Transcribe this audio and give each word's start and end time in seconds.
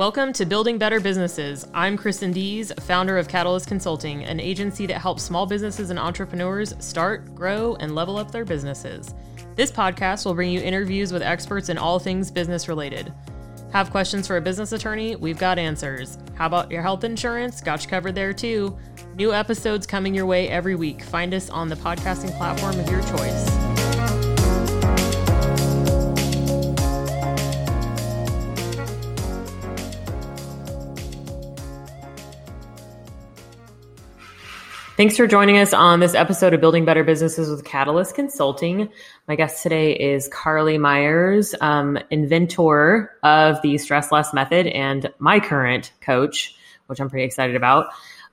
Welcome 0.00 0.32
to 0.32 0.46
Building 0.46 0.78
Better 0.78 0.98
Businesses. 0.98 1.68
I'm 1.74 1.98
Kristen 1.98 2.32
Dees, 2.32 2.72
founder 2.80 3.18
of 3.18 3.28
Catalyst 3.28 3.66
Consulting, 3.66 4.24
an 4.24 4.40
agency 4.40 4.86
that 4.86 4.98
helps 4.98 5.22
small 5.22 5.44
businesses 5.44 5.90
and 5.90 5.98
entrepreneurs 5.98 6.74
start, 6.78 7.34
grow, 7.34 7.76
and 7.80 7.94
level 7.94 8.16
up 8.16 8.30
their 8.30 8.46
businesses. 8.46 9.14
This 9.56 9.70
podcast 9.70 10.24
will 10.24 10.32
bring 10.32 10.52
you 10.52 10.62
interviews 10.62 11.12
with 11.12 11.20
experts 11.20 11.68
in 11.68 11.76
all 11.76 11.98
things 11.98 12.30
business 12.30 12.66
related. 12.66 13.12
Have 13.74 13.90
questions 13.90 14.26
for 14.26 14.38
a 14.38 14.40
business 14.40 14.72
attorney? 14.72 15.16
We've 15.16 15.38
got 15.38 15.58
answers. 15.58 16.16
How 16.34 16.46
about 16.46 16.70
your 16.70 16.80
health 16.80 17.04
insurance? 17.04 17.60
Got 17.60 17.84
you 17.84 17.90
covered 17.90 18.14
there 18.14 18.32
too. 18.32 18.78
New 19.16 19.34
episodes 19.34 19.86
coming 19.86 20.14
your 20.14 20.24
way 20.24 20.48
every 20.48 20.76
week. 20.76 21.02
Find 21.02 21.34
us 21.34 21.50
on 21.50 21.68
the 21.68 21.76
podcasting 21.76 22.34
platform 22.38 22.80
of 22.80 22.88
your 22.88 23.02
choice. 23.02 23.69
Thanks 35.00 35.16
for 35.16 35.26
joining 35.26 35.56
us 35.56 35.72
on 35.72 36.00
this 36.00 36.14
episode 36.14 36.52
of 36.52 36.60
Building 36.60 36.84
Better 36.84 37.02
Businesses 37.02 37.48
with 37.48 37.64
Catalyst 37.64 38.14
Consulting. 38.14 38.90
My 39.26 39.34
guest 39.34 39.62
today 39.62 39.92
is 39.94 40.28
Carlee 40.28 40.78
Myers, 40.78 41.54
um, 41.62 41.98
inventor 42.10 43.10
of 43.22 43.62
the 43.62 43.78
Stress 43.78 44.12
Less 44.12 44.34
method 44.34 44.66
and 44.66 45.10
my 45.18 45.40
current 45.40 45.90
coach, 46.02 46.54
which 46.88 47.00
I'm 47.00 47.08
pretty 47.08 47.24
excited 47.24 47.56
about. 47.56 47.86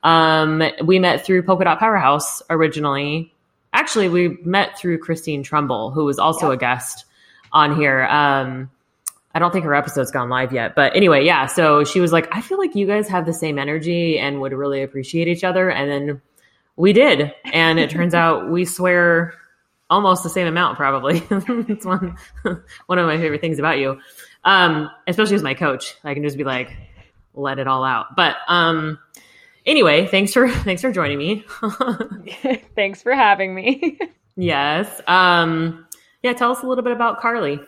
Um, 0.03 0.61
we 0.83 0.99
met 0.99 1.25
through 1.25 1.43
Polka 1.43 1.63
Dot 1.63 1.79
Powerhouse 1.79 2.41
originally. 2.49 3.33
Actually, 3.71 4.09
we 4.09 4.37
met 4.43 4.77
through 4.77 4.97
Christine 4.97 5.43
Trumbull, 5.43 5.91
who 5.91 6.03
was 6.03 6.19
also 6.19 6.51
a 6.51 6.57
guest 6.57 7.05
on 7.53 7.77
here. 7.77 8.03
Um, 8.07 8.69
I 9.33 9.39
don't 9.39 9.53
think 9.53 9.63
her 9.63 9.73
episode's 9.73 10.11
gone 10.11 10.27
live 10.27 10.51
yet. 10.51 10.75
But 10.75 10.97
anyway, 10.97 11.23
yeah. 11.23 11.45
So 11.45 11.85
she 11.85 12.01
was 12.01 12.11
like, 12.11 12.27
I 12.35 12.41
feel 12.41 12.57
like 12.57 12.75
you 12.75 12.85
guys 12.85 13.07
have 13.07 13.25
the 13.25 13.33
same 13.33 13.57
energy 13.57 14.19
and 14.19 14.41
would 14.41 14.51
really 14.51 14.83
appreciate 14.83 15.29
each 15.29 15.45
other. 15.45 15.69
And 15.69 15.89
then 15.89 16.21
we 16.77 16.93
did. 16.93 17.33
And 17.51 17.79
it 17.79 17.89
turns 17.89 18.13
out 18.13 18.49
we 18.49 18.63
swear 18.63 19.33
almost 19.89 20.23
the 20.23 20.29
same 20.29 20.47
amount, 20.47 20.77
probably. 20.77 21.21
it's 21.31 21.85
one, 21.85 22.15
one 22.85 22.99
of 22.99 23.05
my 23.05 23.17
favorite 23.17 23.41
things 23.41 23.59
about 23.59 23.79
you. 23.79 23.99
Um, 24.45 24.89
especially 25.07 25.35
as 25.35 25.43
my 25.43 25.53
coach. 25.53 25.95
I 26.05 26.13
can 26.13 26.23
just 26.23 26.37
be 26.37 26.45
like, 26.45 26.71
let 27.33 27.59
it 27.59 27.67
all 27.67 27.83
out. 27.83 28.15
But 28.15 28.37
um, 28.47 28.99
anyway, 29.65 30.07
thanks 30.07 30.33
for 30.33 30.49
thanks 30.63 30.81
for 30.81 30.91
joining 30.91 31.17
me. 31.17 31.45
thanks 32.75 33.01
for 33.01 33.13
having 33.13 33.53
me. 33.53 33.99
yes. 34.35 35.01
Um, 35.07 35.85
yeah, 36.23 36.33
tell 36.33 36.51
us 36.51 36.63
a 36.63 36.67
little 36.67 36.83
bit 36.83 36.93
about 36.93 37.21
Carlee. 37.21 37.63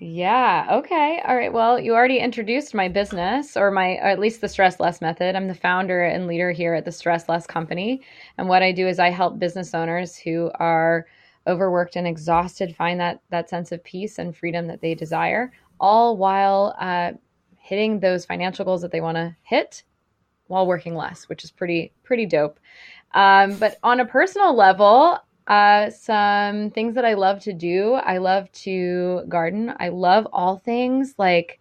Yeah. 0.00 0.66
Okay. 0.70 1.22
All 1.24 1.36
right. 1.36 1.52
Well, 1.52 1.78
you 1.78 1.94
already 1.94 2.18
introduced 2.18 2.74
my 2.74 2.88
business 2.88 3.56
or 3.56 3.70
my, 3.70 3.92
or 3.96 4.08
at 4.08 4.18
least 4.18 4.40
the 4.40 4.48
Stress 4.48 4.80
Less 4.80 5.00
Method. 5.00 5.36
I'm 5.36 5.46
the 5.46 5.54
founder 5.54 6.02
and 6.02 6.26
leader 6.26 6.50
here 6.50 6.74
at 6.74 6.84
the 6.84 6.92
Stress 6.92 7.28
Less 7.28 7.46
Company. 7.46 8.02
And 8.36 8.48
what 8.48 8.62
I 8.62 8.72
do 8.72 8.88
is 8.88 8.98
I 8.98 9.10
help 9.10 9.38
business 9.38 9.72
owners 9.72 10.16
who 10.16 10.50
are 10.56 11.06
overworked 11.46 11.94
and 11.94 12.08
exhausted 12.08 12.74
find 12.74 12.98
that, 13.00 13.20
that 13.30 13.48
sense 13.48 13.70
of 13.70 13.84
peace 13.84 14.18
and 14.18 14.36
freedom 14.36 14.66
that 14.66 14.80
they 14.80 14.94
desire, 14.94 15.52
all 15.78 16.16
while 16.16 16.74
uh, 16.80 17.12
hitting 17.58 18.00
those 18.00 18.24
financial 18.24 18.64
goals 18.64 18.82
that 18.82 18.90
they 18.90 19.00
want 19.00 19.16
to 19.16 19.34
hit 19.42 19.84
while 20.48 20.66
working 20.66 20.94
less, 20.94 21.28
which 21.28 21.44
is 21.44 21.50
pretty, 21.50 21.92
pretty 22.02 22.26
dope. 22.26 22.58
Um, 23.12 23.56
but 23.58 23.78
on 23.82 24.00
a 24.00 24.04
personal 24.04 24.56
level, 24.56 25.20
uh, 25.46 25.90
some 25.90 26.70
things 26.70 26.94
that 26.94 27.04
I 27.04 27.14
love 27.14 27.40
to 27.40 27.52
do. 27.52 27.94
I 27.94 28.18
love 28.18 28.50
to 28.52 29.22
garden. 29.28 29.74
I 29.78 29.88
love 29.88 30.26
all 30.32 30.58
things 30.58 31.14
like 31.18 31.60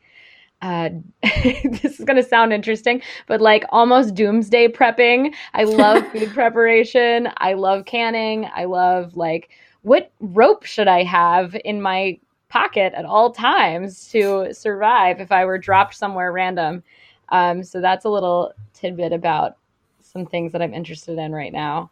uh, 0.61 0.89
this 1.23 1.99
is 1.99 2.05
going 2.05 2.15
to 2.15 2.23
sound 2.23 2.53
interesting, 2.53 3.01
but 3.27 3.41
like 3.41 3.65
almost 3.69 4.15
doomsday 4.15 4.69
prepping. 4.69 5.33
I 5.53 5.65
love 5.65 6.07
food 6.11 6.33
preparation. 6.33 7.27
I 7.37 7.53
love 7.53 7.85
canning. 7.85 8.49
I 8.55 8.63
love 8.65 9.17
like 9.17 9.49
what 9.81 10.11
rope 10.21 10.63
should 10.63 10.87
I 10.87 11.03
have 11.03 11.55
in 11.65 11.81
my 11.81 12.17
pocket 12.47 12.93
at 12.95 13.03
all 13.03 13.31
times 13.31 14.07
to 14.09 14.53
survive 14.53 15.19
if 15.19 15.31
I 15.31 15.43
were 15.43 15.57
dropped 15.57 15.95
somewhere 15.95 16.31
random. 16.31 16.83
Um, 17.29 17.63
so 17.63 17.81
that's 17.81 18.05
a 18.05 18.09
little 18.09 18.53
tidbit 18.73 19.11
about 19.11 19.57
some 20.01 20.25
things 20.25 20.53
that 20.53 20.61
I'm 20.61 20.73
interested 20.73 21.17
in 21.17 21.33
right 21.33 21.51
now. 21.51 21.91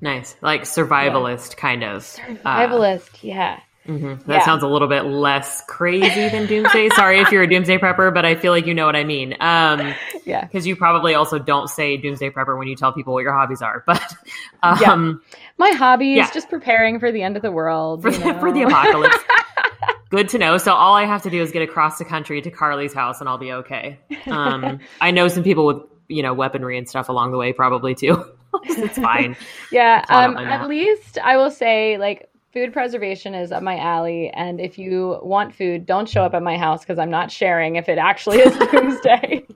Nice, 0.00 0.36
like 0.42 0.62
survivalist 0.62 1.50
yeah. 1.50 1.56
kind 1.56 1.84
of. 1.84 2.02
Survivalist, 2.02 3.14
uh, 3.14 3.18
yeah. 3.22 3.60
Mm-hmm. 3.88 4.28
That 4.28 4.38
yeah. 4.38 4.44
sounds 4.44 4.62
a 4.62 4.66
little 4.66 4.88
bit 4.88 5.02
less 5.02 5.62
crazy 5.68 6.28
than 6.28 6.46
doomsday. 6.46 6.88
Sorry 6.94 7.20
if 7.20 7.30
you're 7.30 7.44
a 7.44 7.48
doomsday 7.48 7.78
prepper, 7.78 8.12
but 8.12 8.24
I 8.24 8.34
feel 8.34 8.52
like 8.52 8.66
you 8.66 8.74
know 8.74 8.84
what 8.84 8.96
I 8.96 9.04
mean. 9.04 9.36
Um, 9.38 9.94
yeah, 10.24 10.44
because 10.44 10.66
you 10.66 10.74
probably 10.76 11.14
also 11.14 11.38
don't 11.38 11.68
say 11.68 11.96
doomsday 11.96 12.30
prepper 12.30 12.58
when 12.58 12.68
you 12.68 12.74
tell 12.74 12.92
people 12.92 13.14
what 13.14 13.22
your 13.22 13.32
hobbies 13.32 13.62
are. 13.62 13.84
But 13.86 14.14
um, 14.62 14.78
yeah. 14.80 15.30
my 15.58 15.70
hobby 15.76 16.14
is 16.14 16.26
yeah. 16.26 16.30
just 16.32 16.50
preparing 16.50 16.98
for 16.98 17.12
the 17.12 17.22
end 17.22 17.36
of 17.36 17.42
the 17.42 17.52
world 17.52 18.02
for, 18.02 18.10
the, 18.10 18.34
for 18.40 18.52
the 18.52 18.62
apocalypse. 18.62 19.16
Good 20.10 20.28
to 20.30 20.38
know. 20.38 20.58
So 20.58 20.72
all 20.72 20.94
I 20.94 21.04
have 21.04 21.22
to 21.22 21.30
do 21.30 21.40
is 21.40 21.52
get 21.52 21.62
across 21.62 21.98
the 21.98 22.04
country 22.04 22.40
to 22.42 22.50
Carlee's 22.50 22.94
house, 22.94 23.20
and 23.20 23.28
I'll 23.28 23.38
be 23.38 23.52
okay. 23.52 23.98
Um, 24.26 24.80
I 25.00 25.10
know 25.10 25.28
some 25.28 25.42
people 25.42 25.66
with 25.66 25.82
you 26.08 26.22
know 26.22 26.34
weaponry 26.34 26.78
and 26.78 26.88
stuff 26.88 27.08
along 27.08 27.32
the 27.32 27.38
way, 27.38 27.52
probably 27.52 27.94
too. 27.94 28.24
it's 28.64 28.98
fine. 28.98 29.36
yeah. 29.70 30.04
Um, 30.08 30.36
at 30.36 30.68
least 30.68 31.18
I 31.18 31.36
will 31.36 31.50
say, 31.50 31.98
like, 31.98 32.30
food 32.52 32.72
preservation 32.72 33.34
is 33.34 33.52
up 33.52 33.62
my 33.62 33.78
alley. 33.78 34.30
And 34.30 34.60
if 34.60 34.78
you 34.78 35.18
want 35.22 35.54
food, 35.54 35.84
don't 35.84 36.08
show 36.08 36.22
up 36.22 36.32
at 36.32 36.42
my 36.42 36.56
house 36.56 36.80
because 36.80 36.98
I'm 36.98 37.10
not 37.10 37.30
sharing 37.30 37.76
if 37.76 37.88
it 37.88 37.98
actually 37.98 38.38
is 38.38 38.56
doomsday. 38.72 39.46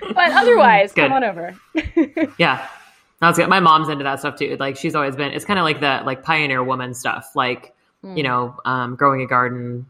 but 0.00 0.30
otherwise, 0.32 0.92
Good. 0.92 1.08
come 1.08 1.12
on 1.12 1.24
over. 1.24 1.56
yeah. 2.38 2.68
That's 3.20 3.38
good. 3.38 3.48
My 3.48 3.60
mom's 3.60 3.88
into 3.88 4.04
that 4.04 4.18
stuff 4.18 4.36
too. 4.36 4.56
Like 4.60 4.76
she's 4.76 4.94
always 4.94 5.16
been. 5.16 5.32
It's 5.32 5.46
kind 5.46 5.58
of 5.58 5.64
like 5.64 5.80
the 5.80 6.02
like 6.04 6.22
pioneer 6.22 6.62
woman 6.62 6.92
stuff, 6.92 7.34
like 7.34 7.74
mm. 8.04 8.14
you 8.16 8.22
know, 8.22 8.54
um, 8.66 8.96
growing 8.96 9.22
a 9.22 9.26
garden 9.26 9.86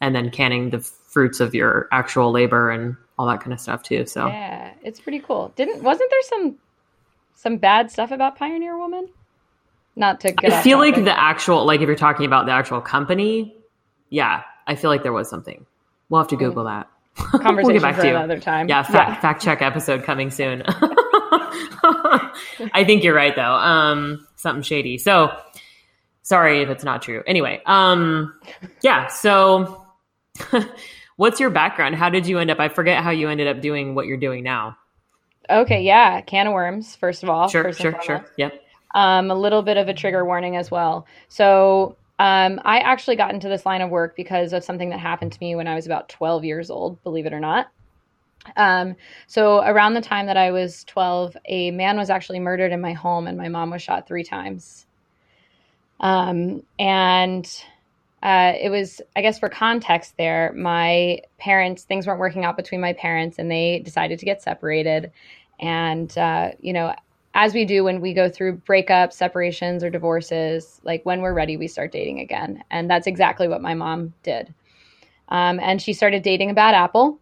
and 0.00 0.14
then 0.14 0.30
canning 0.30 0.70
the 0.70 0.78
fruits 0.78 1.40
of 1.40 1.54
your 1.54 1.88
actual 1.90 2.30
labor 2.30 2.70
and 2.70 2.96
all 3.18 3.26
that 3.26 3.40
kind 3.40 3.52
of 3.52 3.60
stuff 3.60 3.82
too. 3.82 4.06
So 4.06 4.26
yeah, 4.26 4.72
it's 4.82 5.00
pretty 5.00 5.20
cool. 5.20 5.52
Didn't 5.56 5.82
wasn't 5.82 6.10
there 6.10 6.22
some 6.22 6.56
some 7.34 7.56
bad 7.58 7.90
stuff 7.90 8.10
about 8.10 8.36
Pioneer 8.36 8.76
Woman? 8.78 9.08
Not 9.94 10.20
to 10.20 10.32
get 10.32 10.52
I 10.52 10.62
feel 10.62 10.78
topic. 10.78 10.96
like 10.96 11.04
the 11.04 11.18
actual 11.18 11.64
like 11.64 11.80
if 11.80 11.86
you're 11.86 11.96
talking 11.96 12.26
about 12.26 12.46
the 12.46 12.52
actual 12.52 12.80
company, 12.80 13.56
yeah, 14.10 14.42
I 14.66 14.74
feel 14.74 14.90
like 14.90 15.02
there 15.02 15.12
was 15.12 15.28
something. 15.30 15.64
We'll 16.08 16.20
have 16.20 16.28
to 16.28 16.36
Google 16.36 16.64
mm. 16.64 16.80
that. 16.80 16.88
Conversation 17.16 17.56
we'll 17.64 17.72
get 17.72 17.82
back 17.82 17.96
for 17.96 18.02
to 18.02 18.10
another 18.10 18.38
time. 18.38 18.68
Yeah, 18.68 18.82
fact, 18.82 19.10
yeah. 19.10 19.20
fact 19.20 19.42
check 19.42 19.62
episode 19.62 20.04
coming 20.04 20.30
soon. 20.30 20.62
I 22.72 22.84
think 22.84 23.02
you're 23.02 23.14
right 23.14 23.34
though. 23.34 23.42
Um, 23.42 24.26
something 24.36 24.62
shady. 24.62 24.98
So 24.98 25.34
sorry 26.22 26.62
if 26.62 26.68
it's 26.68 26.84
not 26.84 27.02
true. 27.02 27.22
Anyway, 27.26 27.62
um, 27.66 28.38
yeah. 28.82 29.06
So, 29.08 29.86
what's 31.16 31.40
your 31.40 31.50
background? 31.50 31.96
How 31.96 32.08
did 32.08 32.26
you 32.26 32.38
end 32.38 32.50
up? 32.50 32.60
I 32.60 32.68
forget 32.68 33.02
how 33.02 33.10
you 33.10 33.28
ended 33.28 33.48
up 33.48 33.60
doing 33.60 33.94
what 33.94 34.06
you're 34.06 34.16
doing 34.16 34.44
now. 34.44 34.76
Okay, 35.48 35.82
yeah, 35.82 36.20
can 36.20 36.46
of 36.46 36.52
worms. 36.52 36.96
First 36.96 37.22
of 37.22 37.28
all, 37.28 37.48
sure, 37.48 37.72
sure, 37.72 38.00
sure. 38.02 38.26
Yep. 38.36 38.62
Um, 38.94 39.30
a 39.30 39.34
little 39.34 39.62
bit 39.62 39.76
of 39.76 39.88
a 39.88 39.94
trigger 39.94 40.24
warning 40.24 40.56
as 40.56 40.70
well. 40.70 41.06
So 41.28 41.96
um, 42.18 42.60
I 42.64 42.78
actually 42.78 43.16
got 43.16 43.32
into 43.32 43.48
this 43.48 43.66
line 43.66 43.82
of 43.82 43.90
work 43.90 44.16
because 44.16 44.52
of 44.52 44.64
something 44.64 44.90
that 44.90 45.00
happened 45.00 45.32
to 45.32 45.38
me 45.40 45.54
when 45.54 45.66
I 45.66 45.74
was 45.74 45.86
about 45.86 46.08
12 46.08 46.44
years 46.44 46.70
old. 46.70 47.02
Believe 47.02 47.26
it 47.26 47.32
or 47.32 47.40
not. 47.40 47.68
Um, 48.56 48.96
so 49.26 49.62
around 49.62 49.94
the 49.94 50.00
time 50.00 50.26
that 50.26 50.36
I 50.36 50.50
was 50.50 50.84
12, 50.84 51.36
a 51.46 51.70
man 51.72 51.96
was 51.96 52.10
actually 52.10 52.40
murdered 52.40 52.72
in 52.72 52.80
my 52.80 52.92
home, 52.92 53.26
and 53.26 53.36
my 53.36 53.48
mom 53.48 53.70
was 53.70 53.82
shot 53.82 54.06
three 54.06 54.24
times. 54.24 54.86
Um, 56.00 56.62
and 56.78 57.46
uh, 58.22 58.52
it 58.60 58.70
was, 58.70 59.00
I 59.14 59.22
guess, 59.22 59.38
for 59.38 59.48
context 59.48 60.14
there, 60.16 60.52
my 60.56 61.20
parents, 61.38 61.84
things 61.84 62.06
weren't 62.06 62.18
working 62.18 62.44
out 62.44 62.56
between 62.56 62.80
my 62.80 62.92
parents 62.94 63.38
and 63.38 63.50
they 63.50 63.80
decided 63.80 64.18
to 64.18 64.24
get 64.24 64.42
separated. 64.42 65.12
And, 65.60 66.16
uh, 66.16 66.52
you 66.60 66.72
know, 66.72 66.94
as 67.34 67.52
we 67.52 67.66
do 67.66 67.84
when 67.84 68.00
we 68.00 68.14
go 68.14 68.30
through 68.30 68.56
breakups, 68.58 69.12
separations, 69.12 69.84
or 69.84 69.90
divorces, 69.90 70.80
like 70.84 71.04
when 71.04 71.20
we're 71.20 71.34
ready, 71.34 71.58
we 71.58 71.68
start 71.68 71.92
dating 71.92 72.20
again. 72.20 72.64
And 72.70 72.90
that's 72.90 73.06
exactly 73.06 73.46
what 73.46 73.60
my 73.60 73.74
mom 73.74 74.14
did. 74.22 74.52
Um, 75.28 75.60
and 75.60 75.80
she 75.80 75.92
started 75.92 76.22
dating 76.22 76.50
a 76.50 76.54
bad 76.54 76.74
apple. 76.74 77.18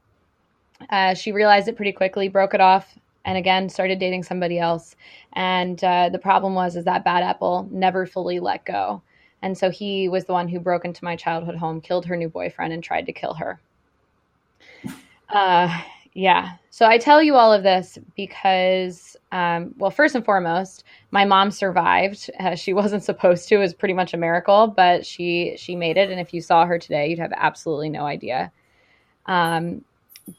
Uh, 0.91 1.15
she 1.15 1.33
realized 1.33 1.67
it 1.67 1.77
pretty 1.77 1.93
quickly, 1.93 2.29
broke 2.29 2.55
it 2.55 2.61
off, 2.61 2.97
and 3.25 3.37
again 3.37 3.69
started 3.69 3.99
dating 3.99 4.23
somebody 4.23 4.59
else. 4.59 4.95
And 5.33 5.83
uh, 5.83 6.11
the 6.11 6.19
problem 6.19 6.55
was 6.55 6.77
is 6.77 6.85
that 6.85 7.05
bad 7.05 7.25
apple 7.25 7.69
never 7.73 8.07
fully 8.07 8.39
let 8.39 8.65
go. 8.65 9.03
And 9.45 9.59
so 9.59 9.69
he 9.69 10.09
was 10.09 10.25
the 10.25 10.33
one 10.33 10.49
who 10.49 10.59
broke 10.59 10.87
into 10.87 11.05
my 11.05 11.17
childhood 11.17 11.57
home, 11.57 11.83
killed 11.83 12.07
her 12.07 12.17
new 12.17 12.31
boyfriend, 12.31 12.73
and 12.73 12.83
tried 12.83 13.05
to 13.05 13.13
kill 13.13 13.35
her. 13.35 13.61
Uh, 15.29 15.83
yeah. 16.15 16.53
So 16.71 16.87
I 16.87 16.97
tell 16.97 17.23
you 17.23 17.35
all 17.35 17.53
of 17.53 17.63
this 17.63 17.99
because, 18.17 19.19
um, 19.33 19.75
well, 19.77 19.91
first 19.91 20.15
and 20.15 20.25
foremost, 20.25 20.85
my 21.11 21.27
mom 21.27 21.51
survived. 21.51 22.31
Uh, 22.41 22.55
she 22.55 22.73
wasn't 22.81 23.05
supposed 23.05 23.47
to; 23.51 23.57
it 23.57 23.59
was 23.59 23.75
pretty 23.75 23.93
much 23.93 24.15
a 24.15 24.17
miracle, 24.17 24.69
but 24.69 25.05
she 25.05 25.55
she 25.59 25.77
made 25.77 25.99
it. 25.99 26.11
And 26.11 26.19
if 26.19 26.33
you 26.33 26.41
saw 26.41 26.65
her 26.65 26.79
today, 26.79 27.11
you'd 27.11 27.19
have 27.19 27.35
absolutely 27.37 27.91
no 27.91 28.07
idea. 28.07 28.51
Um, 29.27 29.85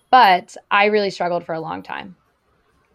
but 0.10 0.58
I 0.72 0.86
really 0.86 1.12
struggled 1.12 1.46
for 1.46 1.54
a 1.54 1.60
long 1.60 1.84
time. 1.84 2.16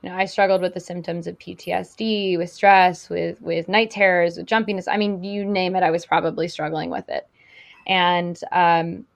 You 0.02 0.08
know, 0.08 0.16
I 0.16 0.24
struggled 0.24 0.62
with 0.62 0.74
the 0.74 0.80
symptoms 0.80 1.26
of 1.26 1.38
PTSD, 1.38 2.38
with 2.38 2.50
stress, 2.50 3.10
with 3.10 3.40
with 3.42 3.68
night 3.68 3.90
terrors, 3.90 4.36
with 4.36 4.46
jumpiness. 4.46 4.88
I 4.88 4.96
mean, 4.96 5.22
you 5.22 5.44
name 5.44 5.76
it, 5.76 5.82
I 5.82 5.90
was 5.90 6.06
probably 6.06 6.48
struggling 6.48 6.90
with 6.90 7.08
it. 7.08 7.28
And 7.86 8.38
um, 8.50 9.06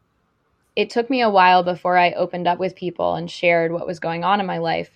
it 0.76 0.90
took 0.90 1.08
me 1.08 1.22
a 1.22 1.30
while 1.30 1.62
before 1.62 1.96
I 1.96 2.12
opened 2.12 2.48
up 2.48 2.58
with 2.58 2.74
people 2.74 3.14
and 3.14 3.30
shared 3.30 3.72
what 3.72 3.86
was 3.86 4.00
going 4.00 4.24
on 4.24 4.40
in 4.40 4.46
my 4.46 4.58
life. 4.58 4.90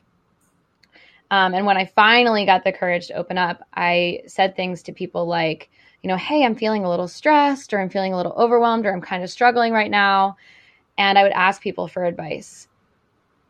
Um, 1.31 1.55
and 1.55 1.67
when 1.67 1.76
I 1.76 1.85
finally 1.85 2.46
got 2.46 2.64
the 2.64 2.73
courage 2.73 3.08
to 3.08 3.14
open 3.14 3.38
up, 3.38 3.62
I 3.75 4.23
said 4.26 4.56
things 4.56 4.82
to 4.85 4.93
people 4.93 5.26
like, 5.26 5.70
you 6.02 6.08
know, 6.08 6.17
hey, 6.17 6.44
I'm 6.44 6.55
feeling 6.55 6.85
a 6.85 6.90
little 6.90 7.08
stressed, 7.08 7.73
or 7.73 7.81
I'm 7.81 7.90
feeling 7.90 8.12
a 8.12 8.17
little 8.17 8.32
overwhelmed, 8.32 8.87
or 8.87 8.93
I'm 8.93 9.00
kind 9.00 9.23
of 9.23 9.31
struggling 9.31 9.73
right 9.73 9.90
now. 9.90 10.37
And 10.96 11.19
I 11.19 11.23
would 11.23 11.32
ask 11.32 11.62
people 11.62 11.87
for 11.87 12.05
advice. 12.05 12.67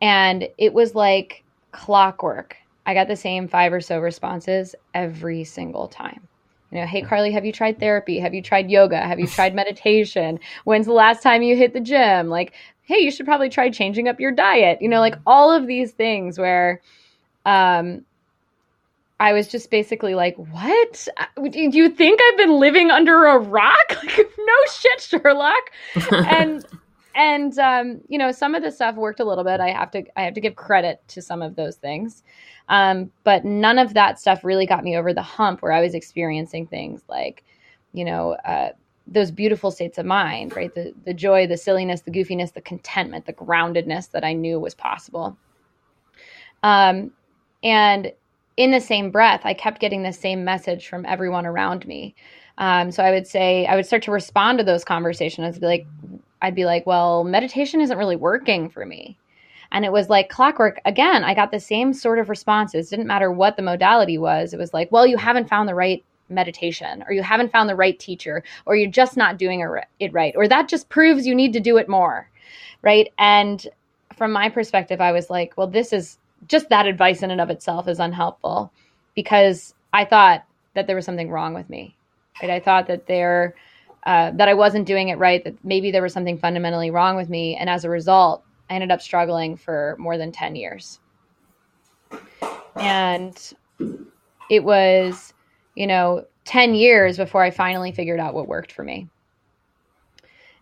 And 0.01 0.47
it 0.57 0.73
was 0.73 0.93
like 0.93 1.43
clockwork. 1.71 2.55
I 2.85 2.93
got 2.93 3.07
the 3.07 3.15
same 3.15 3.47
five 3.47 3.71
or 3.71 3.81
so 3.81 3.99
responses 3.99 4.75
every 4.93 5.43
single 5.43 5.87
time. 5.87 6.27
You 6.71 6.81
know, 6.81 6.87
hey, 6.87 7.01
Carlee, 7.01 7.31
have 7.31 7.45
you 7.45 7.51
tried 7.51 7.79
therapy? 7.79 8.19
Have 8.19 8.33
you 8.33 8.41
tried 8.41 8.69
yoga? 8.69 8.99
Have 8.99 9.19
you 9.19 9.27
tried 9.35 9.55
meditation? 9.55 10.39
When's 10.65 10.85
the 10.85 10.93
last 10.93 11.23
time 11.23 11.41
you 11.41 11.55
hit 11.55 11.73
the 11.73 11.79
gym? 11.79 12.29
Like, 12.29 12.53
hey, 12.83 12.99
you 12.99 13.11
should 13.11 13.25
probably 13.25 13.49
try 13.49 13.69
changing 13.69 14.07
up 14.07 14.19
your 14.19 14.31
diet. 14.31 14.81
You 14.81 14.89
know, 14.89 14.99
like 14.99 15.15
all 15.25 15.51
of 15.51 15.67
these 15.67 15.91
things 15.91 16.37
where 16.39 16.81
um, 17.45 18.05
I 19.19 19.33
was 19.33 19.47
just 19.47 19.69
basically 19.69 20.15
like, 20.15 20.35
what? 20.37 21.07
Do 21.51 21.59
you 21.59 21.89
think 21.89 22.19
I've 22.21 22.37
been 22.37 22.59
living 22.59 22.91
under 22.91 23.25
a 23.25 23.37
rock? 23.37 23.75
Like, 23.99 24.17
no 24.17 24.53
shit, 24.71 25.01
Sherlock. 25.01 25.71
and, 26.11 26.65
and, 27.15 27.57
um, 27.59 28.01
you 28.07 28.17
know, 28.17 28.31
some 28.31 28.55
of 28.55 28.63
the 28.63 28.71
stuff 28.71 28.95
worked 28.95 29.19
a 29.19 29.25
little 29.25 29.43
bit. 29.43 29.59
I 29.59 29.69
have 29.69 29.91
to, 29.91 30.03
I 30.17 30.23
have 30.23 30.33
to 30.35 30.41
give 30.41 30.55
credit 30.55 31.01
to 31.09 31.21
some 31.21 31.41
of 31.41 31.55
those 31.55 31.75
things. 31.77 32.23
Um, 32.69 33.11
but 33.23 33.43
none 33.45 33.79
of 33.79 33.93
that 33.95 34.19
stuff 34.19 34.43
really 34.43 34.65
got 34.65 34.83
me 34.83 34.95
over 34.95 35.13
the 35.13 35.21
hump 35.21 35.61
where 35.61 35.71
I 35.71 35.81
was 35.81 35.95
experiencing 35.95 36.67
things 36.67 37.01
like, 37.09 37.43
you 37.93 38.05
know, 38.05 38.33
uh, 38.45 38.69
those 39.07 39.31
beautiful 39.31 39.71
states 39.71 39.97
of 39.97 40.05
mind, 40.05 40.55
right? 40.55 40.73
The, 40.73 40.93
the 41.05 41.13
joy, 41.13 41.47
the 41.47 41.57
silliness, 41.57 42.01
the 42.01 42.11
goofiness, 42.11 42.53
the 42.53 42.61
contentment, 42.61 43.25
the 43.25 43.33
groundedness 43.33 44.11
that 44.11 44.23
I 44.23 44.33
knew 44.33 44.59
was 44.59 44.75
possible. 44.75 45.35
Um, 46.61 47.11
and 47.63 48.11
in 48.57 48.71
the 48.71 48.81
same 48.81 49.09
breath, 49.09 49.41
I 49.45 49.53
kept 49.53 49.79
getting 49.79 50.03
the 50.03 50.13
same 50.13 50.43
message 50.43 50.87
from 50.87 51.05
everyone 51.05 51.45
around 51.45 51.87
me. 51.87 52.13
Um, 52.59 52.91
so 52.91 53.03
I 53.03 53.11
would 53.11 53.25
say, 53.25 53.65
I 53.65 53.75
would 53.75 53.85
start 53.85 54.03
to 54.03 54.11
respond 54.11 54.59
to 54.59 54.63
those 54.63 54.83
conversations. 54.83 55.57
Be 55.57 55.65
like, 55.65 55.87
I'd 56.41 56.55
be 56.55 56.65
like, 56.65 56.85
well, 56.85 57.23
meditation 57.23 57.81
isn't 57.81 57.97
really 57.97 58.15
working 58.15 58.69
for 58.69 58.85
me. 58.85 59.17
And 59.71 59.85
it 59.85 59.91
was 59.91 60.09
like 60.09 60.29
clockwork. 60.29 60.79
Again, 60.85 61.23
I 61.23 61.33
got 61.33 61.51
the 61.51 61.59
same 61.59 61.93
sort 61.93 62.17
of 62.17 62.29
responses. 62.29 62.89
Didn't 62.89 63.07
matter 63.07 63.31
what 63.31 63.55
the 63.55 63.61
modality 63.61 64.17
was. 64.17 64.53
It 64.53 64.59
was 64.59 64.73
like, 64.73 64.91
well, 64.91 65.05
you 65.05 65.17
haven't 65.17 65.49
found 65.49 65.69
the 65.69 65.75
right 65.75 66.03
meditation, 66.29 67.03
or 67.07 67.13
you 67.13 67.23
haven't 67.23 67.51
found 67.51 67.69
the 67.69 67.75
right 67.75 67.99
teacher, 67.99 68.43
or 68.65 68.75
you're 68.75 68.89
just 68.89 69.17
not 69.17 69.37
doing 69.37 69.61
it 69.99 70.13
right, 70.13 70.33
or 70.35 70.47
that 70.47 70.69
just 70.69 70.89
proves 70.89 71.25
you 71.25 71.35
need 71.35 71.53
to 71.53 71.59
do 71.59 71.77
it 71.77 71.89
more. 71.89 72.29
Right. 72.81 73.11
And 73.17 73.67
from 74.15 74.31
my 74.31 74.49
perspective, 74.49 75.01
I 75.01 75.11
was 75.11 75.29
like, 75.29 75.53
well, 75.57 75.67
this 75.67 75.91
is 75.91 76.17
just 76.47 76.69
that 76.69 76.85
advice 76.87 77.23
in 77.23 77.31
and 77.31 77.41
of 77.41 77.49
itself 77.49 77.87
is 77.87 77.99
unhelpful 77.99 78.71
because 79.15 79.73
I 79.91 80.05
thought 80.05 80.45
that 80.75 80.87
there 80.87 80.95
was 80.95 81.05
something 81.05 81.29
wrong 81.29 81.53
with 81.53 81.69
me. 81.69 81.95
Right. 82.41 82.51
I 82.51 82.59
thought 82.59 82.87
that 82.87 83.07
there, 83.07 83.55
uh, 84.05 84.31
that 84.31 84.47
I 84.47 84.53
wasn't 84.53 84.87
doing 84.87 85.09
it 85.09 85.17
right, 85.17 85.43
that 85.43 85.63
maybe 85.63 85.91
there 85.91 86.01
was 86.01 86.13
something 86.13 86.37
fundamentally 86.37 86.91
wrong 86.91 87.15
with 87.15 87.29
me. 87.29 87.55
And 87.55 87.69
as 87.69 87.83
a 87.83 87.89
result, 87.89 88.43
I 88.69 88.75
ended 88.75 88.91
up 88.91 89.01
struggling 89.01 89.57
for 89.57 89.95
more 89.99 90.17
than 90.17 90.31
10 90.31 90.55
years. 90.55 90.99
And 92.75 93.37
it 94.49 94.63
was, 94.63 95.33
you 95.75 95.87
know, 95.87 96.25
10 96.45 96.73
years 96.73 97.17
before 97.17 97.43
I 97.43 97.51
finally 97.51 97.91
figured 97.91 98.19
out 98.19 98.33
what 98.33 98.47
worked 98.47 98.71
for 98.71 98.83
me. 98.83 99.07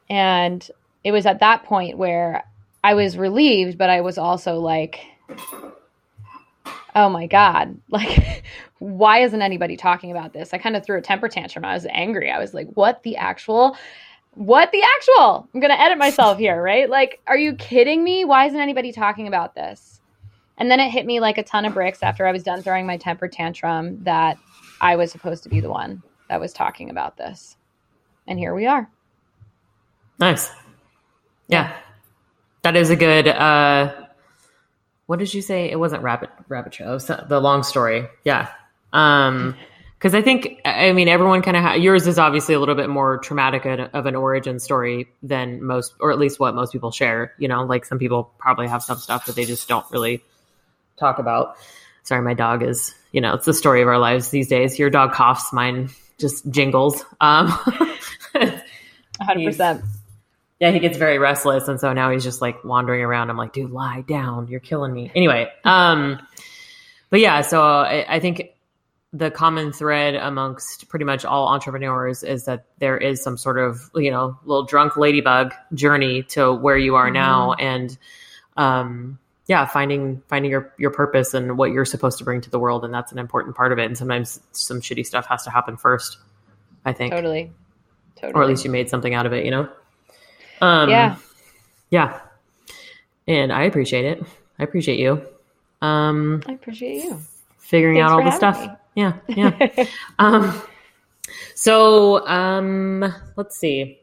And 0.10 0.68
it 1.04 1.12
was 1.12 1.25
at 1.25 1.39
that 1.39 1.63
point 1.63 1.98
where 1.98 2.44
I 2.84 2.94
was 2.94 3.18
relieved, 3.18 3.78
but 3.78 3.89
I 3.89 4.01
was 4.01 4.18
also 4.18 4.60
like, 4.60 5.00
oh 6.96 7.10
my 7.10 7.28
God, 7.28 7.78
like, 7.90 8.44
why 8.80 9.19
isn't 9.19 9.42
anybody 9.42 9.78
talking 9.78 10.12
about 10.12 10.34
this? 10.34 10.54
I 10.54 10.58
kind 10.58 10.75
of 10.75 10.86
threw 10.86 10.98
a 10.98 11.02
temper 11.02 11.30
tantrum. 11.30 11.66
I 11.66 11.74
was 11.74 11.86
angry. 11.90 12.31
I 12.31 12.40
was 12.40 12.54
like, 12.54 12.68
what 12.74 13.04
the 13.04 13.18
actual? 13.18 13.78
what 14.38 14.72
the 14.72 14.84
actual? 14.98 15.50
I'm 15.54 15.60
going 15.60 15.72
to 15.72 15.81
edit 15.81 15.98
myself 15.98 16.38
here, 16.40 16.62
right? 16.62 16.90
Like, 16.90 17.19
are 17.28 17.38
you 17.38 17.56
kidding 17.56 18.04
me? 18.04 18.24
Why 18.24 18.46
isn't 18.46 18.60
anybody 18.60 18.92
talking 18.92 19.28
about 19.28 19.56
this? 19.56 20.00
And 20.58 20.72
then 20.72 20.80
it 20.80 20.90
hit 20.90 21.06
me 21.06 21.19
like 21.19 21.38
a 21.38 21.44
ton 21.44 21.66
of 21.66 21.74
bricks 21.74 22.02
after 22.02 22.25
I 22.25 22.31
was 22.31 22.44
done 22.44 22.62
throwing 22.62 22.88
my 22.88 22.98
temper 22.98 23.28
tantrum 23.28 24.04
that 24.04 24.38
I 24.81 24.96
was 24.96 25.12
supposed 25.12 25.44
to 25.44 25.50
be 25.50 25.60
the 25.60 25.70
one 25.70 26.02
that 26.30 26.40
was 26.40 26.54
talking 26.54 26.90
about 26.90 27.18
this. 27.18 27.58
And 28.28 28.40
here 28.40 28.54
we 28.54 28.66
are. 28.66 28.90
Nice. 30.20 30.52
Yeah. 31.48 31.75
That 32.63 32.75
is 32.75 32.90
a 32.90 32.96
good 32.96 33.28
uh 33.28 34.06
what 35.07 35.19
did 35.19 35.33
you 35.33 35.42
say? 35.42 35.71
It 35.71 35.80
wasn't 35.80 36.04
rabbit 36.04 36.30
rabbit 36.48 36.74
trail. 36.74 36.98
the 37.00 37.39
long 37.42 37.63
story. 37.63 38.07
Yeah. 38.24 38.50
Um 38.94 39.56
because 39.98 40.13
I 40.13 40.21
think 40.21 40.62
I 40.63 40.92
mean 40.92 41.07
everyone 41.07 41.42
kind 41.42 41.57
of 41.57 41.63
ha- 41.63 41.74
yours 41.74 42.06
is 42.06 42.19
obviously 42.19 42.54
a 42.54 42.59
little 42.59 42.75
bit 42.75 42.89
more 42.89 43.18
traumatic 43.18 43.65
of 43.65 44.06
an 44.06 44.15
origin 44.15 44.59
story 44.59 45.07
than 45.24 45.63
most, 45.63 45.94
or 46.00 46.12
at 46.12 46.19
least 46.19 46.39
what 46.39 46.54
most 46.54 46.71
people 46.71 46.92
share. 46.92 47.33
You 47.39 47.48
know, 47.48 47.63
like 47.63 47.83
some 47.83 47.98
people 47.98 48.31
probably 48.38 48.68
have 48.68 48.83
some 48.83 48.98
stuff 49.00 49.25
that 49.25 49.36
they 49.36 49.45
just 49.45 49.68
don't 49.68 49.86
really 49.92 50.21
talk 51.00 51.18
about. 51.18 51.56
Sorry, 52.03 52.21
my 52.21 52.36
dog 52.36 52.62
is. 52.63 52.94
You 53.12 53.21
know, 53.21 53.33
it's 53.33 53.45
the 53.45 53.53
story 53.53 53.81
of 53.81 53.88
our 53.88 53.98
lives 53.98 54.30
these 54.30 54.48
days. 54.48 54.77
Your 54.77 54.89
dog 54.92 55.13
coughs, 55.13 55.51
mine 55.51 55.89
just 56.19 56.48
jingles. 56.51 57.03
Um, 57.19 57.48
hundred 59.19 59.45
percent. 59.45 59.83
Yeah, 60.59 60.71
he 60.71 60.80
gets 60.80 60.98
very 60.98 61.19
restless, 61.19 61.68
and 61.68 61.80
so 61.80 61.94
now 61.94 62.09
he's 62.09 62.24
just 62.24 62.42
like 62.42 62.63
wandering 62.63 63.01
around. 63.01 63.30
I'm 63.30 63.38
like, 63.38 63.54
dude, 63.54 63.71
lie 63.71 64.01
down. 64.01 64.48
You're 64.48 64.59
killing 64.59 64.92
me. 64.92 65.12
Anyway, 65.13 65.51
um, 65.63 66.19
but 67.09 67.19
yeah, 67.19 67.42
so 67.42 67.62
I, 67.62 68.15
I 68.15 68.19
think 68.19 68.57
the 69.13 69.31
common 69.31 69.71
thread 69.71 70.15
amongst 70.15 70.89
pretty 70.89 71.06
much 71.06 71.24
all 71.24 71.48
entrepreneurs 71.48 72.24
is 72.24 72.45
that 72.45 72.65
there 72.80 72.98
is 72.98 73.24
some 73.24 73.38
sort 73.38 73.57
of 73.57 73.89
you 73.96 74.12
know 74.12 74.38
little 74.43 74.65
drunk 74.65 74.98
ladybug 74.98 75.53
journey 75.74 76.24
to 76.24 76.53
where 76.53 76.77
you 76.77 76.96
are 76.96 77.05
mm-hmm. 77.05 77.13
now 77.13 77.53
and 77.53 77.98
um 78.58 79.17
yeah 79.48 79.65
finding 79.65 80.22
finding 80.27 80.51
your 80.51 80.74
your 80.77 80.91
purpose 80.91 81.34
and 81.34 81.58
what 81.58 81.72
you're 81.72 81.86
supposed 81.86 82.17
to 82.17 82.25
bring 82.25 82.41
to 82.41 82.50
the 82.50 82.60
world 82.60 82.84
and 82.84 82.93
that's 82.93 83.13
an 83.13 83.17
important 83.17 83.55
part 83.55 83.72
of 83.72 83.79
it 83.79 83.86
and 83.86 83.98
sometimes 83.98 84.41
some 84.51 84.82
shitty 84.82 85.05
stuff 85.05 85.25
has 85.25 85.43
to 85.43 85.50
happen 85.50 85.77
first 85.77 86.17
i 86.84 86.91
think 86.91 87.13
totally 87.13 87.50
totally 88.17 88.34
or 88.34 88.43
at 88.43 88.50
least 88.50 88.65
you 88.65 88.72
made 88.72 88.89
something 88.89 89.13
out 89.13 89.25
of 89.25 89.32
it 89.32 89.46
you 89.46 89.51
know 89.51 89.70
um 90.62 90.90
yeah 90.90 91.16
yeah 91.90 92.20
and 93.28 93.52
i 93.52 93.64
appreciate 93.64 94.06
it 94.06 94.24
i 94.60 94.64
appreciate 94.64 95.00
you 95.00 95.22
um 95.82 96.42
i 96.48 96.54
appreciate 96.54 97.04
you 97.04 97.20
figuring 97.60 97.98
Thanks 97.98 98.12
out 98.12 98.20
all 98.20 98.24
the 98.24 98.32
stuff 98.32 98.62
me 98.62 98.70
yeah, 98.98 99.14
yeah. 99.28 99.86
um, 100.18 100.60
so 101.54 102.28
um, 102.28 103.14
let's 103.36 103.56
see. 103.56 104.00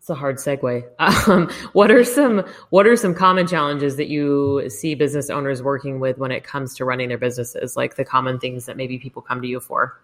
It's 0.00 0.08
a 0.08 0.14
hard 0.14 0.36
segue. 0.36 0.82
Um, 0.98 1.50
what 1.74 1.90
are 1.90 2.02
some 2.02 2.42
What 2.70 2.86
are 2.86 2.96
some 2.96 3.14
common 3.14 3.46
challenges 3.46 3.96
that 3.96 4.08
you 4.08 4.70
see 4.70 4.94
business 4.94 5.28
owners 5.28 5.62
working 5.62 6.00
with 6.00 6.16
when 6.16 6.32
it 6.32 6.42
comes 6.42 6.74
to 6.76 6.86
running 6.86 7.10
their 7.10 7.18
businesses? 7.18 7.76
Like 7.76 7.96
the 7.96 8.04
common 8.04 8.40
things 8.40 8.64
that 8.64 8.78
maybe 8.78 8.98
people 8.98 9.20
come 9.20 9.42
to 9.42 9.46
you 9.46 9.60
for. 9.60 10.00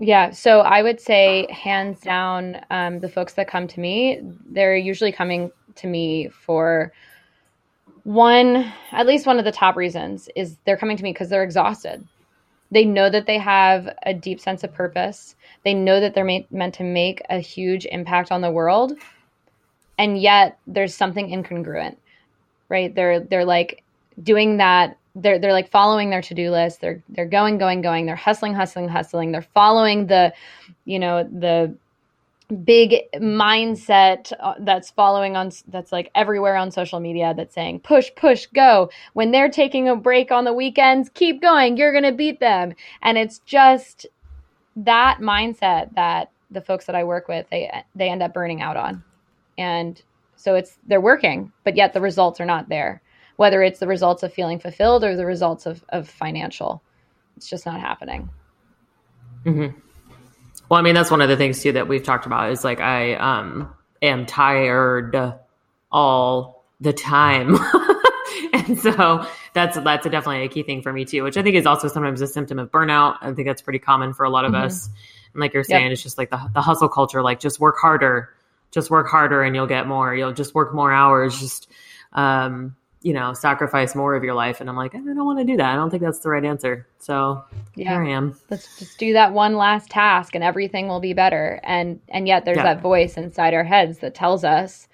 Yeah, 0.00 0.30
so 0.30 0.60
I 0.60 0.82
would 0.82 1.00
say 1.00 1.46
hands 1.52 2.00
down, 2.00 2.60
um, 2.70 3.00
the 3.00 3.08
folks 3.08 3.34
that 3.34 3.48
come 3.48 3.68
to 3.68 3.80
me, 3.80 4.20
they're 4.50 4.76
usually 4.76 5.12
coming 5.12 5.52
to 5.76 5.86
me 5.86 6.28
for 6.30 6.92
one, 8.04 8.72
at 8.92 9.06
least 9.06 9.26
one 9.26 9.38
of 9.38 9.44
the 9.44 9.52
top 9.52 9.76
reasons 9.76 10.28
is 10.34 10.56
they're 10.64 10.78
coming 10.78 10.96
to 10.96 11.02
me 11.02 11.12
because 11.12 11.28
they're 11.28 11.44
exhausted 11.44 12.02
they 12.70 12.84
know 12.84 13.10
that 13.10 13.26
they 13.26 13.38
have 13.38 13.88
a 14.04 14.14
deep 14.14 14.40
sense 14.40 14.62
of 14.62 14.72
purpose. 14.72 15.34
They 15.64 15.74
know 15.74 16.00
that 16.00 16.14
they're 16.14 16.24
ma- 16.24 16.40
meant 16.50 16.74
to 16.74 16.84
make 16.84 17.22
a 17.28 17.40
huge 17.40 17.86
impact 17.86 18.30
on 18.30 18.40
the 18.40 18.50
world. 18.50 18.92
And 19.98 20.20
yet 20.20 20.58
there's 20.66 20.94
something 20.94 21.28
incongruent. 21.28 21.96
Right? 22.68 22.94
They're 22.94 23.20
they're 23.20 23.44
like 23.44 23.82
doing 24.22 24.58
that 24.58 24.96
they're 25.14 25.38
they're 25.38 25.52
like 25.52 25.70
following 25.70 26.10
their 26.10 26.22
to-do 26.22 26.50
list. 26.50 26.80
They're 26.80 27.02
they're 27.08 27.26
going 27.26 27.58
going 27.58 27.82
going. 27.82 28.06
They're 28.06 28.16
hustling 28.16 28.54
hustling 28.54 28.88
hustling. 28.88 29.32
They're 29.32 29.42
following 29.42 30.06
the 30.06 30.32
you 30.84 30.98
know 30.98 31.24
the 31.24 31.74
big 32.64 32.94
mindset 33.14 34.32
uh, 34.40 34.54
that's 34.60 34.90
following 34.90 35.36
on 35.36 35.52
that's 35.68 35.92
like 35.92 36.10
everywhere 36.16 36.56
on 36.56 36.70
social 36.72 37.00
media 37.00 37.32
that's 37.36 37.54
saying 37.54 37.80
push 37.80 38.10
push 38.16 38.46
go 38.48 38.90
when 39.12 39.30
they're 39.30 39.48
taking 39.50 39.88
a 39.88 39.94
break 39.96 40.32
on 40.32 40.44
the 40.44 40.52
weekends 40.52 41.08
keep 41.14 41.40
going 41.40 41.76
you're 41.76 41.92
going 41.92 42.04
to 42.04 42.12
beat 42.12 42.40
them 42.40 42.74
and 43.02 43.16
it's 43.16 43.38
just 43.40 44.06
that 44.76 45.18
mindset 45.20 45.94
that 45.94 46.32
the 46.50 46.60
folks 46.60 46.86
that 46.86 46.96
I 46.96 47.04
work 47.04 47.28
with 47.28 47.46
they 47.50 47.70
they 47.94 48.08
end 48.10 48.22
up 48.22 48.34
burning 48.34 48.62
out 48.62 48.76
on 48.76 49.04
and 49.58 50.02
So 50.36 50.54
it's 50.54 50.78
they're 50.86 51.00
working, 51.02 51.52
but 51.64 51.76
yet 51.76 51.92
the 51.92 52.00
results 52.00 52.40
are 52.40 52.46
not 52.46 52.68
there. 52.70 53.02
Whether 53.40 53.62
it's 53.62 53.80
the 53.80 53.86
results 53.86 54.22
of 54.22 54.34
feeling 54.34 54.58
fulfilled 54.58 55.02
or 55.02 55.16
the 55.16 55.24
results 55.24 55.64
of, 55.64 55.82
of 55.88 56.06
financial, 56.06 56.82
it's 57.38 57.48
just 57.48 57.64
not 57.64 57.80
happening. 57.80 58.28
Mm-hmm. 59.46 59.78
Well, 60.68 60.78
I 60.78 60.82
mean, 60.82 60.94
that's 60.94 61.10
one 61.10 61.22
of 61.22 61.30
the 61.30 61.38
things 61.38 61.62
too 61.62 61.72
that 61.72 61.88
we've 61.88 62.02
talked 62.02 62.26
about 62.26 62.50
is 62.50 62.64
like 62.64 62.82
I 62.82 63.14
um, 63.14 63.74
am 64.02 64.26
tired 64.26 65.16
all 65.90 66.66
the 66.82 66.92
time. 66.92 67.56
and 68.52 68.78
so 68.78 69.26
that's 69.54 69.78
that's 69.78 70.04
a 70.04 70.10
definitely 70.10 70.44
a 70.44 70.48
key 70.48 70.62
thing 70.62 70.82
for 70.82 70.92
me 70.92 71.06
too, 71.06 71.22
which 71.22 71.38
I 71.38 71.42
think 71.42 71.56
is 71.56 71.64
also 71.64 71.88
sometimes 71.88 72.20
a 72.20 72.26
symptom 72.26 72.58
of 72.58 72.70
burnout. 72.70 73.16
I 73.22 73.32
think 73.32 73.48
that's 73.48 73.62
pretty 73.62 73.78
common 73.78 74.12
for 74.12 74.24
a 74.24 74.30
lot 74.30 74.44
of 74.44 74.52
mm-hmm. 74.52 74.66
us. 74.66 74.90
And 75.32 75.40
like 75.40 75.54
you're 75.54 75.64
saying, 75.64 75.84
yep. 75.84 75.92
it's 75.92 76.02
just 76.02 76.18
like 76.18 76.28
the 76.28 76.50
the 76.52 76.60
hustle 76.60 76.90
culture, 76.90 77.22
like 77.22 77.40
just 77.40 77.58
work 77.58 77.78
harder, 77.78 78.34
just 78.70 78.90
work 78.90 79.08
harder, 79.08 79.42
and 79.42 79.56
you'll 79.56 79.66
get 79.66 79.86
more. 79.86 80.14
You'll 80.14 80.34
just 80.34 80.54
work 80.54 80.74
more 80.74 80.92
hours. 80.92 81.40
Just 81.40 81.68
um, 82.12 82.76
you 83.02 83.14
know, 83.14 83.32
sacrifice 83.32 83.94
more 83.94 84.14
of 84.14 84.22
your 84.22 84.34
life. 84.34 84.60
And 84.60 84.68
I'm 84.68 84.76
like, 84.76 84.94
I 84.94 84.98
don't 84.98 85.24
want 85.24 85.38
to 85.38 85.44
do 85.44 85.56
that. 85.56 85.72
I 85.72 85.74
don't 85.74 85.90
think 85.90 86.02
that's 86.02 86.18
the 86.18 86.28
right 86.28 86.44
answer. 86.44 86.86
So 86.98 87.42
yeah. 87.74 87.90
here 87.90 88.04
I 88.04 88.10
am. 88.10 88.38
Let's 88.50 88.78
just 88.78 88.98
do 88.98 89.12
that 89.14 89.32
one 89.32 89.56
last 89.56 89.88
task 89.90 90.34
and 90.34 90.44
everything 90.44 90.86
will 90.86 91.00
be 91.00 91.14
better. 91.14 91.60
And 91.62 92.00
and 92.08 92.28
yet 92.28 92.44
there's 92.44 92.58
yeah. 92.58 92.74
that 92.74 92.82
voice 92.82 93.16
inside 93.16 93.54
our 93.54 93.64
heads 93.64 93.98
that 94.00 94.14
tells 94.14 94.44
us 94.44 94.86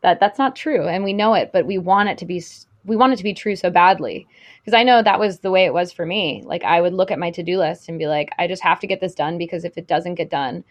that 0.00 0.20
that's 0.20 0.38
not 0.38 0.56
true 0.56 0.88
and 0.88 1.04
we 1.04 1.12
know 1.12 1.34
it, 1.34 1.50
but 1.52 1.66
we 1.66 1.76
want 1.76 2.08
it 2.08 2.18
to 2.18 2.26
be 2.26 2.42
we 2.84 2.96
want 2.96 3.12
it 3.12 3.16
to 3.16 3.22
be 3.22 3.34
true 3.34 3.56
so 3.56 3.70
badly 3.70 4.26
because 4.60 4.76
i 4.76 4.82
know 4.82 5.02
that 5.02 5.18
was 5.18 5.40
the 5.40 5.50
way 5.50 5.64
it 5.64 5.74
was 5.74 5.92
for 5.92 6.06
me 6.06 6.42
like 6.46 6.64
i 6.64 6.80
would 6.80 6.94
look 6.94 7.10
at 7.10 7.18
my 7.18 7.30
to-do 7.30 7.58
list 7.58 7.88
and 7.88 7.98
be 7.98 8.06
like 8.06 8.30
i 8.38 8.46
just 8.46 8.62
have 8.62 8.80
to 8.80 8.86
get 8.86 9.00
this 9.00 9.14
done 9.14 9.38
because 9.38 9.64
if 9.64 9.76
it 9.76 9.86
doesn't 9.86 10.14
get 10.14 10.30
done 10.30 10.64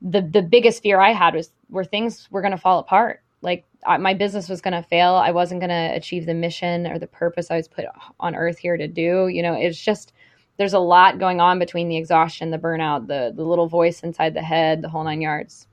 the 0.00 0.20
the 0.20 0.42
biggest 0.42 0.82
fear 0.82 1.00
i 1.00 1.12
had 1.12 1.34
was 1.34 1.50
where 1.68 1.84
things 1.84 2.28
were 2.30 2.40
going 2.40 2.52
to 2.52 2.58
fall 2.58 2.78
apart 2.78 3.22
like 3.42 3.64
my 3.98 4.14
business 4.14 4.48
was 4.48 4.60
going 4.60 4.74
to 4.74 4.82
fail 4.82 5.14
i 5.14 5.30
wasn't 5.30 5.60
going 5.60 5.70
to 5.70 5.96
achieve 5.96 6.26
the 6.26 6.34
mission 6.34 6.86
or 6.86 6.98
the 6.98 7.06
purpose 7.06 7.50
i 7.50 7.56
was 7.56 7.68
put 7.68 7.84
on 8.20 8.34
earth 8.34 8.58
here 8.58 8.76
to 8.76 8.88
do 8.88 9.28
you 9.28 9.42
know 9.42 9.54
it's 9.54 9.82
just 9.82 10.12
there's 10.56 10.72
a 10.72 10.78
lot 10.78 11.18
going 11.18 11.40
on 11.40 11.58
between 11.58 11.88
the 11.88 11.96
exhaustion 11.96 12.50
the 12.50 12.58
burnout 12.58 13.06
the 13.06 13.32
the 13.34 13.44
little 13.44 13.66
voice 13.66 14.00
inside 14.00 14.34
the 14.34 14.42
head 14.42 14.82
the 14.82 14.88
whole 14.88 15.04
nine 15.04 15.20
yards 15.20 15.66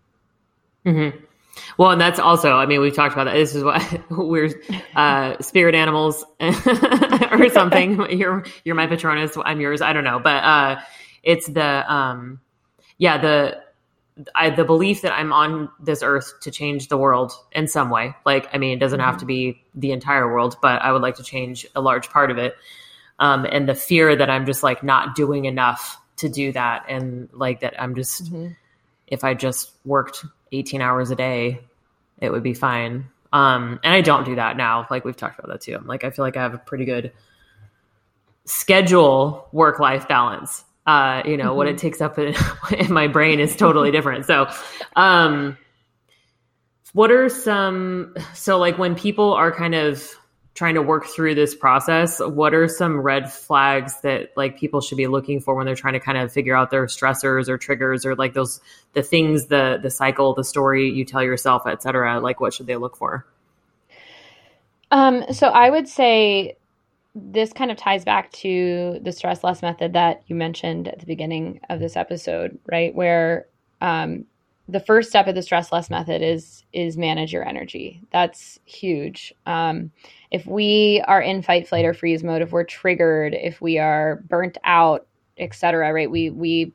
mm-hmm. 0.85 1.17
Well, 1.77 1.91
and 1.91 1.99
that's 1.99 2.19
also, 2.19 2.53
I 2.53 2.65
mean, 2.65 2.81
we've 2.81 2.95
talked 2.95 3.13
about 3.13 3.25
that. 3.25 3.33
This 3.33 3.55
is 3.55 3.63
what 3.63 3.81
we're 4.09 4.49
uh, 4.95 5.37
spirit 5.41 5.75
animals 5.75 6.23
or 6.39 7.49
something. 7.49 8.09
you're 8.17 8.45
you're 8.63 8.75
my 8.75 8.87
patronus. 8.87 9.37
I'm 9.43 9.59
yours. 9.59 9.81
I 9.81 9.93
don't 9.93 10.03
know, 10.03 10.19
but 10.19 10.43
uh, 10.43 10.81
it's 11.23 11.47
the 11.47 11.93
um, 11.93 12.39
yeah 12.97 13.17
the 13.17 13.61
I, 14.35 14.49
the 14.49 14.63
belief 14.63 15.01
that 15.01 15.13
I'm 15.13 15.31
on 15.33 15.69
this 15.79 16.03
earth 16.03 16.33
to 16.41 16.51
change 16.51 16.87
the 16.87 16.97
world 16.97 17.33
in 17.51 17.67
some 17.67 17.89
way. 17.89 18.13
Like, 18.25 18.47
I 18.53 18.57
mean, 18.57 18.71
it 18.71 18.79
doesn't 18.79 18.99
mm-hmm. 18.99 19.09
have 19.09 19.19
to 19.19 19.25
be 19.25 19.63
the 19.75 19.91
entire 19.91 20.31
world, 20.31 20.57
but 20.61 20.81
I 20.81 20.91
would 20.91 21.01
like 21.01 21.15
to 21.15 21.23
change 21.23 21.65
a 21.75 21.81
large 21.81 22.09
part 22.09 22.31
of 22.31 22.37
it. 22.37 22.55
Um, 23.19 23.45
and 23.45 23.69
the 23.69 23.75
fear 23.75 24.15
that 24.15 24.29
I'm 24.29 24.45
just 24.45 24.63
like 24.63 24.83
not 24.83 25.15
doing 25.15 25.45
enough 25.45 25.99
to 26.17 26.29
do 26.29 26.51
that, 26.51 26.85
and 26.89 27.29
like 27.33 27.61
that 27.61 27.79
I'm 27.81 27.95
just 27.95 28.25
mm-hmm. 28.25 28.53
if 29.07 29.23
I 29.23 29.33
just 29.33 29.71
worked 29.85 30.25
18 30.51 30.81
hours 30.81 31.11
a 31.11 31.15
day, 31.15 31.61
it 32.19 32.31
would 32.31 32.43
be 32.43 32.53
fine. 32.53 33.07
Um, 33.33 33.79
and 33.83 33.93
I 33.93 34.01
don't 34.01 34.25
do 34.25 34.35
that 34.35 34.57
now. 34.57 34.87
Like 34.89 35.05
we've 35.05 35.15
talked 35.15 35.39
about 35.39 35.51
that 35.51 35.61
too. 35.61 35.75
I'm 35.75 35.87
like, 35.87 36.03
I 36.03 36.09
feel 36.09 36.25
like 36.25 36.35
I 36.35 36.41
have 36.41 36.53
a 36.53 36.57
pretty 36.57 36.85
good 36.85 37.11
schedule 38.45 39.47
work 39.51 39.79
life 39.79 40.07
balance. 40.07 40.65
Uh, 40.85 41.21
you 41.25 41.37
know, 41.37 41.49
mm-hmm. 41.49 41.57
what 41.57 41.67
it 41.67 41.75
mm-hmm. 41.75 41.77
takes 41.77 42.01
up 42.01 42.17
in, 42.17 42.33
in, 42.77 42.91
my 42.91 43.07
brain 43.07 43.39
is 43.39 43.55
totally 43.55 43.91
different. 43.97 44.25
So, 44.25 44.47
um, 44.95 45.57
what 46.93 47.11
are 47.11 47.29
some, 47.29 48.15
so 48.33 48.57
like 48.57 48.77
when 48.77 48.95
people 48.95 49.33
are 49.33 49.51
kind 49.51 49.75
of 49.75 50.15
trying 50.53 50.75
to 50.75 50.81
work 50.81 51.05
through 51.05 51.33
this 51.33 51.55
process 51.55 52.19
what 52.19 52.53
are 52.53 52.67
some 52.67 52.99
red 52.99 53.31
flags 53.31 54.01
that 54.01 54.31
like 54.35 54.57
people 54.59 54.81
should 54.81 54.97
be 54.97 55.07
looking 55.07 55.39
for 55.39 55.55
when 55.55 55.65
they're 55.65 55.75
trying 55.75 55.93
to 55.93 55.99
kind 55.99 56.17
of 56.17 56.31
figure 56.31 56.55
out 56.55 56.71
their 56.71 56.85
stressors 56.87 57.47
or 57.47 57.57
triggers 57.57 58.05
or 58.05 58.15
like 58.15 58.33
those 58.33 58.59
the 58.93 59.01
things 59.01 59.47
the 59.47 59.79
the 59.81 59.89
cycle 59.89 60.33
the 60.33 60.43
story 60.43 60.89
you 60.89 61.05
tell 61.05 61.23
yourself 61.23 61.65
etc 61.65 62.19
like 62.19 62.39
what 62.39 62.53
should 62.53 62.67
they 62.67 62.75
look 62.75 62.97
for 62.97 63.25
um 64.91 65.23
so 65.31 65.47
i 65.47 65.69
would 65.69 65.87
say 65.87 66.55
this 67.13 67.51
kind 67.53 67.71
of 67.71 67.77
ties 67.77 68.05
back 68.05 68.31
to 68.31 68.99
the 69.01 69.11
stress 69.11 69.43
less 69.43 69.61
method 69.61 69.93
that 69.93 70.23
you 70.27 70.35
mentioned 70.35 70.87
at 70.87 70.99
the 70.99 71.05
beginning 71.05 71.59
of 71.69 71.79
this 71.79 71.97
episode 71.97 72.57
right 72.67 72.95
where 72.95 73.47
um 73.81 74.25
the 74.69 74.79
first 74.79 75.09
step 75.09 75.27
of 75.27 75.35
the 75.35 75.41
stress 75.41 75.71
less 75.71 75.89
method 75.89 76.21
is 76.21 76.63
is 76.71 76.97
manage 76.97 77.33
your 77.33 77.45
energy 77.47 78.01
that's 78.11 78.59
huge 78.65 79.33
um 79.45 79.91
if 80.31 80.45
we 80.47 81.03
are 81.07 81.21
in 81.21 81.41
fight, 81.41 81.67
flight, 81.67 81.85
or 81.85 81.93
freeze 81.93 82.23
mode, 82.23 82.41
if 82.41 82.51
we're 82.53 82.63
triggered, 82.63 83.33
if 83.33 83.61
we 83.61 83.77
are 83.77 84.23
burnt 84.29 84.57
out, 84.63 85.05
etc., 85.37 85.91
right? 85.91 86.09
We 86.09 86.29
we 86.29 86.73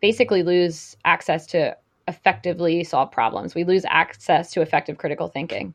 basically 0.00 0.42
lose 0.42 0.96
access 1.04 1.46
to 1.48 1.76
effectively 2.06 2.84
solve 2.84 3.10
problems. 3.10 3.54
We 3.54 3.64
lose 3.64 3.84
access 3.88 4.52
to 4.52 4.60
effective 4.60 4.98
critical 4.98 5.28
thinking. 5.28 5.74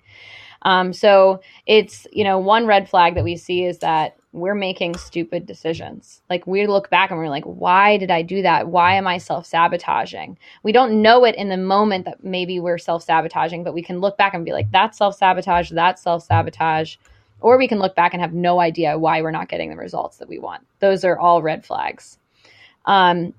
Um, 0.63 0.93
so 0.93 1.41
it's 1.65 2.08
you 2.12 2.24
know 2.24 2.39
one 2.39 2.65
red 2.65 2.89
flag 2.89 3.15
that 3.15 3.24
we 3.24 3.38
see 3.38 3.63
is 3.63 3.79
that 3.79 4.17
we're 4.32 4.55
making 4.55 4.98
stupid 4.98 5.46
decisions. 5.46 6.22
Like 6.29 6.48
we 6.48 6.65
look 6.65 6.89
back 6.89 7.12
and 7.12 7.20
we're 7.20 7.29
like, 7.29 7.43
why 7.43 7.98
did 7.98 8.10
I 8.10 8.24
do 8.24 8.41
that? 8.41 8.67
Why 8.67 8.96
am 8.96 9.05
I 9.05 9.17
self 9.20 9.46
sabotaging? 9.46 10.38
We 10.63 10.72
don't 10.72 11.01
know 11.01 11.24
it 11.24 11.36
in 11.36 11.50
the 11.50 11.58
moment 11.58 12.05
that 12.05 12.24
maybe 12.24 12.60
we're 12.60 12.79
self 12.79 13.03
sabotaging, 13.03 13.63
but 13.63 13.74
we 13.74 13.84
can 13.84 14.00
look 14.00 14.17
back 14.17 14.34
and 14.34 14.46
be 14.46 14.51
like, 14.51 14.72
that's 14.72 14.98
self 14.98 15.15
sabotage. 15.15 15.70
That's 15.70 16.01
self 16.01 16.24
sabotage 16.24 16.96
or 17.43 17.58
we 17.58 17.67
can 17.67 17.77
look 17.77 17.93
back 17.93 18.13
and 18.13 18.22
have 18.22 18.34
no 18.34 18.60
idea 18.60 18.98
why 18.98 19.22
we're 19.22 19.29
not 19.29 19.50
getting 19.50 19.70
the 19.70 19.75
results 19.75 20.17
that 20.17 20.29
we 20.29 20.39
want. 20.39 20.65
Those 20.79 21.03
are 21.03 21.20
all 21.20 21.41
red 21.41 21.65
flags. 21.65 22.17
Um, 22.86 23.34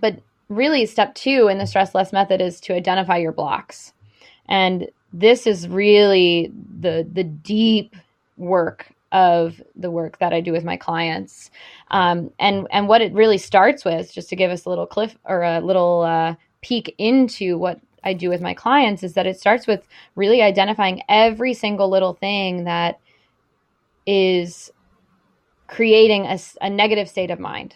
but 0.00 0.20
really, 0.48 0.84
step 0.84 1.14
two 1.14 1.48
in 1.48 1.58
the 1.58 1.66
stress 1.66 1.94
less 1.94 2.12
method 2.12 2.40
is 2.40 2.60
to 2.62 2.74
identify 2.74 3.16
your 3.16 3.32
blocks. 3.32 3.94
And 4.48 4.88
this 5.18 5.46
is 5.46 5.66
really 5.68 6.52
the 6.80 7.08
the 7.10 7.24
deep 7.24 7.96
work 8.36 8.92
of 9.12 9.62
the 9.74 9.90
work 9.90 10.18
that 10.18 10.34
I 10.34 10.40
do 10.40 10.52
with 10.52 10.64
my 10.64 10.76
clients. 10.76 11.50
Um, 11.90 12.30
and 12.38 12.66
and 12.70 12.86
what 12.88 13.00
it 13.00 13.12
really 13.12 13.38
starts 13.38 13.84
with, 13.84 14.12
just 14.12 14.28
to 14.28 14.36
give 14.36 14.50
us 14.50 14.66
a 14.66 14.68
little 14.68 14.86
cliff 14.86 15.16
or 15.24 15.42
a 15.42 15.60
little 15.60 16.02
uh, 16.02 16.34
peek 16.60 16.94
into 16.98 17.56
what 17.56 17.80
I 18.04 18.12
do 18.12 18.28
with 18.28 18.42
my 18.42 18.52
clients, 18.52 19.02
is 19.02 19.14
that 19.14 19.26
it 19.26 19.40
starts 19.40 19.66
with 19.66 19.86
really 20.16 20.42
identifying 20.42 21.02
every 21.08 21.54
single 21.54 21.88
little 21.88 22.14
thing 22.14 22.64
that 22.64 23.00
is 24.06 24.70
creating 25.66 26.26
a, 26.26 26.38
a 26.60 26.70
negative 26.70 27.08
state 27.08 27.30
of 27.30 27.40
mind. 27.40 27.74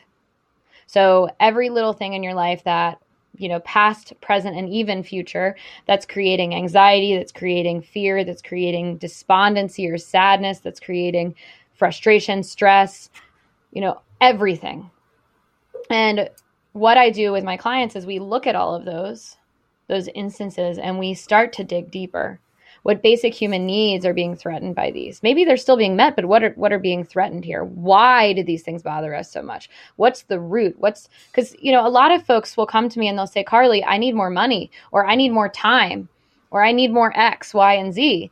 So 0.87 1.30
every 1.40 1.70
little 1.70 1.92
thing 1.92 2.12
in 2.14 2.23
your 2.23 2.35
life 2.35 2.64
that 2.64 3.00
you 3.40 3.49
know 3.49 3.61
past 3.61 4.12
present 4.20 4.56
and 4.56 4.68
even 4.68 5.02
future 5.02 5.56
that's 5.87 6.04
creating 6.04 6.54
anxiety 6.54 7.16
that's 7.16 7.32
creating 7.32 7.80
fear 7.80 8.23
that's 8.23 8.42
creating 8.42 8.99
despondency 8.99 9.88
or 9.88 9.97
sadness 9.97 10.61
that's 10.61 10.78
creating 10.78 11.35
frustration 11.75 12.42
stress 12.42 13.09
you 13.73 13.80
know 13.80 14.00
everything. 14.20 14.90
And 15.88 16.28
what 16.73 16.99
i 16.99 17.11
do 17.11 17.32
with 17.32 17.42
my 17.42 17.56
clients 17.56 17.97
is 17.97 18.06
we 18.06 18.18
look 18.18 18.47
at 18.47 18.54
all 18.54 18.75
of 18.75 18.85
those 18.85 19.37
those 19.88 20.06
instances 20.09 20.78
and 20.78 20.99
we 20.99 21.14
start 21.14 21.52
to 21.54 21.64
dig 21.64 21.90
deeper 21.90 22.38
what 22.82 23.02
basic 23.02 23.34
human 23.34 23.66
needs 23.66 24.06
are 24.06 24.14
being 24.14 24.37
threatened 24.37 24.75
by 24.75 24.90
these. 24.90 25.22
Maybe 25.22 25.44
they're 25.44 25.56
still 25.56 25.76
being 25.76 25.96
met 25.96 26.16
but 26.16 26.26
what 26.26 26.42
are 26.42 26.50
what 26.50 26.72
are 26.72 26.78
being 26.78 27.04
threatened 27.04 27.44
here? 27.44 27.64
Why 27.64 28.32
do 28.32 28.42
these 28.42 28.62
things 28.62 28.82
bother 28.82 29.14
us 29.14 29.30
so 29.30 29.42
much? 29.42 29.68
What's 29.96 30.22
the 30.22 30.40
root? 30.40 30.76
What's 30.78 31.08
because 31.30 31.54
you 31.60 31.72
know 31.72 31.87
a 31.87 31.88
lot 31.88 32.12
of 32.12 32.25
folks 32.25 32.56
will 32.56 32.66
come 32.66 32.88
to 32.88 32.99
me 32.99 33.08
and 33.08 33.18
they'll 33.18 33.26
say 33.26 33.44
Carlee 33.44 33.84
i 33.87 33.99
need 33.99 34.14
more 34.14 34.30
money 34.30 34.70
or 34.92 35.06
i 35.06 35.14
need 35.14 35.30
more 35.30 35.49
time 35.49 36.08
or 36.50 36.62
i 36.64 36.72
need 36.72 36.92
more 36.92 37.12
x 37.16 37.54
y 37.54 37.75
and 37.75 37.92
z. 37.92 38.30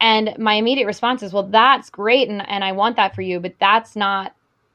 And 0.00 0.36
my 0.38 0.54
immediate 0.54 0.86
response 0.86 1.22
is 1.22 1.32
well 1.32 1.48
that's 1.48 1.90
great 1.90 2.28
and, 2.28 2.46
and 2.48 2.62
i 2.64 2.72
want 2.72 2.96
that 2.96 3.14
for 3.14 3.22
you 3.22 3.40
but 3.40 3.54
that's 3.58 3.96
not 3.96 4.34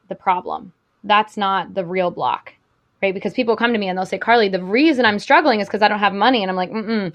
the 0.09 0.15
problem. 0.15 0.73
That's 1.03 1.37
not 1.37 1.73
the 1.73 1.85
real 1.85 2.11
block 2.11 2.53
right? 3.01 3.13
Because 3.15 3.33
people 3.33 3.55
come 3.55 3.73
to 3.73 3.79
me 3.79 3.87
and 3.87 3.97
they'll 3.97 4.05
say 4.05 4.19
Carlee 4.19 4.51
the 4.51 4.63
reason 4.63 5.05
i'm 5.05 5.19
struggling 5.19 5.59
is 5.59 5.67
because 5.67 5.81
i 5.81 5.87
don't 5.87 5.99
have 5.99 6.13
money 6.13 6.43
and 6.43 6.49
i'm 6.51 6.55
like 6.55 6.71
mm 6.71 7.13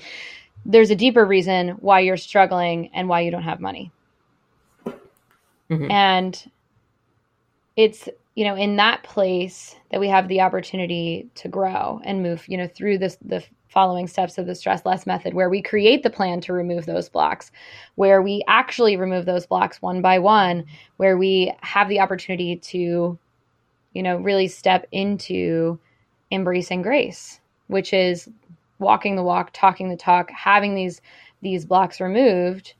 there's 0.64 0.90
a 0.90 0.96
deeper 0.96 1.24
reason 1.24 1.70
why 1.80 2.00
you're 2.00 2.16
struggling 2.16 2.90
and 2.94 3.08
why 3.08 3.20
you 3.20 3.30
don't 3.30 3.42
have 3.42 3.60
money. 3.60 3.92
Mm-hmm. 5.70 5.90
And 5.90 6.50
it's, 7.76 8.08
you 8.34 8.44
know, 8.44 8.56
in 8.56 8.76
that 8.76 9.02
place 9.02 9.76
that 9.90 10.00
we 10.00 10.08
have 10.08 10.28
the 10.28 10.40
opportunity 10.40 11.28
to 11.36 11.48
grow 11.48 12.00
and 12.04 12.22
move, 12.22 12.46
you 12.48 12.56
know, 12.56 12.68
through 12.68 12.98
this 12.98 13.18
the 13.24 13.44
following 13.68 14.06
steps 14.06 14.38
of 14.38 14.46
the 14.46 14.54
stress 14.54 14.86
less 14.86 15.06
method 15.06 15.34
where 15.34 15.50
we 15.50 15.60
create 15.60 16.02
the 16.02 16.08
plan 16.08 16.40
to 16.40 16.52
remove 16.52 16.86
those 16.86 17.08
blocks, 17.08 17.50
where 17.96 18.22
we 18.22 18.42
actually 18.48 18.96
remove 18.96 19.26
those 19.26 19.46
blocks 19.46 19.82
one 19.82 20.00
by 20.00 20.18
one, 20.18 20.64
where 20.96 21.18
we 21.18 21.52
have 21.60 21.88
the 21.88 22.00
opportunity 22.00 22.56
to, 22.56 23.18
you 23.92 24.02
know, 24.02 24.16
really 24.16 24.48
step 24.48 24.86
into 24.92 25.78
embracing 26.30 26.80
grace, 26.80 27.40
which 27.66 27.92
is 27.92 28.28
walking 28.78 29.16
the 29.16 29.22
walk, 29.22 29.50
talking 29.52 29.88
the 29.88 29.96
talk, 29.96 30.30
having 30.30 30.74
these 30.74 31.00
these 31.42 31.64
blocks 31.64 32.00
removed 32.00 32.74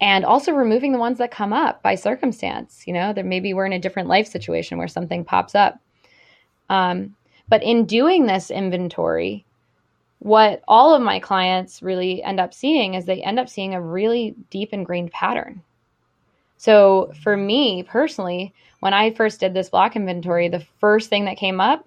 and 0.00 0.24
also 0.24 0.52
removing 0.52 0.92
the 0.92 0.98
ones 0.98 1.18
that 1.18 1.30
come 1.30 1.52
up 1.52 1.82
by 1.82 1.94
circumstance 1.94 2.84
you 2.86 2.92
know 2.92 3.12
that 3.12 3.24
maybe 3.24 3.54
we're 3.54 3.66
in 3.66 3.72
a 3.72 3.78
different 3.78 4.08
life 4.08 4.26
situation 4.26 4.78
where 4.78 4.88
something 4.88 5.24
pops 5.24 5.54
up. 5.54 5.78
Um, 6.68 7.16
but 7.48 7.62
in 7.62 7.84
doing 7.86 8.26
this 8.26 8.50
inventory 8.50 9.44
what 10.20 10.62
all 10.66 10.94
of 10.94 11.02
my 11.02 11.20
clients 11.20 11.82
really 11.82 12.22
end 12.22 12.40
up 12.40 12.54
seeing 12.54 12.94
is 12.94 13.04
they 13.04 13.22
end 13.22 13.38
up 13.38 13.48
seeing 13.48 13.74
a 13.74 13.80
really 13.80 14.34
deep 14.48 14.72
ingrained 14.72 15.10
pattern. 15.10 15.62
So 16.56 17.12
for 17.22 17.36
me 17.36 17.82
personally 17.82 18.52
when 18.80 18.94
i 18.94 19.10
first 19.10 19.40
did 19.40 19.54
this 19.54 19.70
block 19.70 19.96
inventory 19.96 20.48
the 20.48 20.66
first 20.78 21.08
thing 21.08 21.24
that 21.24 21.36
came 21.36 21.60
up 21.60 21.86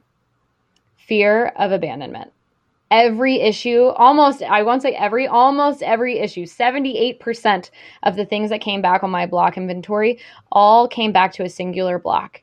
fear 0.98 1.48
of 1.56 1.72
abandonment 1.72 2.32
every 2.92 3.42
issue, 3.42 3.88
almost, 3.96 4.42
I 4.44 4.64
won't 4.64 4.82
say 4.82 4.94
every, 4.94 5.28
almost 5.28 5.84
every 5.84 6.20
issue, 6.20 6.46
78% 6.46 7.70
of 8.04 8.16
the 8.16 8.26
things 8.26 8.50
that 8.50 8.62
came 8.62 8.82
back 8.82 9.04
on 9.04 9.10
my 9.10 9.26
block 9.26 9.58
inventory 9.58 10.20
all 10.52 10.88
came 10.88 11.12
back 11.12 11.34
to 11.34 11.44
a 11.44 11.50
singular 11.50 12.00
block. 12.00 12.42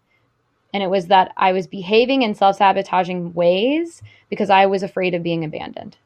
And 0.72 0.82
it 0.82 0.90
was 0.90 1.06
that 1.06 1.32
I 1.36 1.52
was 1.52 1.66
behaving 1.66 2.22
in 2.22 2.34
self 2.34 2.56
sabotaging 2.56 3.32
ways 3.32 4.02
because 4.28 4.50
I 4.50 4.66
was 4.66 4.82
afraid 4.82 5.14
of 5.14 5.22
being 5.22 5.44
abandoned. 5.44 5.96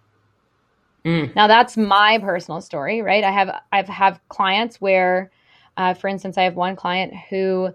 Mm. 1.04 1.34
Now 1.34 1.46
that's 1.46 1.76
my 1.76 2.18
personal 2.18 2.60
story, 2.60 3.00
right? 3.00 3.24
I 3.24 3.30
have 3.30 3.62
I've 3.72 3.88
have 3.88 4.20
clients 4.28 4.78
where, 4.78 5.30
uh, 5.78 5.94
for 5.94 6.08
instance, 6.08 6.36
I 6.36 6.42
have 6.42 6.54
one 6.54 6.76
client 6.76 7.14
who 7.30 7.72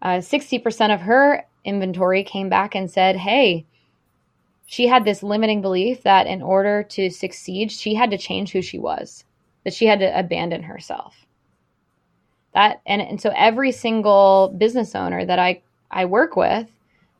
uh, 0.00 0.18
60% 0.18 0.94
of 0.94 1.00
her 1.00 1.44
inventory 1.64 2.22
came 2.22 2.48
back 2.48 2.76
and 2.76 2.88
said, 2.88 3.16
"Hey, 3.16 3.66
she 4.70 4.86
had 4.86 5.06
this 5.06 5.22
limiting 5.22 5.62
belief 5.62 6.02
that 6.02 6.26
in 6.26 6.42
order 6.42 6.82
to 6.82 7.08
succeed, 7.08 7.72
she 7.72 7.94
had 7.94 8.10
to 8.10 8.18
change 8.18 8.52
who 8.52 8.60
she 8.60 8.78
was, 8.78 9.24
that 9.64 9.72
she 9.72 9.86
had 9.86 9.98
to 9.98 10.18
abandon 10.18 10.62
herself. 10.62 11.16
That 12.52 12.82
and, 12.84 13.00
and 13.00 13.18
so 13.18 13.32
every 13.34 13.72
single 13.72 14.54
business 14.58 14.94
owner 14.94 15.24
that 15.24 15.38
I, 15.38 15.62
I 15.90 16.04
work 16.04 16.36
with, 16.36 16.68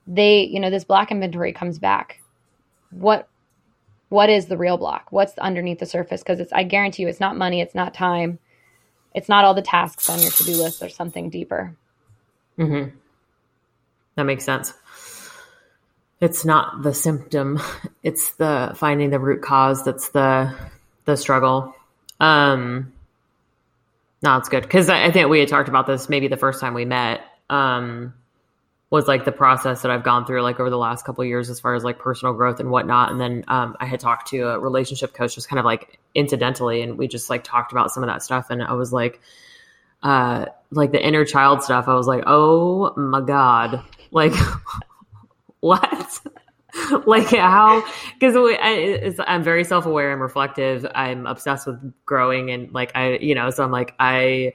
they, 0.07 0.43
you 0.43 0.61
know, 0.61 0.69
this 0.69 0.85
block 0.85 1.11
inventory 1.11 1.55
comes 1.55 1.79
back. 1.79 2.21
What 2.91 3.29
what 4.11 4.29
is 4.29 4.47
the 4.47 4.59
real 4.59 4.77
block? 4.77 5.07
What's 5.11 5.37
underneath 5.39 5.79
the 5.79 5.87
surface? 5.87 6.23
Because 6.23 6.41
it's 6.41 6.53
I 6.53 6.65
guarantee 6.65 7.05
you 7.05 7.09
it's 7.09 7.19
not 7.19 7.39
money, 7.39 7.63
it's 7.63 7.75
not 7.75 7.95
time, 7.95 8.39
it's 9.15 9.29
not 9.31 9.47
all 9.47 9.55
the 9.55 9.63
tasks 9.63 10.11
on 10.11 10.21
your 10.21 10.33
to-do 10.33 10.53
list. 10.53 10.81
There's 10.81 10.95
something 10.95 11.31
deeper. 11.31 11.75
Mm-hmm. 12.59 12.95
That 14.17 14.25
makes 14.25 14.45
sense 14.45 14.75
it's 16.21 16.45
not 16.45 16.83
the 16.83 16.95
symptom. 16.95 17.61
It's 18.01 18.31
the 18.35 18.73
finding 18.77 19.11
the 19.11 19.19
root 19.19 19.43
cause 19.43 19.85
that's 19.85 20.09
the 20.11 20.55
the 21.05 21.17
struggle. 21.17 21.75
Um 22.21 22.93
no 24.23 24.37
it's 24.39 24.49
good. 24.49 24.63
Because 24.63 24.89
I, 24.89 25.07
I, 25.07 25.11
think 25.11 25.29
we 25.29 25.41
had 25.41 25.49
talked 25.49 25.69
about 25.69 25.87
this 25.87 26.09
maybe 26.09 26.29
the 26.29 26.39
first 26.39 26.61
time 26.61 26.73
we 26.73 26.87
met 26.87 27.21
um 27.51 28.15
was 28.89 29.07
like 29.07 29.27
the 29.27 29.33
process 29.33 29.83
that 29.83 29.91
i've 29.91 30.05
gone 30.05 30.25
through 30.25 30.41
like 30.41 30.59
over 30.59 30.71
the 30.71 30.79
last 30.79 31.05
couple 31.05 31.23
years 31.23 31.51
as 31.51 31.61
far 31.61 31.75
as 31.75 31.85
like 31.85 31.99
personal 31.99 32.33
growth 32.33 32.61
and 32.61 32.71
whatnot. 32.71 33.11
And 33.11 33.21
then 33.21 33.45
um, 33.49 33.77
i 33.79 33.85
had 33.85 34.01
talked 34.01 34.29
to 34.29 34.49
a 34.49 34.59
relationship 34.59 35.13
coach 35.13 35.35
just 35.35 35.49
kind 35.49 35.59
of 35.59 35.67
like 35.67 35.99
incidentally 36.15 36.81
and 36.81 36.97
we 36.97 37.09
just 37.09 37.29
like 37.29 37.45
talked 37.45 37.73
about 37.73 37.91
some 37.91 38.03
of 38.03 38.09
that 38.09 38.23
stuff. 38.23 38.49
And 38.49 38.63
i 38.63 38.73
was 38.73 38.91
like 38.93 39.21
uh 40.03 40.47
like 40.71 40.93
the 40.93 41.05
inner 41.05 41.27
child 41.27 41.63
stuff. 41.63 41.89
I 41.89 41.95
was 41.95 42.07
like 42.07 42.25
oh 42.27 42.95
my 42.97 43.21
god. 43.21 43.83
Like 44.13 44.33
what? 45.61 46.21
like 47.07 47.29
how? 47.29 47.85
Because 48.19 49.17
i'm 49.27 49.43
very 49.43 49.65
self-aware 49.65 50.13
i'm 50.13 50.21
reflective. 50.21 50.87
I'm 50.95 51.27
obsessed 51.27 51.67
with 51.67 51.93
growing 52.05 52.51
and 52.51 52.73
like 52.73 52.93
i 52.95 53.19
you 53.19 53.35
know 53.35 53.51
so 53.51 53.65
i'm 53.65 53.71
like 53.71 53.95
i 53.99 54.53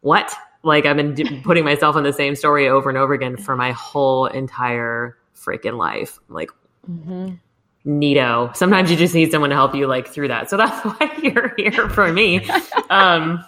what? 0.00 0.34
Like 0.62 0.86
i've 0.86 0.96
been 0.96 1.42
putting 1.44 1.64
myself 1.64 1.96
in 1.96 2.04
the 2.04 2.12
same 2.12 2.34
story 2.34 2.68
over 2.68 2.88
and 2.88 2.98
over 2.98 3.12
again 3.12 3.36
for 3.36 3.56
my 3.56 3.72
whole 3.72 4.26
entire 4.26 5.16
freaking 5.34 5.76
life. 5.76 6.18
Like 6.28 6.50
mm-hmm. 6.88 7.34
neato. 7.86 8.54
Sometimes 8.56 8.90
you 8.90 8.96
just 8.96 9.14
need 9.14 9.30
someone 9.30 9.50
to 9.50 9.56
help 9.56 9.74
you 9.74 9.86
like 9.86 10.08
through 10.08 10.28
that. 10.28 10.48
So 10.48 10.56
that's 10.56 10.84
why 10.84 11.18
you're 11.22 11.54
here 11.56 11.88
for 11.88 12.12
me. 12.12 12.48
Um 12.90 13.44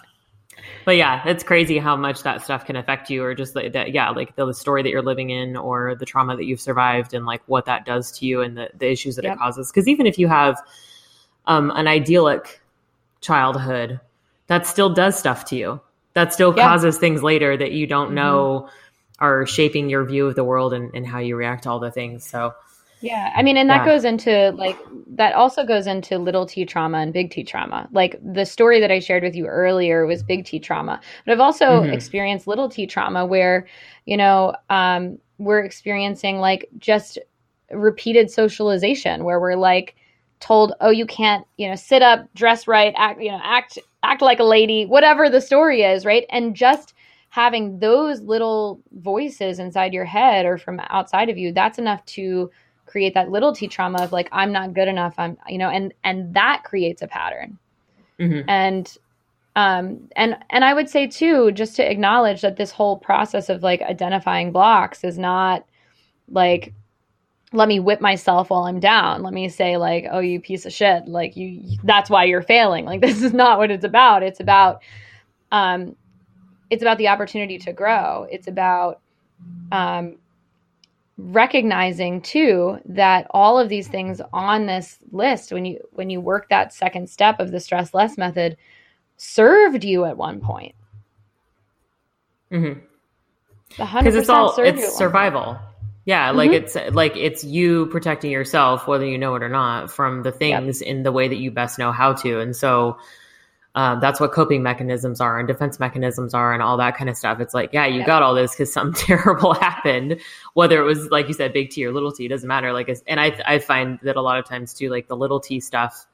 but 0.85 0.95
yeah, 0.95 1.27
it's 1.27 1.43
crazy 1.43 1.79
how 1.79 1.95
much 1.95 2.23
that 2.23 2.43
stuff 2.43 2.65
can 2.65 2.75
affect 2.75 3.09
you, 3.09 3.23
or 3.23 3.33
just 3.33 3.55
like 3.55 3.73
that. 3.73 3.91
Yeah, 3.91 4.11
like 4.11 4.35
the, 4.35 4.45
the, 4.45 4.53
story 4.53 4.83
that 4.83 4.89
you're 4.89 5.01
living 5.01 5.31
in, 5.31 5.57
or 5.57 5.95
the 5.95 6.05
trauma 6.05 6.37
that 6.37 6.45
you've 6.45 6.61
survived, 6.61 7.13
and 7.13 7.25
like 7.25 7.41
what 7.47 7.65
that 7.65 7.85
does 7.85 8.11
to 8.19 8.25
you, 8.25 8.41
and 8.41 8.55
the, 8.55 8.69
the 8.77 8.89
issues 8.89 9.15
that 9.15 9.25
yep. 9.25 9.35
it 9.35 9.39
causes. 9.39 9.71
Because 9.71 9.87
even 9.87 10.05
if 10.05 10.19
you 10.19 10.27
have 10.27 10.61
um, 11.47 11.71
an 11.71 11.87
idyllic 11.87 12.61
childhood, 13.19 13.99
that 14.47 14.67
still 14.67 14.93
does 14.93 15.17
stuff 15.17 15.45
to 15.45 15.55
you. 15.55 15.81
That 16.13 16.33
still 16.33 16.53
yeah. 16.55 16.69
causes 16.69 16.97
things 16.97 17.23
later 17.23 17.57
that 17.57 17.71
you 17.71 17.87
don't 17.87 18.07
mm-hmm. 18.07 18.15
know 18.15 18.69
are 19.19 19.45
shaping 19.45 19.89
your 19.89 20.05
view 20.05 20.27
of 20.27 20.35
the 20.35 20.43
world 20.43 20.73
and, 20.73 20.91
and 20.93 21.07
how 21.07 21.19
you 21.19 21.35
react 21.35 21.63
to 21.63 21.69
all 21.69 21.79
the 21.79 21.91
things. 21.91 22.29
So 22.29 22.53
yeah. 23.05 23.31
I 23.35 23.43
mean, 23.43 23.55
and 23.55 23.69
that 23.69 23.85
yeah. 23.85 23.93
goes 23.93 24.03
into 24.03 24.51
like, 24.51 24.77
that 25.07 25.33
also 25.33 25.63
goes 25.63 25.85
into 25.85 26.17
little 26.17 26.45
t 26.45 26.65
trauma 26.65 26.97
and 26.97 27.13
big 27.13 27.29
T 27.29 27.43
trauma. 27.43 27.87
Like 27.91 28.19
the 28.23 28.45
story 28.45 28.79
that 28.79 28.91
I 28.91 28.99
shared 28.99 29.23
with 29.23 29.35
you 29.35 29.45
earlier 29.45 30.05
was 30.05 30.23
big 30.23 30.45
T 30.45 30.59
trauma, 30.59 30.99
but 31.25 31.31
I've 31.31 31.39
also 31.39 31.65
mm-hmm. 31.65 31.93
experienced 31.93 32.47
little 32.47 32.67
t 32.67 32.87
trauma 32.87 33.25
where, 33.25 33.67
you 34.05 34.17
know, 34.17 34.55
um, 34.69 35.19
we're 35.37 35.59
experiencing 35.59 36.39
like 36.39 36.67
just 36.79 37.19
repeated 37.71 38.31
socialization 38.31 39.23
where 39.23 39.39
we're 39.39 39.55
like 39.55 39.95
told, 40.39 40.73
oh, 40.81 40.89
you 40.89 41.05
can't, 41.05 41.45
you 41.57 41.69
know, 41.69 41.75
sit 41.75 42.01
up, 42.01 42.27
dress 42.33 42.67
right, 42.67 42.93
act, 42.97 43.21
you 43.21 43.31
know, 43.31 43.41
act, 43.43 43.77
act 44.01 44.21
like 44.21 44.39
a 44.39 44.43
lady, 44.43 44.85
whatever 44.85 45.29
the 45.29 45.41
story 45.41 45.83
is, 45.83 46.05
right? 46.05 46.25
And 46.29 46.55
just, 46.55 46.93
having 47.35 47.79
those 47.79 48.21
little 48.21 48.79
voices 48.93 49.59
inside 49.59 49.93
your 49.93 50.05
head 50.05 50.45
or 50.45 50.57
from 50.57 50.79
outside 50.87 51.29
of 51.29 51.37
you 51.37 51.51
that's 51.51 51.77
enough 51.77 52.03
to 52.05 52.49
create 52.85 53.13
that 53.13 53.29
little 53.29 53.53
t 53.53 53.67
trauma 53.67 54.03
of 54.03 54.11
like 54.11 54.29
i'm 54.31 54.51
not 54.51 54.73
good 54.73 54.87
enough 54.87 55.15
i'm 55.17 55.37
you 55.47 55.57
know 55.57 55.69
and 55.69 55.93
and 56.03 56.33
that 56.33 56.63
creates 56.63 57.01
a 57.01 57.07
pattern. 57.07 57.57
Mm-hmm. 58.19 58.49
and 58.49 58.97
um 59.57 60.07
and 60.15 60.37
and 60.49 60.63
i 60.63 60.73
would 60.73 60.89
say 60.89 61.05
too 61.05 61.51
just 61.51 61.75
to 61.75 61.91
acknowledge 61.91 62.41
that 62.41 62.55
this 62.55 62.71
whole 62.71 62.97
process 62.97 63.49
of 63.49 63.61
like 63.61 63.81
identifying 63.81 64.53
blocks 64.53 65.03
is 65.03 65.17
not 65.17 65.65
like 66.29 66.73
let 67.55 67.67
me 67.67 67.79
whip 67.79 68.01
myself 68.01 68.49
while 68.49 68.63
i'm 68.63 68.79
down. 68.79 69.23
Let 69.23 69.33
me 69.33 69.49
say 69.49 69.77
like 69.77 70.05
oh 70.11 70.19
you 70.19 70.39
piece 70.39 70.65
of 70.65 70.73
shit. 70.73 71.07
Like 71.07 71.35
you 71.35 71.77
that's 71.83 72.09
why 72.09 72.25
you're 72.25 72.41
failing. 72.41 72.85
Like 72.85 73.01
this 73.07 73.21
is 73.21 73.33
not 73.33 73.57
what 73.57 73.71
it's 73.71 73.85
about. 73.85 74.23
It's 74.23 74.39
about 74.39 74.81
um 75.51 75.95
it's 76.69 76.81
about 76.81 76.97
the 76.97 77.07
opportunity 77.07 77.57
to 77.59 77.73
grow. 77.73 78.27
It's 78.29 78.47
about 78.47 79.01
um 79.71 80.17
recognizing 81.17 82.21
too 82.21 82.77
that 82.85 83.27
all 83.29 83.57
of 83.57 83.69
these 83.69 83.87
things 83.87 84.21
on 84.33 84.65
this 84.65 84.99
list 85.11 85.53
when 85.53 85.63
you 85.63 85.79
when 85.91 86.09
you 86.09 86.19
work 86.19 86.49
that 86.49 86.73
second 86.73 87.09
step 87.09 87.39
of 87.39 87.51
the 87.51 87.59
stress 87.59 87.93
less 87.93 88.17
method 88.17 88.57
served 89.17 89.83
you 89.83 90.03
at 90.05 90.17
one 90.17 90.41
point. 90.41 90.75
Mm-hmm. 92.51 92.79
Because 93.69 94.15
it's 94.15 94.29
all 94.29 94.53
it's 94.57 94.97
survival. 94.97 95.57
Yeah 96.03 96.27
mm-hmm. 96.27 96.37
like 96.37 96.51
it's 96.51 96.75
like 96.91 97.15
it's 97.15 97.43
you 97.43 97.87
protecting 97.87 98.31
yourself 98.31 98.87
whether 98.87 99.05
you 99.05 99.17
know 99.17 99.35
it 99.35 99.43
or 99.43 99.49
not 99.49 99.89
from 99.89 100.23
the 100.23 100.31
things 100.31 100.81
yep. 100.81 100.89
in 100.89 101.03
the 101.03 101.11
way 101.11 101.27
that 101.27 101.37
you 101.37 101.49
best 101.49 101.79
know 101.79 101.91
how 101.93 102.13
to. 102.13 102.41
And 102.41 102.55
so 102.55 102.97
um, 103.75 103.99
that's 103.99 104.21
what 104.21 104.31
coping 104.31 104.63
mechanisms 104.63 105.19
are 105.19 105.37
and 105.37 105.47
defense 105.47 105.79
mechanisms 105.79 106.33
are 106.33 106.53
and 106.53 106.63
all 106.63 106.77
that 106.77 106.97
kind 106.97 107.09
of 107.09 107.17
stuff. 107.17 107.41
It's 107.41 107.53
like, 107.53 107.73
yeah, 107.73 107.85
you 107.85 108.05
got 108.05 108.23
all 108.23 108.33
this 108.33 108.51
because 108.51 108.71
something 108.71 108.93
terrible 109.05 109.53
happened, 109.53 110.21
whether 110.53 110.79
it 110.79 110.85
was 110.85 111.09
like 111.11 111.27
you 111.27 111.33
said, 111.33 111.51
big 111.51 111.71
T 111.71 111.85
or 111.85 111.91
little 111.91 112.13
T, 112.13 112.27
doesn't 112.29 112.47
matter. 112.47 112.71
Like, 112.71 112.89
and 113.05 113.19
I, 113.19 113.37
I 113.45 113.59
find 113.59 113.99
that 114.03 114.15
a 114.15 114.21
lot 114.21 114.39
of 114.39 114.45
times 114.45 114.73
too, 114.73 114.89
like 114.89 115.07
the 115.07 115.17
little 115.17 115.41
T 115.41 115.59
stuff 115.59 116.07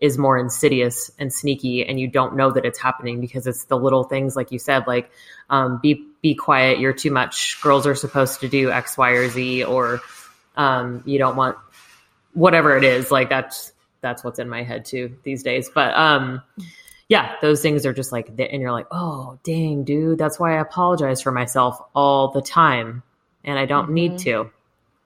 is 0.00 0.18
more 0.18 0.36
insidious 0.36 1.10
and 1.20 1.32
sneaky 1.32 1.86
and 1.86 2.00
you 2.00 2.08
don't 2.08 2.36
know 2.36 2.50
that 2.50 2.64
it's 2.64 2.78
happening 2.78 3.20
because 3.20 3.46
it's 3.46 3.66
the 3.66 3.78
little 3.78 4.02
things 4.02 4.34
like 4.34 4.50
you 4.50 4.58
said 4.58 4.84
like 4.88 5.08
um, 5.50 5.78
be 5.80 6.04
be 6.20 6.34
quiet 6.34 6.80
you're 6.80 6.92
too 6.92 7.12
much 7.12 7.60
girls 7.62 7.86
are 7.86 7.94
supposed 7.94 8.40
to 8.40 8.48
do 8.48 8.70
x 8.72 8.98
y 8.98 9.10
or 9.10 9.28
z 9.28 9.62
or 9.62 10.00
um, 10.56 11.02
you 11.06 11.16
don't 11.16 11.36
want 11.36 11.56
whatever 12.32 12.76
it 12.76 12.82
is 12.82 13.12
like 13.12 13.28
that's 13.28 13.72
that's 14.00 14.24
what's 14.24 14.40
in 14.40 14.48
my 14.48 14.64
head 14.64 14.84
too 14.84 15.16
these 15.22 15.44
days 15.44 15.70
but 15.72 15.94
um 15.94 16.42
yeah, 17.08 17.34
those 17.42 17.60
things 17.60 17.84
are 17.84 17.92
just 17.92 18.12
like, 18.12 18.34
that, 18.36 18.50
and 18.50 18.62
you're 18.62 18.72
like, 18.72 18.86
oh, 18.90 19.38
dang, 19.44 19.84
dude, 19.84 20.18
that's 20.18 20.38
why 20.38 20.56
I 20.56 20.60
apologize 20.60 21.20
for 21.20 21.32
myself 21.32 21.78
all 21.94 22.30
the 22.30 22.40
time. 22.40 23.02
And 23.44 23.58
I 23.58 23.66
don't 23.66 23.86
mm-hmm. 23.86 23.94
need 23.94 24.18
to. 24.20 24.50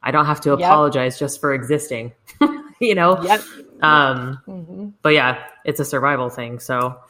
I 0.02 0.12
don't 0.12 0.26
have 0.26 0.40
to 0.42 0.52
apologize 0.52 1.14
yep. 1.14 1.20
just 1.20 1.40
for 1.40 1.52
existing, 1.52 2.12
you 2.80 2.94
know? 2.94 3.20
Yep. 3.22 3.40
Um, 3.82 4.40
mm-hmm. 4.46 4.88
But 5.02 5.10
yeah, 5.10 5.44
it's 5.64 5.80
a 5.80 5.84
survival 5.84 6.30
thing. 6.30 6.60
So, 6.60 7.00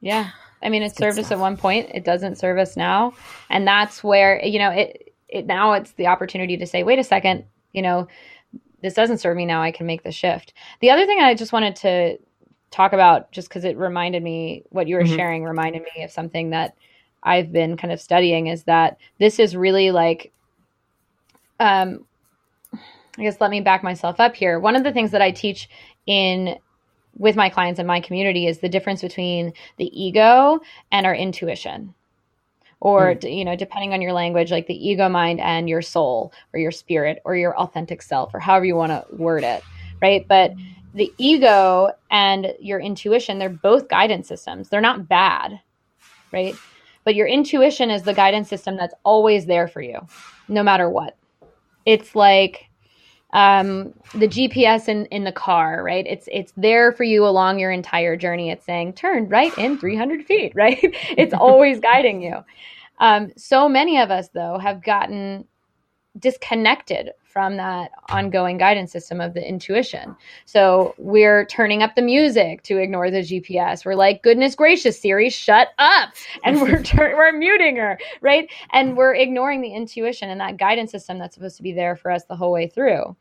yeah. 0.00 0.30
I 0.62 0.70
mean, 0.70 0.82
it 0.82 0.96
served 0.96 1.18
us 1.18 1.30
at 1.30 1.38
one 1.38 1.56
point. 1.56 1.90
It 1.92 2.04
doesn't 2.04 2.36
serve 2.36 2.58
us 2.58 2.76
now. 2.76 3.14
And 3.48 3.66
that's 3.66 4.02
where, 4.02 4.44
you 4.44 4.58
know, 4.58 4.70
it, 4.70 5.12
it 5.28 5.46
now 5.46 5.72
it's 5.72 5.92
the 5.92 6.06
opportunity 6.06 6.56
to 6.56 6.66
say, 6.66 6.82
wait 6.82 6.98
a 6.98 7.04
second, 7.04 7.44
you 7.72 7.82
know, 7.82 8.08
this 8.82 8.94
doesn't 8.94 9.18
serve 9.18 9.36
me 9.36 9.46
now. 9.46 9.62
I 9.62 9.72
can 9.72 9.86
make 9.86 10.02
the 10.02 10.12
shift. 10.12 10.54
The 10.80 10.90
other 10.90 11.06
thing 11.06 11.20
I 11.20 11.34
just 11.34 11.52
wanted 11.52 11.76
to 11.76 12.18
talk 12.70 12.92
about 12.92 13.30
just 13.32 13.48
because 13.48 13.64
it 13.64 13.76
reminded 13.76 14.22
me 14.22 14.64
what 14.70 14.88
you 14.88 14.96
were 14.96 15.02
mm-hmm. 15.02 15.16
sharing 15.16 15.44
reminded 15.44 15.82
me 15.82 16.04
of 16.04 16.10
something 16.10 16.50
that 16.50 16.74
I've 17.22 17.52
been 17.52 17.76
kind 17.76 17.92
of 17.92 18.00
studying 18.00 18.46
is 18.46 18.64
that 18.64 18.98
this 19.18 19.38
is 19.38 19.56
really 19.56 19.90
like 19.90 20.32
um 21.58 22.06
I 23.18 23.22
guess 23.22 23.40
let 23.40 23.50
me 23.50 23.60
back 23.60 23.82
myself 23.82 24.20
up 24.20 24.36
here. 24.36 24.58
One 24.58 24.76
of 24.76 24.84
the 24.84 24.92
things 24.92 25.10
that 25.10 25.20
I 25.20 25.30
teach 25.30 25.68
in 26.06 26.56
with 27.18 27.36
my 27.36 27.48
clients 27.48 27.78
and 27.78 27.86
my 27.86 28.00
community 28.00 28.46
is 28.46 28.58
the 28.58 28.68
difference 28.68 29.02
between 29.02 29.52
the 29.76 29.90
ego 30.00 30.60
and 30.92 31.06
our 31.06 31.14
intuition 31.14 31.94
or 32.80 33.14
mm. 33.14 33.36
you 33.36 33.44
know 33.44 33.56
depending 33.56 33.92
on 33.92 34.00
your 34.00 34.12
language 34.12 34.50
like 34.50 34.66
the 34.66 34.88
ego 34.88 35.08
mind 35.08 35.40
and 35.40 35.68
your 35.68 35.82
soul 35.82 36.32
or 36.52 36.60
your 36.60 36.70
spirit 36.70 37.20
or 37.24 37.36
your 37.36 37.56
authentic 37.58 38.02
self 38.02 38.32
or 38.34 38.40
however 38.40 38.64
you 38.64 38.74
want 38.74 38.90
to 38.90 39.04
word 39.16 39.44
it 39.44 39.62
right 40.00 40.26
but 40.28 40.52
the 40.94 41.12
ego 41.18 41.90
and 42.10 42.54
your 42.60 42.80
intuition 42.80 43.38
they're 43.38 43.48
both 43.48 43.88
guidance 43.88 44.28
systems 44.28 44.68
they're 44.68 44.80
not 44.80 45.08
bad 45.08 45.60
right 46.32 46.54
but 47.04 47.14
your 47.14 47.26
intuition 47.26 47.90
is 47.90 48.02
the 48.02 48.14
guidance 48.14 48.48
system 48.48 48.76
that's 48.76 48.94
always 49.04 49.46
there 49.46 49.68
for 49.68 49.80
you 49.80 49.98
no 50.48 50.62
matter 50.62 50.88
what 50.88 51.16
it's 51.86 52.14
like 52.14 52.70
um, 53.32 53.94
the 54.14 54.26
GPS 54.26 54.88
in, 54.88 55.06
in 55.06 55.24
the 55.24 55.32
car, 55.32 55.82
right? 55.84 56.04
It's 56.06 56.28
it's 56.32 56.52
there 56.56 56.92
for 56.92 57.04
you 57.04 57.24
along 57.24 57.58
your 57.58 57.70
entire 57.70 58.16
journey. 58.16 58.50
It's 58.50 58.66
saying 58.66 58.94
turn 58.94 59.28
right 59.28 59.56
in 59.56 59.78
300 59.78 60.26
feet, 60.26 60.52
right? 60.56 60.78
it's 61.16 61.34
always 61.34 61.80
guiding 61.80 62.22
you. 62.22 62.38
Um, 62.98 63.30
so 63.36 63.68
many 63.68 63.98
of 63.98 64.10
us, 64.10 64.28
though, 64.34 64.58
have 64.58 64.82
gotten 64.82 65.46
disconnected 66.18 67.10
from 67.22 67.56
that 67.56 67.92
ongoing 68.08 68.58
guidance 68.58 68.90
system 68.90 69.20
of 69.20 69.34
the 69.34 69.48
intuition. 69.48 70.16
So 70.46 70.94
we're 70.98 71.46
turning 71.46 71.82
up 71.82 71.94
the 71.94 72.02
music 72.02 72.62
to 72.64 72.78
ignore 72.78 73.10
the 73.10 73.18
GPS. 73.20 73.84
We're 73.84 73.94
like, 73.94 74.22
goodness 74.22 74.56
gracious, 74.56 75.00
Siri, 75.00 75.30
shut 75.30 75.68
up. 75.78 76.10
And 76.42 76.60
we're 76.60 76.82
tur- 76.82 77.14
we're 77.16 77.32
muting 77.32 77.76
her, 77.76 77.98
right? 78.20 78.50
And 78.72 78.96
we're 78.96 79.14
ignoring 79.14 79.60
the 79.60 79.72
intuition 79.72 80.30
and 80.30 80.40
that 80.40 80.56
guidance 80.56 80.90
system 80.90 81.18
that's 81.18 81.34
supposed 81.34 81.56
to 81.58 81.62
be 81.62 81.72
there 81.72 81.96
for 81.96 82.10
us 82.10 82.24
the 82.24 82.36
whole 82.36 82.50
way 82.50 82.66
through. 82.66 83.14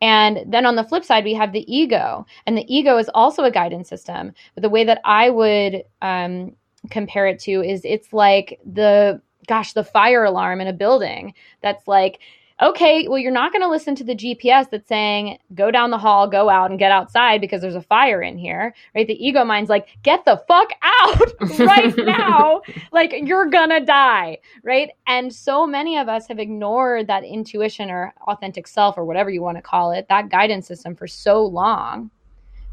And 0.00 0.44
then 0.46 0.64
on 0.64 0.76
the 0.76 0.84
flip 0.84 1.04
side, 1.04 1.24
we 1.24 1.34
have 1.34 1.52
the 1.52 1.74
ego. 1.74 2.24
And 2.46 2.56
the 2.56 2.74
ego 2.74 2.98
is 2.98 3.10
also 3.14 3.42
a 3.44 3.50
guidance 3.50 3.88
system. 3.88 4.32
But 4.54 4.62
the 4.62 4.70
way 4.70 4.84
that 4.84 5.00
I 5.04 5.30
would 5.30 5.82
um, 6.02 6.54
compare 6.90 7.26
it 7.26 7.38
to 7.40 7.62
is 7.62 7.82
it's 7.84 8.12
like 8.12 8.60
the 8.64 9.20
gosh, 9.46 9.72
the 9.72 9.84
fire 9.84 10.24
alarm 10.24 10.60
in 10.60 10.66
a 10.66 10.72
building 10.72 11.34
that's 11.60 11.86
like, 11.86 12.20
okay, 12.62 13.08
well, 13.08 13.18
you're 13.18 13.32
not 13.32 13.52
going 13.52 13.62
to 13.62 13.68
listen 13.68 13.96
to 13.96 14.04
the 14.04 14.14
GPS 14.14 14.70
that's 14.70 14.86
saying, 14.88 15.38
go 15.54 15.70
down 15.70 15.90
the 15.90 15.98
hall, 15.98 16.28
go 16.28 16.48
out 16.48 16.70
and 16.70 16.78
get 16.78 16.92
outside 16.92 17.40
because 17.40 17.60
there's 17.60 17.74
a 17.74 17.82
fire 17.82 18.22
in 18.22 18.38
here, 18.38 18.72
right? 18.94 19.06
The 19.06 19.26
ego 19.26 19.44
mind's 19.44 19.70
like, 19.70 19.88
get 20.02 20.24
the 20.24 20.42
fuck 20.46 20.70
out 20.82 21.32
right 21.58 21.96
now. 21.98 22.62
like, 22.92 23.12
you're 23.24 23.50
going 23.50 23.70
to 23.70 23.80
die, 23.80 24.38
right? 24.62 24.90
And 25.06 25.34
so 25.34 25.66
many 25.66 25.98
of 25.98 26.08
us 26.08 26.28
have 26.28 26.38
ignored 26.38 27.08
that 27.08 27.24
intuition 27.24 27.90
or 27.90 28.14
authentic 28.28 28.68
self 28.68 28.96
or 28.96 29.04
whatever 29.04 29.30
you 29.30 29.42
want 29.42 29.58
to 29.58 29.62
call 29.62 29.90
it, 29.90 30.06
that 30.08 30.28
guidance 30.28 30.68
system 30.68 30.94
for 30.94 31.08
so 31.08 31.44
long 31.44 32.10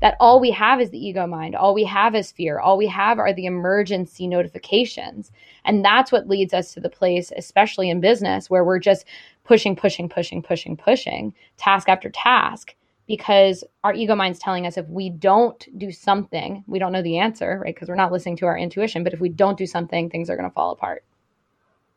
that 0.02 0.18
all 0.20 0.40
we 0.40 0.52
have 0.52 0.82
is 0.82 0.90
the 0.90 1.04
ego 1.04 1.26
mind. 1.26 1.56
All 1.56 1.74
we 1.74 1.86
have 1.86 2.16
is 2.16 2.32
fear. 2.32 2.60
All 2.60 2.78
we 2.78 2.88
have 2.88 3.20
are 3.20 3.34
the 3.34 3.46
emergency 3.46 4.28
notifications. 4.28 5.32
And 5.64 5.86
that's 5.86 6.12
what 6.12 6.28
leads 6.28 6.54
us 6.54 6.74
to 6.74 6.80
the 6.80 6.90
place, 6.90 7.32
especially 7.38 7.90
in 7.90 8.02
business, 8.02 8.50
where 8.50 8.64
we're 8.64 8.80
just 8.80 9.06
pushing, 9.44 9.76
pushing, 9.76 10.10
pushing, 10.10 10.42
pushing, 10.42 10.76
pushing, 10.76 11.34
task 11.58 11.88
after 11.88 12.10
task, 12.10 12.76
because 13.08 13.64
our 13.84 13.94
ego 13.94 14.16
mind's 14.16 14.40
telling 14.40 14.66
us 14.66 14.78
if 14.78 14.88
we 14.88 15.10
don't 15.10 15.68
do 15.78 15.92
something, 15.92 16.64
we 16.68 16.80
don't 16.80 16.92
know 16.92 17.02
the 17.02 17.20
answer, 17.20 17.60
right? 17.64 17.74
Because 17.74 17.88
we're 17.88 17.96
not 17.96 18.12
listening 18.12 18.38
to 18.38 18.46
our 18.46 18.58
intuition. 18.58 19.04
But 19.04 19.14
if 19.14 19.20
we 19.20 19.30
don't 19.30 19.58
do 19.58 19.68
something, 19.68 20.10
things 20.10 20.30
are 20.30 20.36
going 20.36 20.50
to 20.50 20.54
fall 20.54 20.72
apart. 20.72 21.04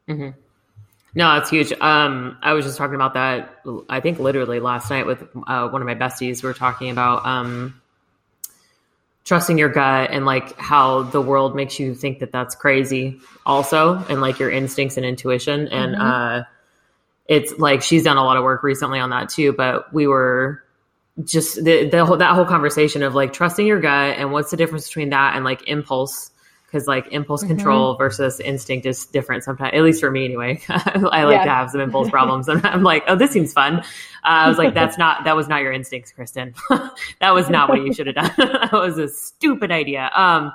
Mm-hmm. 0.08 0.38
No, 1.14 1.36
it's 1.36 1.48
huge. 1.48 1.72
Um, 1.80 2.36
I 2.42 2.52
was 2.54 2.64
just 2.64 2.76
talking 2.76 2.96
about 2.96 3.14
that. 3.14 3.60
I 3.88 4.00
think 4.00 4.18
literally 4.18 4.58
last 4.58 4.90
night 4.90 5.06
with 5.06 5.22
uh, 5.46 5.68
one 5.68 5.80
of 5.80 5.86
my 5.86 5.94
besties. 5.94 6.42
We 6.42 6.48
were 6.48 6.54
talking 6.54 6.90
about 6.90 7.24
um, 7.24 7.80
trusting 9.24 9.56
your 9.58 9.70
gut 9.70 10.10
and 10.10 10.26
like 10.26 10.56
how 10.58 11.02
the 11.04 11.20
world 11.20 11.56
makes 11.56 11.78
you 11.78 11.94
think 11.94 12.18
that 12.18 12.30
that's 12.30 12.54
crazy 12.54 13.18
also 13.46 13.96
and 14.08 14.20
like 14.20 14.38
your 14.38 14.50
instincts 14.50 14.96
and 14.96 15.06
intuition 15.06 15.66
and 15.68 15.94
mm-hmm. 15.94 16.02
uh 16.02 16.42
it's 17.26 17.58
like 17.58 17.80
she's 17.82 18.04
done 18.04 18.18
a 18.18 18.24
lot 18.24 18.36
of 18.36 18.44
work 18.44 18.62
recently 18.62 18.98
on 18.98 19.10
that 19.10 19.28
too 19.28 19.52
but 19.52 19.92
we 19.92 20.06
were 20.06 20.62
just 21.22 21.62
the, 21.64 21.88
the 21.88 22.04
whole, 22.04 22.16
that 22.16 22.34
whole 22.34 22.44
conversation 22.44 23.02
of 23.02 23.14
like 23.14 23.32
trusting 23.32 23.66
your 23.66 23.80
gut 23.80 24.16
and 24.18 24.32
what's 24.32 24.50
the 24.50 24.56
difference 24.56 24.88
between 24.88 25.10
that 25.10 25.36
and 25.36 25.44
like 25.44 25.66
impulse 25.68 26.30
because 26.74 26.88
like 26.88 27.06
impulse 27.12 27.42
mm-hmm. 27.42 27.54
control 27.54 27.94
versus 27.96 28.40
instinct 28.40 28.84
is 28.84 29.06
different 29.06 29.44
sometimes 29.44 29.70
at 29.72 29.82
least 29.82 30.00
for 30.00 30.10
me 30.10 30.24
anyway. 30.24 30.60
I 30.68 31.22
like 31.22 31.36
yeah. 31.36 31.44
to 31.44 31.50
have 31.50 31.70
some 31.70 31.80
impulse 31.80 32.10
problems 32.10 32.48
and 32.48 32.66
i'm 32.66 32.82
like 32.82 33.04
oh 33.06 33.14
this 33.14 33.30
seems 33.30 33.52
fun. 33.52 33.76
Uh, 33.76 33.82
i 34.24 34.48
was 34.48 34.58
like 34.58 34.74
that's 34.80 34.98
not 34.98 35.22
that 35.22 35.36
was 35.36 35.46
not 35.46 35.62
your 35.62 35.72
instincts 35.72 36.10
kristen. 36.10 36.54
That 37.20 37.32
was 37.32 37.48
not 37.48 37.68
what 37.68 37.84
you 37.84 37.92
should 37.92 38.06
have 38.06 38.16
done. 38.16 38.32
That 38.36 38.72
was 38.72 38.98
a 38.98 39.08
stupid 39.08 39.70
idea. 39.70 40.10
Um 40.14 40.52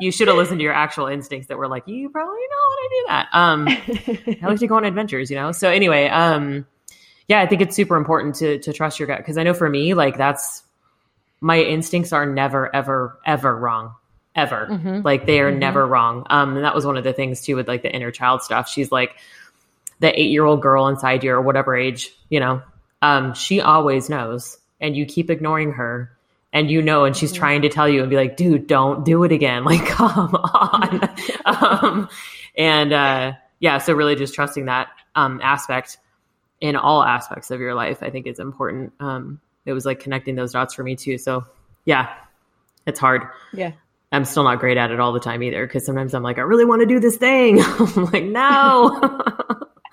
you 0.00 0.12
should 0.12 0.28
have 0.28 0.36
listened 0.36 0.60
to 0.60 0.62
your 0.62 0.72
actual 0.72 1.06
instincts 1.06 1.48
that 1.48 1.58
were 1.58 1.68
like 1.68 1.86
you 1.88 2.08
probably 2.08 2.38
know 2.38 2.64
how 2.70 2.76
to 2.76 2.88
do 2.88 3.04
that. 3.08 3.28
Um 3.32 3.68
i 4.42 4.46
like 4.46 4.60
to 4.60 4.66
go 4.68 4.76
on 4.76 4.84
adventures 4.84 5.30
you 5.30 5.36
know? 5.36 5.50
So 5.50 5.68
anyway 5.68 6.08
um 6.08 6.66
yeah 7.26 7.40
i 7.40 7.46
think 7.46 7.60
it's 7.62 7.74
super 7.74 7.96
important 7.96 8.36
to 8.36 8.58
to 8.60 8.72
trust 8.72 9.00
your 9.00 9.08
gut 9.08 9.18
because 9.18 9.36
i 9.36 9.42
know 9.42 9.54
for 9.54 9.68
me 9.68 9.94
like 9.94 10.16
that's 10.16 10.62
my 11.40 11.60
instincts 11.60 12.12
are 12.12 12.26
never 12.26 12.74
ever 12.74 13.18
ever 13.26 13.56
wrong 13.56 13.94
ever. 14.34 14.68
Mm-hmm. 14.70 15.00
Like 15.02 15.26
they 15.26 15.40
are 15.40 15.50
mm-hmm. 15.50 15.58
never 15.58 15.86
wrong. 15.86 16.26
Um, 16.30 16.56
and 16.56 16.64
that 16.64 16.74
was 16.74 16.86
one 16.86 16.96
of 16.96 17.04
the 17.04 17.12
things 17.12 17.42
too 17.42 17.56
with 17.56 17.68
like 17.68 17.82
the 17.82 17.94
inner 17.94 18.10
child 18.10 18.42
stuff. 18.42 18.68
She's 18.68 18.92
like 18.92 19.16
the 20.00 20.18
eight 20.18 20.30
year 20.30 20.44
old 20.44 20.62
girl 20.62 20.86
inside 20.86 21.24
you 21.24 21.32
or 21.32 21.42
whatever 21.42 21.76
age, 21.76 22.12
you 22.28 22.40
know, 22.40 22.62
um, 23.02 23.34
she 23.34 23.60
always 23.60 24.08
knows 24.08 24.58
and 24.80 24.96
you 24.96 25.06
keep 25.06 25.30
ignoring 25.30 25.72
her 25.72 26.10
and 26.52 26.70
you 26.70 26.80
know, 26.80 27.04
and 27.04 27.16
she's 27.16 27.32
mm-hmm. 27.32 27.40
trying 27.40 27.62
to 27.62 27.68
tell 27.68 27.88
you 27.88 28.00
and 28.00 28.10
be 28.10 28.16
like, 28.16 28.36
dude, 28.36 28.66
don't 28.66 29.04
do 29.04 29.24
it 29.24 29.32
again. 29.32 29.64
Like, 29.68 29.84
come 29.86 30.34
on. 30.34 31.08
um, 31.44 32.08
and, 32.56 32.92
uh, 32.92 33.32
yeah, 33.60 33.78
so 33.78 33.92
really 33.92 34.14
just 34.14 34.34
trusting 34.34 34.66
that, 34.66 34.88
um, 35.14 35.40
aspect 35.42 35.98
in 36.60 36.76
all 36.76 37.02
aspects 37.02 37.50
of 37.50 37.60
your 37.60 37.74
life, 37.74 38.02
I 38.02 38.10
think 38.10 38.26
is 38.26 38.38
important. 38.38 38.92
Um, 39.00 39.40
it 39.66 39.72
was 39.72 39.84
like 39.84 40.00
connecting 40.00 40.36
those 40.36 40.52
dots 40.52 40.74
for 40.74 40.82
me 40.82 40.96
too. 40.96 41.18
So 41.18 41.44
yeah, 41.84 42.14
it's 42.86 42.98
hard. 42.98 43.22
Yeah. 43.52 43.72
I'm 44.10 44.24
still 44.24 44.44
not 44.44 44.58
great 44.58 44.78
at 44.78 44.90
it 44.90 45.00
all 45.00 45.12
the 45.12 45.20
time 45.20 45.42
either 45.42 45.66
because 45.66 45.84
sometimes 45.84 46.14
I'm 46.14 46.22
like, 46.22 46.38
I 46.38 46.42
really 46.42 46.64
want 46.64 46.80
to 46.80 46.86
do 46.86 46.98
this 46.98 47.16
thing. 47.16 47.60
I'm 47.62 48.06
like, 48.06 48.24
no. 48.24 48.98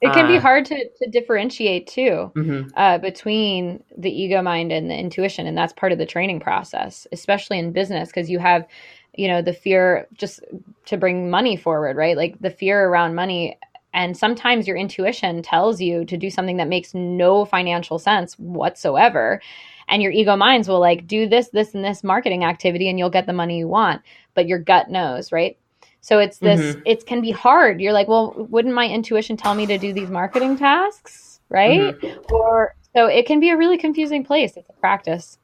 it 0.00 0.12
can 0.12 0.24
uh, 0.24 0.28
be 0.28 0.38
hard 0.38 0.64
to, 0.66 0.88
to 0.88 1.10
differentiate 1.10 1.86
too 1.86 2.32
mm-hmm. 2.34 2.68
uh, 2.76 2.98
between 2.98 3.82
the 3.96 4.10
ego 4.10 4.40
mind 4.40 4.72
and 4.72 4.90
the 4.90 4.96
intuition. 4.96 5.46
And 5.46 5.56
that's 5.56 5.74
part 5.74 5.92
of 5.92 5.98
the 5.98 6.06
training 6.06 6.40
process, 6.40 7.06
especially 7.12 7.58
in 7.58 7.72
business, 7.72 8.08
because 8.08 8.30
you 8.30 8.38
have, 8.38 8.66
you 9.14 9.28
know, 9.28 9.42
the 9.42 9.52
fear 9.52 10.08
just 10.14 10.40
to 10.86 10.96
bring 10.96 11.28
money 11.28 11.56
forward, 11.56 11.96
right? 11.96 12.16
Like 12.16 12.38
the 12.40 12.50
fear 12.50 12.86
around 12.88 13.14
money. 13.14 13.58
And 13.92 14.16
sometimes 14.16 14.66
your 14.66 14.78
intuition 14.78 15.42
tells 15.42 15.78
you 15.78 16.06
to 16.06 16.16
do 16.16 16.30
something 16.30 16.56
that 16.56 16.68
makes 16.68 16.94
no 16.94 17.44
financial 17.44 17.98
sense 17.98 18.38
whatsoever 18.38 19.42
and 19.90 20.02
your 20.02 20.12
ego 20.12 20.36
minds 20.36 20.68
will 20.68 20.80
like 20.80 21.06
do 21.06 21.28
this 21.28 21.48
this 21.48 21.74
and 21.74 21.84
this 21.84 22.02
marketing 22.02 22.44
activity 22.44 22.88
and 22.88 22.98
you'll 22.98 23.10
get 23.10 23.26
the 23.26 23.32
money 23.32 23.58
you 23.58 23.68
want. 23.68 24.02
But 24.34 24.46
your 24.46 24.58
gut 24.58 24.90
knows 24.90 25.32
right? 25.32 25.58
So 26.00 26.18
it's 26.18 26.38
this 26.38 26.60
mm-hmm. 26.60 26.80
it 26.86 27.04
can 27.06 27.20
be 27.20 27.30
hard. 27.30 27.80
You're 27.80 27.92
like 27.92 28.08
well 28.08 28.34
wouldn't 28.50 28.74
my 28.74 28.86
intuition 28.86 29.36
tell 29.36 29.54
me 29.54 29.66
to 29.66 29.78
do 29.78 29.92
these 29.92 30.10
marketing 30.10 30.56
tasks? 30.56 31.40
Right? 31.48 32.00
Mm-hmm. 32.00 32.34
or 32.34 32.74
so 32.94 33.06
it 33.06 33.26
can 33.26 33.40
be 33.40 33.50
a 33.50 33.56
really 33.56 33.76
confusing 33.76 34.24
place. 34.24 34.56
It's 34.56 34.68
a 34.68 34.72
practice. 34.74 35.38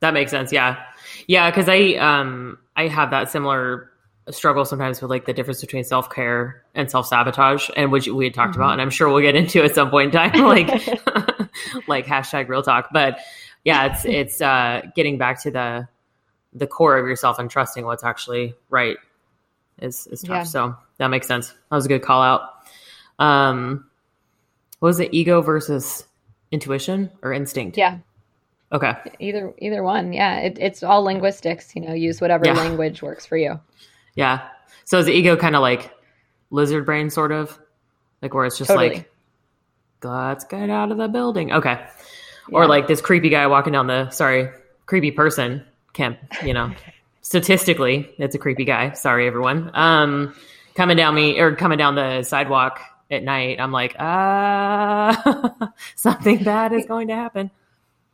That 0.00 0.14
makes 0.14 0.30
sense. 0.30 0.52
Yeah. 0.52 0.82
Yeah 1.26 1.50
because 1.50 1.68
i 1.68 1.94
um 1.94 2.58
i 2.76 2.86
have 2.86 3.10
that 3.10 3.30
similar 3.30 3.90
struggle 4.30 4.64
sometimes 4.64 5.00
with 5.00 5.10
like 5.10 5.24
the 5.24 5.32
difference 5.32 5.60
between 5.60 5.84
self 5.84 6.10
care 6.10 6.62
and 6.74 6.90
self 6.90 7.06
sabotage, 7.06 7.70
and 7.76 7.90
which 7.90 8.08
we 8.08 8.24
had 8.24 8.34
talked 8.34 8.52
mm-hmm. 8.52 8.60
about, 8.60 8.72
and 8.72 8.82
I'm 8.82 8.90
sure 8.90 9.08
we'll 9.08 9.22
get 9.22 9.34
into 9.34 9.62
at 9.62 9.74
some 9.74 9.90
point 9.90 10.14
in 10.14 10.20
time, 10.20 10.44
like 10.44 10.68
like 11.88 12.06
hashtag 12.06 12.48
real 12.48 12.62
talk. 12.62 12.88
But 12.92 13.18
yeah, 13.64 13.86
it's 13.86 14.04
it's 14.04 14.40
uh, 14.40 14.82
getting 14.94 15.18
back 15.18 15.42
to 15.42 15.50
the 15.50 15.88
the 16.52 16.66
core 16.66 16.96
of 16.96 17.06
yourself 17.06 17.38
and 17.38 17.50
trusting 17.50 17.84
what's 17.84 18.04
actually 18.04 18.54
right 18.70 18.96
is 19.80 20.06
is 20.08 20.22
tough. 20.22 20.30
Yeah. 20.30 20.42
So 20.44 20.76
that 20.98 21.08
makes 21.08 21.26
sense. 21.26 21.48
That 21.48 21.76
was 21.76 21.86
a 21.86 21.88
good 21.88 22.02
call 22.02 22.22
out. 22.22 22.42
Um, 23.18 23.86
what 24.78 24.88
was 24.88 25.00
it? 25.00 25.12
Ego 25.12 25.42
versus 25.42 26.04
intuition 26.50 27.10
or 27.22 27.32
instinct? 27.32 27.76
Yeah. 27.76 27.98
Okay. 28.72 28.94
Either 29.18 29.52
either 29.58 29.82
one. 29.82 30.12
Yeah. 30.12 30.38
It, 30.38 30.58
it's 30.58 30.82
all 30.82 31.02
linguistics. 31.02 31.74
You 31.74 31.82
know, 31.82 31.94
use 31.94 32.20
whatever 32.20 32.46
yeah. 32.46 32.54
language 32.54 33.02
works 33.02 33.26
for 33.26 33.36
you. 33.36 33.60
Yeah. 34.14 34.48
So 34.84 34.98
is 34.98 35.06
the 35.06 35.12
ego 35.12 35.36
kind 35.36 35.54
of 35.54 35.62
like 35.62 35.92
lizard 36.50 36.86
brain, 36.86 37.10
sort 37.10 37.32
of, 37.32 37.58
like 38.22 38.32
where 38.32 38.46
it's 38.46 38.56
just 38.56 38.68
totally. 38.68 38.88
like, 38.88 39.12
let's 40.02 40.44
get 40.44 40.70
out 40.70 40.90
of 40.90 40.96
the 40.96 41.08
building. 41.08 41.52
Okay 41.52 41.84
or 42.52 42.66
like 42.66 42.86
this 42.86 43.00
creepy 43.00 43.28
guy 43.28 43.46
walking 43.46 43.72
down 43.72 43.86
the 43.86 44.10
sorry 44.10 44.50
creepy 44.86 45.10
person. 45.10 45.64
Can't 45.92 46.18
you 46.44 46.54
know? 46.54 46.72
statistically, 47.28 48.10
it's 48.18 48.34
a 48.34 48.38
creepy 48.38 48.64
guy. 48.64 48.92
Sorry, 48.92 49.26
everyone. 49.26 49.70
Um, 49.74 50.34
coming 50.74 50.96
down 50.96 51.14
me 51.14 51.38
or 51.38 51.54
coming 51.56 51.76
down 51.76 51.94
the 51.94 52.22
sidewalk 52.22 52.80
at 53.10 53.22
night, 53.22 53.60
I'm 53.60 53.70
like, 53.70 53.94
ah, 53.98 55.72
something 55.94 56.42
bad 56.42 56.72
is 56.72 56.86
going 56.86 57.08
to 57.08 57.14
happen. 57.14 57.50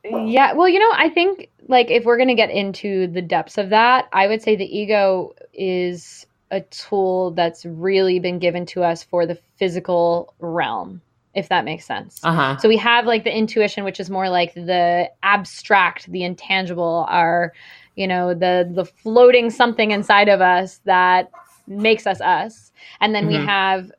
Yeah. 0.04 0.54
Well, 0.54 0.68
you 0.68 0.80
know, 0.80 0.90
I 0.92 1.10
think 1.10 1.48
like 1.68 1.90
if 1.90 2.04
we're 2.04 2.16
going 2.16 2.28
to 2.28 2.34
get 2.34 2.50
into 2.50 3.06
the 3.06 3.22
depths 3.22 3.56
of 3.56 3.70
that, 3.70 4.08
I 4.12 4.26
would 4.26 4.42
say 4.42 4.56
the 4.56 4.78
ego 4.78 5.34
is 5.52 6.26
a 6.50 6.60
tool 6.60 7.30
that's 7.30 7.64
really 7.64 8.18
been 8.18 8.40
given 8.40 8.66
to 8.66 8.82
us 8.82 9.04
for 9.04 9.26
the 9.26 9.38
physical 9.56 10.34
realm 10.40 11.00
if 11.34 11.48
that 11.48 11.64
makes 11.64 11.84
sense. 11.84 12.20
Uh-huh. 12.22 12.56
So 12.58 12.68
we 12.68 12.76
have 12.76 13.06
like 13.06 13.24
the 13.24 13.36
intuition, 13.36 13.84
which 13.84 14.00
is 14.00 14.10
more 14.10 14.28
like 14.28 14.54
the 14.54 15.10
abstract, 15.22 16.10
the 16.10 16.22
intangible, 16.22 17.06
our, 17.08 17.52
you 17.96 18.06
know, 18.06 18.34
the 18.34 18.70
the 18.72 18.84
floating 18.84 19.50
something 19.50 19.90
inside 19.90 20.28
of 20.28 20.40
us 20.40 20.80
that 20.84 21.30
makes 21.66 22.06
us 22.06 22.20
us. 22.20 22.72
And 23.00 23.14
then 23.14 23.24
mm-hmm. 23.24 23.40
we 23.40 23.46
have 23.46 23.90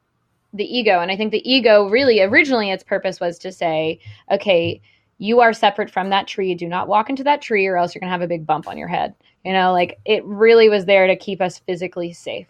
the 0.53 0.65
ego. 0.65 1.01
And 1.01 1.11
I 1.11 1.17
think 1.17 1.31
the 1.31 1.49
ego 1.49 1.89
really 1.89 2.21
originally 2.21 2.71
its 2.71 2.83
purpose 2.83 3.19
was 3.19 3.37
to 3.39 3.51
say, 3.51 3.99
okay, 4.31 4.81
you 5.17 5.41
are 5.41 5.53
separate 5.53 5.89
from 5.89 6.09
that 6.09 6.27
tree. 6.27 6.55
Do 6.55 6.67
not 6.67 6.87
walk 6.87 7.09
into 7.09 7.23
that 7.23 7.41
tree 7.41 7.65
or 7.67 7.77
else 7.77 7.93
you're 7.93 7.99
going 7.99 8.09
to 8.09 8.13
have 8.13 8.21
a 8.21 8.27
big 8.27 8.45
bump 8.45 8.67
on 8.67 8.77
your 8.77 8.87
head. 8.87 9.13
You 9.43 9.53
know, 9.53 9.71
like 9.73 9.99
it 10.05 10.25
really 10.25 10.69
was 10.69 10.85
there 10.85 11.07
to 11.07 11.15
keep 11.15 11.41
us 11.41 11.59
physically 11.59 12.13
safe. 12.13 12.47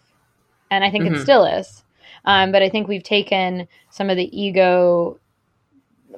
And 0.70 0.84
I 0.84 0.90
think 0.90 1.04
mm-hmm. 1.04 1.16
it 1.16 1.22
still 1.22 1.44
is. 1.44 1.84
Um, 2.26 2.52
but 2.52 2.62
I 2.62 2.68
think 2.68 2.88
we've 2.88 3.02
taken 3.02 3.68
some 3.90 4.10
of 4.10 4.16
the 4.16 4.38
ego, 4.38 5.18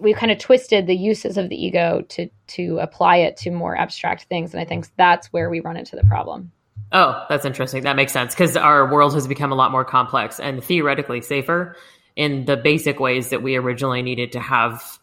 we've 0.00 0.16
kind 0.16 0.32
of 0.32 0.38
twisted 0.38 0.86
the 0.86 0.96
uses 0.96 1.36
of 1.36 1.48
the 1.48 1.56
ego 1.56 2.02
to 2.08 2.28
to 2.48 2.78
apply 2.78 3.18
it 3.18 3.36
to 3.38 3.50
more 3.50 3.76
abstract 3.76 4.24
things, 4.24 4.54
and 4.54 4.60
I 4.60 4.64
think 4.64 4.86
that's 4.96 5.32
where 5.32 5.50
we 5.50 5.60
run 5.60 5.76
into 5.76 5.96
the 5.96 6.04
problem. 6.04 6.52
Oh, 6.90 7.26
that's 7.28 7.44
interesting. 7.44 7.82
That 7.82 7.96
makes 7.96 8.12
sense 8.12 8.34
because 8.34 8.56
our 8.56 8.90
world 8.90 9.12
has 9.14 9.26
become 9.26 9.52
a 9.52 9.54
lot 9.54 9.70
more 9.70 9.84
complex 9.84 10.40
and 10.40 10.64
theoretically 10.64 11.20
safer 11.20 11.76
in 12.16 12.46
the 12.46 12.56
basic 12.56 12.98
ways 12.98 13.28
that 13.30 13.42
we 13.42 13.56
originally 13.56 14.00
needed 14.00 14.32
to 14.32 14.40
have 14.40 14.98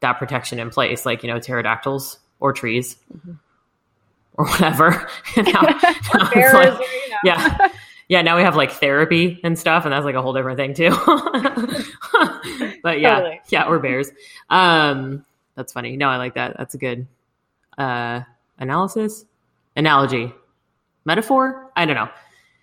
that 0.00 0.14
protection 0.14 0.58
in 0.58 0.70
place, 0.70 1.06
like 1.06 1.22
you 1.22 1.32
know 1.32 1.38
pterodactyls 1.38 2.18
or 2.40 2.52
trees. 2.52 2.96
Mm-hmm 3.14 3.34
or 4.38 4.46
whatever. 4.46 5.08
now, 5.36 5.42
now 5.44 6.30
like, 6.32 6.78
you 6.78 7.10
know. 7.10 7.18
yeah, 7.24 7.68
yeah, 8.08 8.22
now 8.22 8.36
we 8.36 8.42
have 8.42 8.56
like 8.56 8.72
therapy 8.72 9.38
and 9.44 9.58
stuff, 9.58 9.84
and 9.84 9.92
that's 9.92 10.04
like 10.04 10.14
a 10.14 10.22
whole 10.22 10.32
different 10.32 10.58
thing 10.58 10.74
too. 10.74 10.90
but 12.82 13.00
yeah, 13.00 13.16
totally. 13.16 13.40
yeah, 13.48 13.68
we're 13.68 13.78
bears. 13.78 14.10
Um, 14.48 15.24
that's 15.54 15.72
funny. 15.72 15.96
No, 15.96 16.08
I 16.08 16.16
like 16.16 16.34
that. 16.34 16.56
That's 16.56 16.74
a 16.74 16.78
good 16.78 17.06
uh, 17.76 18.22
analysis, 18.58 19.26
analogy, 19.76 20.32
metaphor. 21.04 21.70
I 21.76 21.84
don't 21.84 21.96
know. 21.96 22.08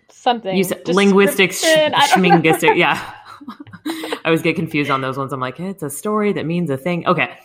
Something. 0.08 0.56
You 0.56 0.64
said 0.64 0.88
linguistic, 0.88 1.52
schmingistic. 1.52 2.76
yeah. 2.76 3.14
I 3.86 4.20
always 4.24 4.42
get 4.42 4.56
confused 4.56 4.90
on 4.90 5.00
those 5.00 5.16
ones. 5.16 5.32
I'm 5.32 5.38
like, 5.38 5.60
it's 5.60 5.84
a 5.84 5.90
story 5.90 6.32
that 6.32 6.46
means 6.46 6.70
a 6.70 6.76
thing. 6.76 7.06
Okay 7.06 7.38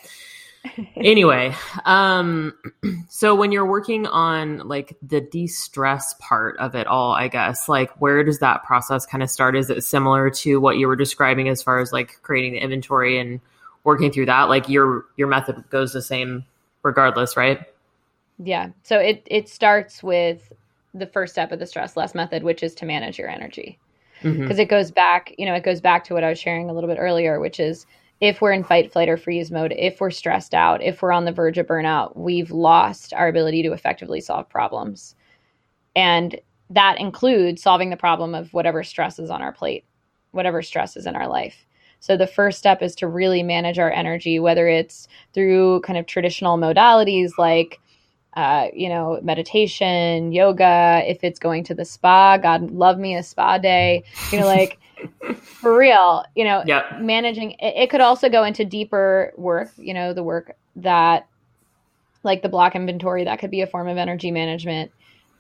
anyway, 0.96 1.56
um, 1.86 2.54
so 3.10 3.36
when 3.36 3.52
you're 3.52 3.66
working 3.66 4.06
on 4.08 4.68
like 4.68 4.96
the 5.02 5.22
de-stress 5.22 6.16
part 6.20 6.58
of 6.58 6.76
it 6.76 6.88
all, 6.88 7.14
I 7.14 7.28
guess, 7.28 7.68
like 7.68 7.90
where 8.00 8.24
does 8.24 8.40
that 8.40 8.64
process 8.64 9.06
kind 9.06 9.24
of 9.24 9.30
start? 9.30 9.56
Is 9.56 9.70
it 9.70 9.84
similar 9.84 10.30
to 10.30 10.60
what 10.60 10.78
you 10.78 10.88
were 10.88 10.96
describing 10.96 11.50
as 11.50 11.64
far 11.64 11.80
as 11.80 11.92
like 11.92 12.22
creating 12.22 12.54
the 12.54 12.60
inventory 12.60 13.20
and 13.20 13.42
working 13.84 14.12
through 14.12 14.28
that? 14.28 14.50
Like 14.50 14.70
your 14.70 15.06
your 15.18 15.28
method 15.28 15.64
goes 15.70 15.94
the 15.94 16.02
same 16.02 16.46
regardless, 16.84 17.36
right? 17.36 17.60
Yeah. 18.38 18.70
So 18.84 19.00
it 19.00 19.24
it 19.26 19.50
starts 19.50 20.04
with 20.04 20.52
the 20.94 21.08
first 21.08 21.34
step 21.34 21.52
of 21.52 21.60
the 21.60 21.66
stress 21.66 21.96
less 21.96 22.14
method, 22.14 22.44
which 22.44 22.64
is 22.64 22.76
to 22.76 22.86
manage 22.86 23.18
your 23.18 23.30
energy. 23.30 23.80
Because 24.22 24.38
mm-hmm. 24.38 24.60
it 24.60 24.70
goes 24.70 24.92
back, 24.92 25.34
you 25.40 25.48
know, 25.48 25.56
it 25.56 25.64
goes 25.64 25.82
back 25.82 26.04
to 26.04 26.14
what 26.14 26.24
I 26.24 26.30
was 26.30 26.38
sharing 26.38 26.70
a 26.70 26.74
little 26.74 26.88
bit 26.88 27.00
earlier, 27.00 27.40
which 27.40 27.60
is 27.60 27.88
if 28.22 28.40
we're 28.40 28.52
in 28.52 28.64
fight, 28.64 28.92
flight, 28.94 29.10
or 29.10 29.18
freeze 29.18 29.50
mode, 29.50 29.74
if 29.76 30.00
we're 30.00 30.12
stressed 30.12 30.54
out, 30.54 30.82
if 30.84 31.02
we're 31.02 31.12
on 31.12 31.26
the 31.26 31.32
verge 31.32 31.58
of 31.58 31.66
burnout, 31.66 32.16
we've 32.16 32.52
lost 32.52 33.14
our 33.14 33.28
ability 33.28 33.64
to 33.64 33.74
effectively 33.74 34.22
solve 34.22 34.48
problems. 34.48 35.16
And 35.96 36.40
that 36.70 37.00
includes 37.00 37.64
solving 37.64 37.90
the 37.90 37.98
problem 37.98 38.36
of 38.36 38.54
whatever 38.54 38.84
stress 38.84 39.18
is 39.18 39.32
on 39.32 39.42
our 39.42 39.52
plate, 39.52 39.86
whatever 40.32 40.62
stress 40.62 40.96
is 40.96 41.08
in 41.08 41.16
our 41.16 41.28
life. 41.28 41.66
So 42.00 42.16
the 42.16 42.28
first 42.28 42.60
step 42.60 42.82
is 42.82 42.96
to 42.96 43.08
really 43.08 43.44
manage 43.44 43.80
our 43.80 43.92
energy, 43.92 44.40
whether 44.40 44.68
it's 44.68 45.08
through 45.34 45.82
kind 45.82 45.98
of 45.98 46.06
traditional 46.06 46.58
modalities 46.58 47.32
like, 47.38 47.80
uh, 48.36 48.68
you 48.74 48.88
know, 48.88 49.20
meditation, 49.22 50.32
yoga, 50.32 51.04
if 51.06 51.24
it's 51.24 51.40
going 51.40 51.64
to 51.66 51.76
the 51.76 51.86
spa, 51.86 52.38
God 52.38 52.72
love 52.72 52.98
me 52.98 53.16
a 53.16 53.24
spa 53.24 53.58
day, 53.58 54.04
you 54.32 54.40
know, 54.40 54.46
like 54.46 54.80
for 55.42 55.78
real, 55.78 56.24
you 56.36 56.44
know, 56.44 56.64
yep. 56.66 57.00
managing 57.00 57.52
it, 57.52 57.84
it 57.84 57.90
could 57.90 58.02
also 58.02 58.30
go 58.30 58.44
into 58.44 58.66
deeper 58.66 59.34
work, 59.38 59.70
you 59.78 59.94
know, 59.94 60.14
the 60.14 60.24
work 60.24 60.56
that 60.78 61.28
like 62.24 62.42
the 62.42 62.50
block 62.50 62.76
inventory, 62.76 63.24
that 63.24 63.40
could 63.40 63.52
be 63.52 63.62
a 63.62 63.68
form 63.68 63.88
of 63.88 63.98
energy 63.98 64.32
management, 64.32 64.92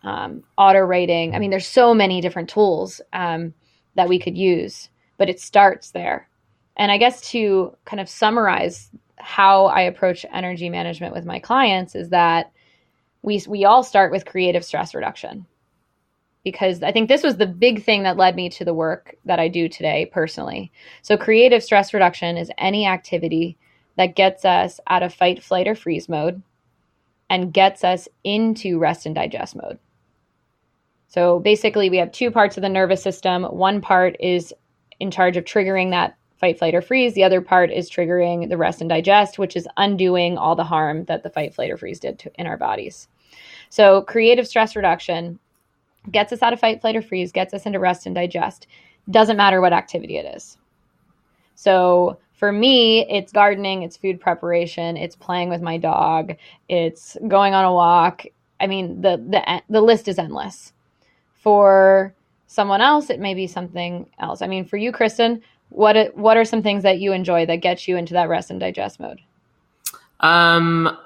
um, 0.03 0.43
auto 0.57 0.79
rating. 0.79 1.35
I 1.35 1.39
mean, 1.39 1.51
there's 1.51 1.67
so 1.67 1.93
many 1.93 2.21
different 2.21 2.49
tools 2.49 3.01
um, 3.13 3.53
that 3.95 4.09
we 4.09 4.19
could 4.19 4.37
use, 4.37 4.89
but 5.17 5.29
it 5.29 5.39
starts 5.39 5.91
there. 5.91 6.27
And 6.77 6.91
I 6.91 6.97
guess 6.97 7.21
to 7.31 7.75
kind 7.85 7.99
of 7.99 8.09
summarize 8.09 8.89
how 9.17 9.65
I 9.65 9.81
approach 9.81 10.25
energy 10.33 10.69
management 10.69 11.13
with 11.13 11.25
my 11.25 11.39
clients 11.39 11.95
is 11.95 12.09
that 12.09 12.51
we 13.21 13.43
we 13.47 13.65
all 13.65 13.83
start 13.83 14.11
with 14.11 14.25
creative 14.25 14.65
stress 14.65 14.95
reduction 14.95 15.45
because 16.43 16.81
I 16.81 16.91
think 16.91 17.07
this 17.07 17.23
was 17.23 17.37
the 17.37 17.45
big 17.45 17.83
thing 17.83 18.03
that 18.03 18.17
led 18.17 18.35
me 18.35 18.49
to 18.49 18.65
the 18.65 18.73
work 18.73 19.15
that 19.25 19.39
I 19.39 19.47
do 19.47 19.69
today 19.69 20.09
personally. 20.11 20.71
So, 21.01 21.17
creative 21.17 21.63
stress 21.63 21.93
reduction 21.93 22.37
is 22.37 22.51
any 22.57 22.87
activity 22.87 23.57
that 23.97 24.15
gets 24.15 24.45
us 24.45 24.79
out 24.87 25.03
of 25.03 25.13
fight, 25.13 25.43
flight, 25.43 25.67
or 25.67 25.75
freeze 25.75 26.09
mode 26.09 26.41
and 27.29 27.53
gets 27.53 27.83
us 27.83 28.07
into 28.23 28.79
rest 28.79 29.05
and 29.05 29.15
digest 29.15 29.55
mode. 29.55 29.77
So, 31.07 31.39
basically, 31.39 31.89
we 31.89 31.97
have 31.97 32.11
two 32.11 32.31
parts 32.31 32.57
of 32.57 32.61
the 32.61 32.69
nervous 32.69 33.03
system. 33.03 33.43
One 33.43 33.81
part 33.81 34.15
is 34.19 34.53
in 34.99 35.11
charge 35.11 35.37
of 35.37 35.43
triggering 35.43 35.91
that 35.91 36.17
fight, 36.37 36.57
flight, 36.57 36.73
or 36.73 36.81
freeze. 36.81 37.13
The 37.13 37.23
other 37.23 37.41
part 37.41 37.71
is 37.71 37.89
triggering 37.89 38.49
the 38.49 38.57
rest 38.57 38.81
and 38.81 38.89
digest, 38.89 39.37
which 39.37 39.55
is 39.55 39.67
undoing 39.77 40.39
all 40.39 40.55
the 40.55 40.63
harm 40.63 41.05
that 41.05 41.21
the 41.21 41.29
fight, 41.29 41.53
flight, 41.53 41.69
or 41.69 41.77
freeze 41.77 41.99
did 41.99 42.17
to, 42.19 42.31
in 42.39 42.47
our 42.47 42.57
bodies. 42.57 43.07
So, 43.69 44.01
creative 44.01 44.47
stress 44.47 44.75
reduction 44.75 45.37
gets 46.09 46.33
us 46.33 46.41
out 46.41 46.53
of 46.53 46.59
fight, 46.59 46.81
flight, 46.81 46.95
or 46.95 47.01
freeze, 47.01 47.31
gets 47.31 47.53
us 47.53 47.65
into 47.65 47.79
rest 47.79 48.05
and 48.05 48.15
digest. 48.15 48.67
Doesn't 49.09 49.37
matter 49.37 49.61
what 49.61 49.73
activity 49.73 50.17
it 50.17 50.35
is. 50.35 50.57
So 51.55 52.17
for 52.33 52.51
me, 52.51 53.07
it's 53.07 53.31
gardening, 53.31 53.83
it's 53.83 53.97
food 53.97 54.19
preparation, 54.19 54.97
it's 54.97 55.15
playing 55.15 55.49
with 55.49 55.61
my 55.61 55.77
dog, 55.77 56.35
it's 56.67 57.15
going 57.27 57.53
on 57.53 57.65
a 57.65 57.73
walk. 57.73 58.25
I 58.59 58.67
mean, 58.67 59.01
the 59.01 59.17
the 59.17 59.61
the 59.69 59.81
list 59.81 60.07
is 60.07 60.17
endless. 60.17 60.73
For 61.35 62.15
someone 62.47 62.81
else, 62.81 63.09
it 63.09 63.19
may 63.19 63.33
be 63.33 63.47
something 63.47 64.07
else. 64.19 64.41
I 64.41 64.47
mean, 64.47 64.65
for 64.65 64.77
you, 64.77 64.91
Kristen, 64.91 65.41
what 65.69 66.15
what 66.17 66.35
are 66.35 66.45
some 66.45 66.63
things 66.63 66.83
that 66.83 66.99
you 66.99 67.13
enjoy 67.13 67.45
that 67.45 67.57
get 67.57 67.87
you 67.87 67.95
into 67.95 68.13
that 68.13 68.29
rest 68.29 68.49
and 68.49 68.59
digest 68.59 68.99
mode? 68.99 69.21
Um, 70.19 70.97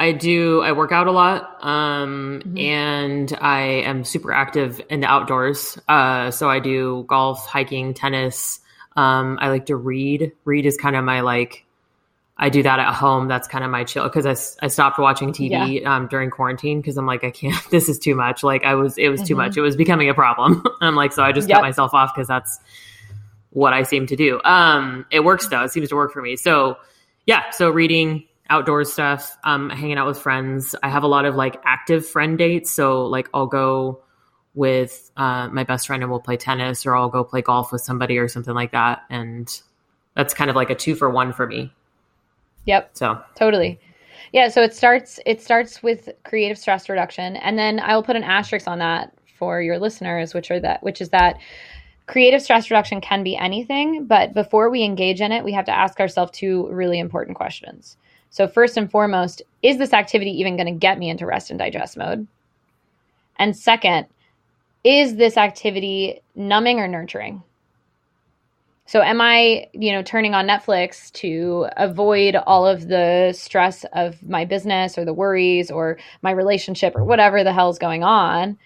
I 0.00 0.12
do. 0.12 0.60
I 0.62 0.72
work 0.72 0.92
out 0.92 1.08
a 1.08 1.10
lot, 1.10 1.58
um, 1.60 2.40
mm-hmm. 2.44 2.58
and 2.58 3.38
I 3.40 3.60
am 3.60 4.04
super 4.04 4.32
active 4.32 4.80
in 4.88 5.00
the 5.00 5.08
outdoors. 5.08 5.78
Uh, 5.88 6.30
so 6.30 6.48
I 6.48 6.60
do 6.60 7.04
golf, 7.08 7.44
hiking, 7.46 7.94
tennis. 7.94 8.60
Um, 8.96 9.38
I 9.40 9.48
like 9.48 9.66
to 9.66 9.76
read. 9.76 10.32
Read 10.44 10.66
is 10.66 10.76
kind 10.76 10.94
of 10.94 11.04
my 11.04 11.20
like. 11.20 11.64
I 12.40 12.50
do 12.50 12.62
that 12.62 12.78
at 12.78 12.94
home. 12.94 13.26
That's 13.26 13.48
kind 13.48 13.64
of 13.64 13.70
my 13.72 13.82
chill 13.82 14.04
because 14.04 14.24
I, 14.24 14.64
I 14.64 14.68
stopped 14.68 15.00
watching 15.00 15.32
TV 15.32 15.80
yeah. 15.80 15.96
um, 15.96 16.06
during 16.06 16.30
quarantine 16.30 16.80
because 16.80 16.96
I'm 16.96 17.06
like 17.06 17.24
I 17.24 17.32
can't. 17.32 17.60
This 17.70 17.88
is 17.88 17.98
too 17.98 18.14
much. 18.14 18.44
Like 18.44 18.64
I 18.64 18.76
was, 18.76 18.96
it 18.96 19.08
was 19.08 19.20
mm-hmm. 19.20 19.26
too 19.26 19.34
much. 19.34 19.56
It 19.56 19.62
was 19.62 19.74
becoming 19.74 20.08
a 20.08 20.14
problem. 20.14 20.62
I'm 20.80 20.94
like, 20.94 21.12
so 21.12 21.24
I 21.24 21.32
just 21.32 21.48
yep. 21.48 21.56
cut 21.56 21.62
myself 21.62 21.92
off 21.94 22.14
because 22.14 22.28
that's 22.28 22.60
what 23.50 23.72
I 23.72 23.82
seem 23.82 24.06
to 24.06 24.14
do. 24.14 24.40
Um, 24.44 25.06
it 25.10 25.24
works 25.24 25.48
though. 25.48 25.64
It 25.64 25.72
seems 25.72 25.88
to 25.88 25.96
work 25.96 26.12
for 26.12 26.22
me. 26.22 26.36
So 26.36 26.76
yeah. 27.26 27.50
So 27.50 27.70
reading, 27.70 28.28
outdoor 28.50 28.84
stuff, 28.84 29.36
um, 29.44 29.70
hanging 29.70 29.98
out 29.98 30.06
with 30.06 30.18
friends. 30.18 30.74
I 30.82 30.88
have 30.88 31.02
a 31.02 31.08
lot 31.08 31.24
of 31.24 31.34
like 31.34 31.60
active 31.64 32.06
friend 32.06 32.38
dates. 32.38 32.70
So 32.70 33.02
like 33.02 33.28
I'll 33.34 33.46
go 33.46 34.00
with 34.54 35.10
uh, 35.16 35.48
my 35.48 35.64
best 35.64 35.86
friend 35.86 36.02
and 36.02 36.10
we'll 36.10 36.20
play 36.20 36.36
tennis 36.36 36.86
or 36.86 36.96
I'll 36.96 37.10
go 37.10 37.22
play 37.24 37.42
golf 37.42 37.72
with 37.72 37.82
somebody 37.82 38.18
or 38.18 38.28
something 38.28 38.54
like 38.54 38.72
that. 38.72 39.02
And 39.10 39.48
that's 40.14 40.34
kind 40.34 40.50
of 40.50 40.56
like 40.56 40.70
a 40.70 40.74
two 40.74 40.94
for 40.94 41.10
one 41.10 41.32
for 41.32 41.46
me. 41.46 41.72
Yep. 42.64 42.90
So 42.94 43.20
totally. 43.34 43.78
Yeah. 44.32 44.48
So 44.48 44.62
it 44.62 44.74
starts, 44.74 45.20
it 45.26 45.40
starts 45.40 45.82
with 45.82 46.08
creative 46.24 46.58
stress 46.58 46.88
reduction. 46.88 47.36
And 47.36 47.58
then 47.58 47.80
I 47.80 47.94
will 47.94 48.02
put 48.02 48.16
an 48.16 48.24
asterisk 48.24 48.66
on 48.66 48.78
that 48.78 49.14
for 49.38 49.62
your 49.62 49.78
listeners, 49.78 50.34
which 50.34 50.50
are 50.50 50.60
that, 50.60 50.82
which 50.82 51.00
is 51.00 51.10
that 51.10 51.38
creative 52.06 52.42
stress 52.42 52.70
reduction 52.70 53.00
can 53.00 53.22
be 53.22 53.36
anything, 53.36 54.06
but 54.06 54.34
before 54.34 54.70
we 54.70 54.82
engage 54.82 55.20
in 55.20 55.30
it, 55.30 55.44
we 55.44 55.52
have 55.52 55.66
to 55.66 55.76
ask 55.76 56.00
ourselves 56.00 56.32
two 56.32 56.66
really 56.70 56.98
important 56.98 57.36
questions 57.36 57.96
So, 58.30 58.46
first 58.46 58.76
and 58.76 58.90
foremost, 58.90 59.42
is 59.62 59.78
this 59.78 59.92
activity 59.92 60.30
even 60.40 60.56
going 60.56 60.72
to 60.72 60.78
get 60.78 60.98
me 60.98 61.10
into 61.10 61.26
rest 61.26 61.50
and 61.50 61.58
digest 61.58 61.96
mode? 61.96 62.26
And 63.36 63.56
second, 63.56 64.06
is 64.84 65.16
this 65.16 65.36
activity 65.36 66.20
numbing 66.34 66.80
or 66.80 66.88
nurturing? 66.88 67.42
So 68.88 69.02
am 69.02 69.20
I, 69.20 69.66
you 69.74 69.92
know, 69.92 70.02
turning 70.02 70.34
on 70.34 70.46
Netflix 70.46 71.12
to 71.12 71.66
avoid 71.76 72.36
all 72.36 72.66
of 72.66 72.88
the 72.88 73.34
stress 73.36 73.84
of 73.92 74.22
my 74.22 74.46
business 74.46 74.96
or 74.96 75.04
the 75.04 75.12
worries 75.12 75.70
or 75.70 75.98
my 76.22 76.30
relationship 76.30 76.96
or 76.96 77.04
whatever 77.04 77.44
the 77.44 77.52
hell's 77.52 77.78
going 77.78 78.02
on? 78.02 78.56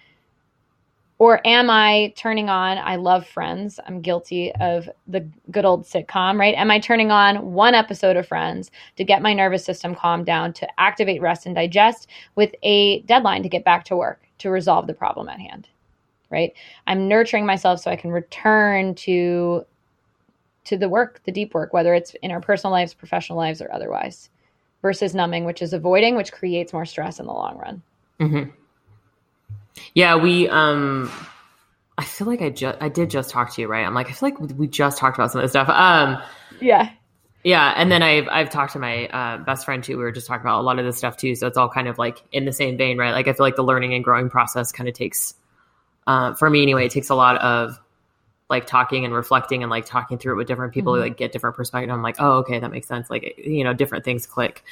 Or 1.23 1.41
am 1.47 1.71
I 1.71 2.13
turning 2.17 2.49
on 2.49 2.79
I 2.79 2.97
love 2.97 3.25
Friends. 3.25 3.79
I'm 3.87 4.01
guilty 4.01 4.53
of 4.57 4.91
the 5.07 5.25
good 5.53 5.65
old 5.65 5.85
sitcom, 5.85 6.37
right? 6.37 6.57
Am 6.57 6.69
I 6.69 6.81
turning 6.81 7.13
on 7.13 7.53
one 7.53 7.77
episode 7.77 8.17
of 8.17 8.27
Friends 8.27 8.73
to 8.97 9.05
get 9.05 9.23
my 9.23 9.33
nervous 9.33 9.65
system 9.65 9.95
calmed 9.95 10.27
down, 10.27 10.53
to 10.55 10.81
activate 10.81 11.23
rest 11.23 11.47
and 11.47 11.55
digest 11.55 12.09
with 12.35 12.53
a 12.65 13.03
deadline 13.03 13.45
to 13.45 13.49
get 13.49 13.65
back 13.65 13.85
to 13.85 13.97
work, 13.97 14.21
to 14.39 14.51
resolve 14.51 14.89
the 14.89 14.95
problem 14.95 15.29
at 15.29 15.39
hand? 15.39 15.69
Right? 16.29 16.55
I'm 16.89 17.07
nurturing 17.07 17.47
myself 17.47 17.79
so 17.79 17.93
I 17.93 17.95
can 17.95 18.11
return 18.11 18.97
to 18.97 19.65
to 20.65 20.77
the 20.77 20.89
work, 20.89 21.21
the 21.23 21.31
deep 21.31 21.55
work, 21.55 21.73
whether 21.73 21.95
it's 21.95 22.17
in 22.23 22.33
our 22.33 22.41
personal 22.41 22.73
lives, 22.73 22.95
professional 22.95 23.39
lives, 23.39 23.63
or 23.63 23.73
otherwise, 23.73 24.29
versus 24.83 25.15
numbing, 25.15 25.45
which 25.45 25.63
is 25.63 25.73
avoiding, 25.73 26.17
which 26.17 26.33
creates 26.33 26.73
more 26.73 26.85
stress 26.85 27.21
in 27.21 27.27
the 27.27 27.33
long 27.33 27.59
run. 27.59 27.83
Mm-hmm. 28.19 28.51
Yeah, 29.95 30.17
we. 30.17 30.49
um 30.49 31.11
I 31.99 32.05
feel 32.05 32.27
like 32.27 32.41
I 32.41 32.51
just 32.51 32.79
I 32.81 32.89
did 32.89 33.11
just 33.11 33.31
talk 33.31 33.53
to 33.55 33.61
you, 33.61 33.69
right? 33.69 33.87
I'm 33.87 33.95
like 33.95 34.09
I 34.09 34.13
feel 34.13 34.31
like 34.31 34.41
we 34.59 34.67
just 34.67 34.99
talked 34.99 35.17
about 35.17 35.31
some 35.31 35.41
of 35.41 35.45
this 35.45 35.53
stuff. 35.53 35.69
Um, 35.69 36.23
yeah, 36.61 36.91
yeah, 37.45 37.75
and 37.77 37.91
then 37.91 38.03
I've 38.03 38.29
I've 38.29 38.51
talked 38.51 38.73
to 38.75 38.79
my 38.79 39.09
uh, 39.09 39.39
best 39.39 39.65
friend 39.65 39.83
too. 39.83 39.99
We 39.99 40.05
were 40.05 40.13
just 40.13 40.27
talking 40.27 40.43
about 40.43 40.61
a 40.61 40.63
lot 40.63 40.79
of 40.79 40.85
this 40.85 40.97
stuff 40.97 41.17
too. 41.17 41.35
So 41.35 41.47
it's 41.47 41.57
all 41.57 41.69
kind 41.69 41.89
of 41.89 41.99
like 41.99 42.23
in 42.33 42.45
the 42.45 42.53
same 42.53 42.77
vein, 42.77 42.99
right? 42.99 43.13
Like 43.13 43.29
I 43.29 43.33
feel 43.33 43.45
like 43.45 43.57
the 43.57 43.65
learning 43.65 43.95
and 43.95 44.03
growing 44.03 44.31
process 44.31 44.73
kind 44.73 44.89
of 44.89 44.95
takes, 44.95 45.35
uh, 46.07 46.35
for 46.35 46.49
me 46.49 46.63
anyway, 46.63 46.87
it 46.87 46.93
takes 46.93 47.11
a 47.11 47.15
lot 47.15 47.39
of 47.39 47.79
like 48.49 48.67
talking 48.67 49.05
and 49.05 49.13
reflecting 49.13 49.63
and 49.63 49.71
like 49.71 49.87
talking 49.87 50.19
through 50.19 50.35
it 50.35 50.37
with 50.37 50.47
different 50.47 50.73
people, 50.73 50.93
mm-hmm. 50.93 51.03
like 51.03 51.17
get 51.17 51.33
different 51.33 51.57
perspective. 51.57 51.91
I'm 51.91 52.03
like, 52.03 52.17
oh, 52.21 52.39
okay, 52.39 52.61
that 52.61 52.71
makes 52.71 52.87
sense. 52.87 53.11
Like, 53.11 53.35
you 53.39 53.65
know, 53.65 53.75
different 53.75 54.05
things 54.05 54.27
click. 54.27 54.63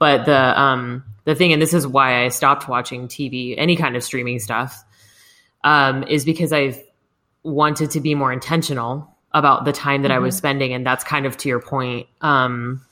But 0.00 0.24
the 0.24 0.60
um 0.60 1.04
the 1.24 1.36
thing, 1.36 1.52
and 1.52 1.62
this 1.62 1.74
is 1.74 1.86
why 1.86 2.24
I 2.24 2.28
stopped 2.28 2.68
watching 2.68 3.06
TV, 3.06 3.54
any 3.56 3.76
kind 3.76 3.94
of 3.94 4.02
streaming 4.02 4.40
stuff, 4.40 4.82
um, 5.62 6.02
is 6.04 6.24
because 6.24 6.52
I've 6.52 6.82
wanted 7.44 7.92
to 7.92 8.00
be 8.00 8.14
more 8.14 8.32
intentional 8.32 9.16
about 9.32 9.64
the 9.64 9.72
time 9.72 10.02
that 10.02 10.08
mm-hmm. 10.08 10.16
I 10.16 10.18
was 10.18 10.34
mm-hmm. 10.34 10.38
spending, 10.38 10.72
and 10.72 10.84
that's 10.84 11.04
kind 11.04 11.26
of 11.26 11.36
to 11.36 11.48
your 11.48 11.60
point. 11.60 12.08
Um, 12.22 12.84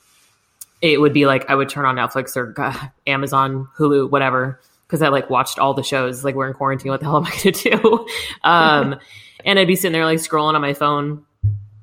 it 0.81 1.01
would 1.01 1.11
be 1.11 1.25
like 1.25 1.49
I 1.49 1.55
would 1.55 1.67
turn 1.67 1.85
on 1.85 1.95
Netflix 1.95 2.37
or 2.37 2.53
uh, 2.57 2.87
Amazon, 3.07 3.67
Hulu, 3.77 4.09
whatever, 4.09 4.61
because 4.87 5.01
I 5.01 5.09
like 5.09 5.29
watched 5.29 5.59
all 5.59 5.73
the 5.73 5.83
shows. 5.83 6.23
Like 6.23 6.35
we're 6.35 6.47
in 6.47 6.53
quarantine, 6.53 6.91
what 6.91 6.99
the 6.99 7.07
hell 7.07 7.17
am 7.17 7.25
I 7.25 7.31
going 7.31 7.53
to 7.53 7.69
do? 7.71 8.07
um, 8.43 8.99
and 9.43 9.57
I'd 9.57 9.67
be 9.67 9.75
sitting 9.75 9.93
there 9.93 10.05
like 10.05 10.19
scrolling 10.19 10.53
on 10.53 10.61
my 10.61 10.73
phone, 10.73 11.25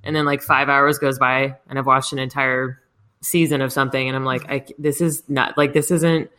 and 0.04 0.14
then 0.14 0.24
like 0.24 0.40
five 0.40 0.68
hours 0.68 0.98
goes 0.98 1.18
by, 1.18 1.56
and 1.68 1.78
I've 1.78 1.86
watched 1.86 2.12
an 2.12 2.20
entire 2.20 2.80
season 3.26 3.60
of 3.60 3.72
something, 3.72 4.06
and 4.06 4.16
I'm 4.16 4.24
like, 4.24 4.50
I, 4.50 4.64
this 4.78 5.00
is 5.00 5.22
not 5.28 5.56
like 5.56 5.72
this 5.72 5.90
isn't. 5.90 6.30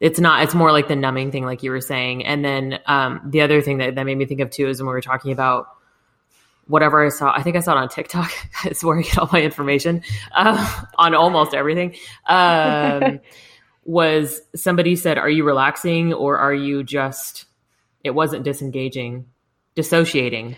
It's 0.00 0.18
not. 0.18 0.42
It's 0.42 0.54
more 0.54 0.72
like 0.72 0.88
the 0.88 0.96
numbing 0.96 1.30
thing, 1.30 1.44
like 1.44 1.62
you 1.62 1.70
were 1.70 1.80
saying. 1.80 2.24
And 2.24 2.44
then 2.44 2.78
um, 2.86 3.20
the 3.26 3.42
other 3.42 3.60
thing 3.60 3.78
that 3.78 3.94
that 3.94 4.04
made 4.04 4.16
me 4.16 4.24
think 4.24 4.40
of 4.40 4.50
too 4.50 4.68
is 4.68 4.80
when 4.80 4.88
we 4.88 4.92
were 4.92 5.00
talking 5.00 5.32
about 5.32 5.68
whatever 6.66 7.04
I 7.04 7.10
saw. 7.10 7.32
I 7.34 7.42
think 7.42 7.56
I 7.56 7.60
saw 7.60 7.72
it 7.72 7.78
on 7.78 7.88
TikTok. 7.88 8.30
it's 8.64 8.82
where 8.82 8.98
I 8.98 9.02
get 9.02 9.18
all 9.18 9.28
my 9.32 9.42
information 9.42 10.02
uh, 10.32 10.84
on 10.96 11.14
almost 11.14 11.54
everything. 11.54 11.96
Um, 12.26 13.20
was 13.84 14.40
somebody 14.54 14.96
said, 14.96 15.18
"Are 15.18 15.30
you 15.30 15.44
relaxing 15.44 16.14
or 16.14 16.38
are 16.38 16.54
you 16.54 16.82
just?" 16.82 17.46
It 18.02 18.10
wasn't 18.12 18.44
disengaging 18.44 19.26
dissociating. 19.74 20.56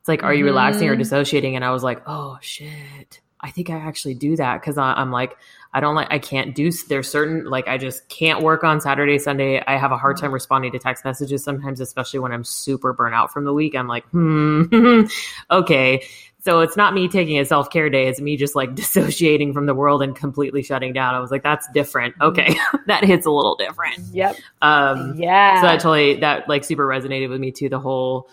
It's 0.00 0.08
like, 0.08 0.22
are 0.22 0.34
you 0.34 0.44
relaxing 0.44 0.88
or 0.88 0.92
mm-hmm. 0.92 1.02
dissociating? 1.02 1.56
And 1.56 1.64
I 1.64 1.70
was 1.70 1.82
like, 1.82 2.02
oh 2.06 2.38
shit. 2.40 3.20
I 3.46 3.50
think 3.50 3.70
I 3.70 3.76
actually 3.76 4.14
do 4.14 4.34
that 4.36 4.60
because 4.60 4.76
I'm 4.76 5.12
like, 5.12 5.36
I 5.72 5.78
don't 5.78 5.94
like, 5.94 6.08
I 6.10 6.18
can't 6.18 6.52
do, 6.52 6.72
there's 6.88 7.08
certain, 7.08 7.44
like, 7.44 7.68
I 7.68 7.78
just 7.78 8.08
can't 8.08 8.42
work 8.42 8.64
on 8.64 8.80
Saturday, 8.80 9.18
Sunday. 9.18 9.62
I 9.64 9.76
have 9.76 9.92
a 9.92 9.96
hard 9.96 10.16
time 10.16 10.32
responding 10.32 10.72
to 10.72 10.80
text 10.80 11.04
messages 11.04 11.44
sometimes, 11.44 11.80
especially 11.80 12.18
when 12.18 12.32
I'm 12.32 12.42
super 12.42 12.92
burnt 12.92 13.14
out 13.14 13.32
from 13.32 13.44
the 13.44 13.52
week. 13.52 13.76
I'm 13.76 13.86
like, 13.86 14.04
hmm, 14.08 15.02
okay. 15.50 16.02
So 16.40 16.58
it's 16.58 16.76
not 16.76 16.92
me 16.92 17.06
taking 17.06 17.38
a 17.38 17.44
self 17.44 17.70
care 17.70 17.88
day. 17.88 18.08
It's 18.08 18.20
me 18.20 18.36
just 18.36 18.56
like 18.56 18.74
dissociating 18.74 19.54
from 19.54 19.66
the 19.66 19.74
world 19.74 20.02
and 20.02 20.16
completely 20.16 20.64
shutting 20.64 20.92
down. 20.92 21.14
I 21.14 21.20
was 21.20 21.30
like, 21.30 21.44
that's 21.44 21.68
different. 21.72 22.16
Okay. 22.20 22.56
that 22.86 23.04
hits 23.04 23.26
a 23.26 23.30
little 23.30 23.54
different. 23.54 23.98
Yep. 24.12 24.36
Um, 24.62 25.14
yeah. 25.16 25.60
So 25.60 25.66
that 25.68 25.80
totally, 25.80 26.16
that 26.16 26.48
like 26.48 26.64
super 26.64 26.84
resonated 26.84 27.28
with 27.28 27.40
me 27.40 27.52
too. 27.52 27.68
The 27.68 27.78
whole, 27.78 28.28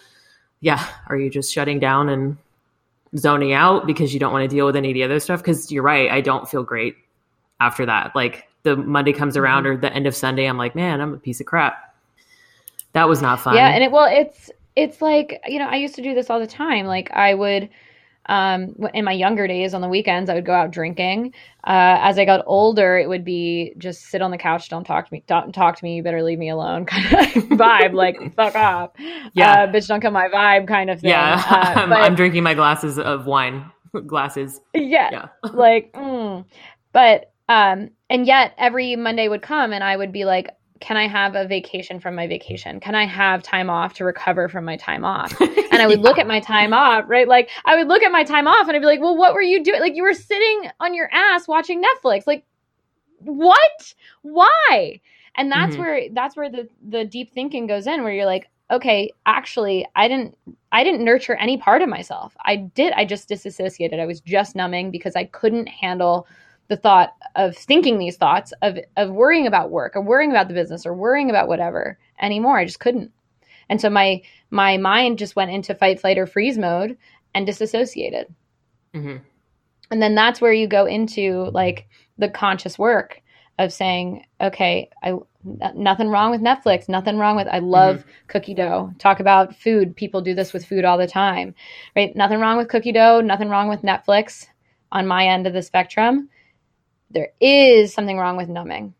yeah, 0.60 0.84
are 1.06 1.15
you 1.15 1.30
just 1.30 1.54
shutting 1.54 1.80
down 1.80 2.10
and 2.10 2.38
zoning 3.17 3.54
out 3.54 3.86
because 3.86 4.13
you 4.13 4.19
don't 4.19 4.34
want 4.34 4.49
to 4.49 4.54
deal 4.54 4.65
with 4.65 4.76
any 4.76 4.89
of 4.89 4.93
the 4.93 5.04
other 5.04 5.19
stuff? 5.19 5.39
Because 5.41 5.71
you're 5.71 5.84
right, 5.84 6.10
I 6.10 6.21
don't 6.21 6.49
feel 6.49 6.63
great 6.63 6.95
after 7.60 7.86
that. 7.86 8.15
Like 8.15 8.47
the 8.63 8.76
Monday 8.76 9.13
comes 9.13 9.38
around 9.38 9.63
mm-hmm. 9.63 9.73
or 9.73 9.78
the 9.78 9.93
end 9.93 10.08
of 10.08 10.15
Sunday, 10.15 10.45
I'm 10.45 10.58
like, 10.58 10.76
man, 10.76 11.02
I'm 11.02 11.13
a 11.13 11.17
piece 11.17 11.39
of 11.39 11.45
crap. 11.45 11.95
That 12.93 13.10
was 13.10 13.21
not 13.21 13.39
fun. 13.39 13.56
Yeah, 13.56 13.69
and 13.69 13.84
it 13.84 13.91
well, 13.91 14.06
it's 14.06 14.52
it's 14.76 15.02
like 15.02 15.41
you 15.47 15.60
know, 15.60 15.67
I 15.67 15.76
used 15.76 15.95
to 15.95 16.02
do 16.02 16.13
this 16.13 16.30
all 16.30 16.39
the 16.39 16.47
time. 16.47 16.86
Like 16.86 17.12
I 17.12 17.34
would 17.34 17.69
um, 18.27 18.75
in 18.93 19.03
my 19.03 19.12
younger 19.12 19.47
days 19.47 19.73
on 19.73 19.81
the 19.81 19.88
weekends, 19.89 20.29
I 20.29 20.36
would 20.36 20.45
go 20.45 20.53
out 20.53 20.71
drinking. 20.71 21.33
Uh, 21.65 21.97
as 22.01 22.17
I 22.17 22.25
got 22.25 22.43
older, 22.45 22.97
it 22.97 23.07
would 23.09 23.25
be 23.25 23.73
just 23.77 24.03
sit 24.03 24.21
on 24.21 24.31
the 24.31 24.38
couch, 24.38 24.69
don't 24.69 24.83
talk 24.83 25.07
to 25.07 25.13
me, 25.13 25.23
don't 25.27 25.53
talk 25.53 25.77
to 25.77 25.83
me, 25.83 25.95
you 25.95 26.03
better 26.03 26.23
leave 26.23 26.39
me 26.39 26.49
alone 26.49 26.86
kind 26.88 27.05
of 27.05 27.12
vibe, 27.43 27.93
like 27.93 28.36
fuck 28.36 28.55
off, 28.55 28.91
yeah, 29.33 29.63
uh, 29.63 29.67
bitch, 29.67 29.88
don't 29.88 30.01
come 30.01 30.13
my 30.13 30.27
vibe 30.27 30.67
kind 30.67 30.89
of 30.89 31.01
thing. 31.01 31.09
Yeah, 31.09 31.43
uh, 31.49 31.55
I'm, 31.79 31.89
but, 31.89 32.01
I'm, 32.01 32.15
drinking 32.15 32.43
my 32.43 32.53
glasses 32.53 32.99
of 32.99 33.25
wine, 33.25 33.69
glasses. 34.07 34.62
Yeah, 34.73 35.09
yeah. 35.12 35.27
like, 35.53 35.93
mm. 35.93 36.45
but 36.91 37.31
um, 37.49 37.91
and 38.09 38.25
yet 38.25 38.53
every 38.57 38.95
Monday 38.95 39.27
would 39.27 39.41
come, 39.41 39.73
and 39.73 39.83
I 39.83 39.95
would 39.95 40.12
be 40.12 40.25
like, 40.25 40.49
can 40.84 40.98
I 40.98 41.08
have 41.08 41.36
a 41.36 41.48
vacation 41.48 42.02
from 42.02 42.13
my 42.13 42.28
vacation? 42.28 42.82
Can 42.82 42.93
I 42.93 43.06
have 43.06 43.41
time 43.41 43.69
off 43.69 43.93
to 43.93 44.04
recover 44.04 44.50
from 44.50 44.65
my 44.65 44.76
time 44.76 45.06
off? 45.06 45.34
And 45.74 45.82
I 45.82 45.88
would 45.88 46.02
yeah. 46.02 46.08
look 46.08 46.19
at 46.19 46.28
my 46.28 46.39
time 46.39 46.72
off, 46.72 47.06
right? 47.08 47.28
Like 47.28 47.50
I 47.65 47.76
would 47.76 47.88
look 47.88 48.04
at 48.04 48.12
my 48.12 48.24
time 48.24 48.48
off 48.48 48.67
and 48.67 48.76
I'd 48.76 48.80
be 48.80 48.86
like, 48.86 49.00
well, 49.00 49.17
what 49.17 49.34
were 49.34 49.41
you 49.41 49.63
doing? 49.63 49.80
Like 49.80 49.96
you 49.96 50.04
were 50.04 50.13
sitting 50.13 50.69
on 50.80 50.93
your 50.93 51.10
ass 51.12 51.48
watching 51.48 51.82
Netflix. 51.82 52.28
Like, 52.28 52.46
what? 53.17 53.93
Why? 54.22 55.02
And 55.36 55.52
that's 55.52 55.74
mm-hmm. 55.74 55.82
where 55.82 56.10
that's 56.12 56.36
where 56.36 56.52
the 56.52 56.69
the 56.88 57.06
deep 57.06 57.34
thinking 57.34 57.65
goes 57.65 57.88
in, 57.88 58.04
where 58.04 58.13
you're 58.13 58.28
like, 58.28 58.52
okay, 58.69 59.12
actually, 59.26 59.88
I 59.96 60.08
didn't 60.08 60.38
I 60.72 60.84
didn't 60.84 61.04
nurture 61.04 61.36
any 61.38 61.58
part 61.58 61.82
of 61.82 61.89
myself. 61.89 62.38
I 62.46 62.58
did. 62.58 62.93
I 62.93 63.04
just 63.04 63.28
disassociated. 63.28 64.00
I 64.00 64.06
was 64.06 64.22
just 64.22 64.56
numbing 64.56 64.91
because 64.91 65.15
I 65.15 65.24
couldn't 65.24 65.69
handle 65.69 66.28
the 66.67 66.78
thought 66.78 67.13
of 67.36 67.56
thinking 67.56 67.99
these 67.99 68.17
thoughts 68.17 68.54
of 68.62 68.78
of 68.97 69.10
worrying 69.12 69.47
about 69.47 69.71
work 69.71 69.95
or 69.95 70.02
worrying 70.02 70.32
about 70.32 70.47
the 70.47 70.54
business 70.54 70.86
or 70.86 70.93
worrying 70.93 71.30
about 71.30 71.47
whatever 71.47 71.97
anymore. 72.21 72.58
I 72.58 72.65
just 72.65 72.80
couldn't. 72.80 73.12
And 73.69 73.82
so 73.82 73.89
my 73.89 74.21
my 74.49 74.78
mind 74.78 75.17
just 75.17 75.36
went 75.36 75.52
into 75.52 75.76
fight, 75.76 75.99
flight, 75.99 76.17
or 76.17 76.28
freeze 76.28 76.58
mode 76.58 76.97
and 77.34 77.45
disassociated. 77.45 78.34
Mm-hmm. 78.93 79.17
And 79.91 80.02
then 80.02 80.15
that's 80.15 80.41
where 80.41 80.54
you 80.54 80.67
go 80.67 80.86
into 80.86 81.49
like 81.52 81.88
the 82.17 82.30
conscious 82.30 82.80
work 82.80 83.21
of 83.60 83.73
saying, 83.73 84.26
okay, 84.41 84.89
I 85.04 85.13
nothing 85.43 86.10
wrong 86.10 86.32
with 86.32 86.41
Netflix, 86.41 86.88
nothing 86.88 87.17
wrong 87.17 87.36
with 87.36 87.47
I 87.47 87.60
love 87.60 87.97
mm-hmm. 87.97 88.10
cookie 88.28 88.54
dough. 88.54 88.93
Talk 88.99 89.19
about 89.19 89.56
food. 89.56 89.95
People 89.95 90.21
do 90.21 90.34
this 90.34 90.54
with 90.54 90.65
food 90.65 90.86
all 90.86 90.98
the 90.98 91.08
time. 91.08 91.54
Right? 91.96 92.15
Nothing 92.15 92.40
wrong 92.40 92.58
with 92.58 92.69
cookie 92.69 92.94
dough, 92.94 93.21
nothing 93.21 93.50
wrong 93.50 93.67
with 93.69 93.81
Netflix 93.81 94.48
on 94.92 95.08
my 95.08 95.27
end 95.27 95.46
of 95.46 95.54
the 95.54 95.62
spectrum 95.62 96.29
there 97.13 97.29
is 97.39 97.93
something 97.93 98.17
wrong 98.17 98.37
with 98.37 98.49
numbing. 98.49 98.93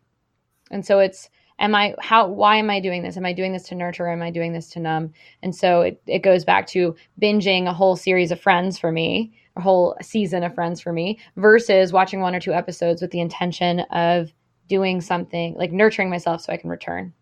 And 0.70 0.84
so 0.84 0.98
it's 1.00 1.28
am 1.58 1.74
I 1.74 1.94
how 2.00 2.28
why 2.28 2.56
am 2.56 2.70
I 2.70 2.80
doing 2.80 3.02
this? 3.02 3.16
Am 3.16 3.26
I 3.26 3.32
doing 3.32 3.52
this 3.52 3.68
to 3.68 3.74
nurture? 3.74 4.08
am 4.08 4.22
I 4.22 4.30
doing 4.30 4.52
this 4.52 4.70
to 4.70 4.80
numb? 4.80 5.12
And 5.42 5.54
so 5.54 5.82
it, 5.82 6.02
it 6.06 6.20
goes 6.20 6.44
back 6.44 6.66
to 6.68 6.96
binging 7.20 7.68
a 7.68 7.72
whole 7.72 7.96
series 7.96 8.30
of 8.30 8.40
friends 8.40 8.78
for 8.78 8.90
me, 8.90 9.34
a 9.56 9.60
whole 9.60 9.96
season 10.02 10.42
of 10.42 10.54
friends 10.54 10.80
for 10.80 10.92
me, 10.92 11.18
versus 11.36 11.92
watching 11.92 12.20
one 12.20 12.34
or 12.34 12.40
two 12.40 12.52
episodes 12.52 13.02
with 13.02 13.10
the 13.10 13.20
intention 13.20 13.80
of 13.90 14.32
doing 14.68 15.00
something 15.00 15.54
like 15.54 15.72
nurturing 15.72 16.10
myself 16.10 16.40
so 16.40 16.52
I 16.52 16.56
can 16.56 16.70
return. 16.70 17.12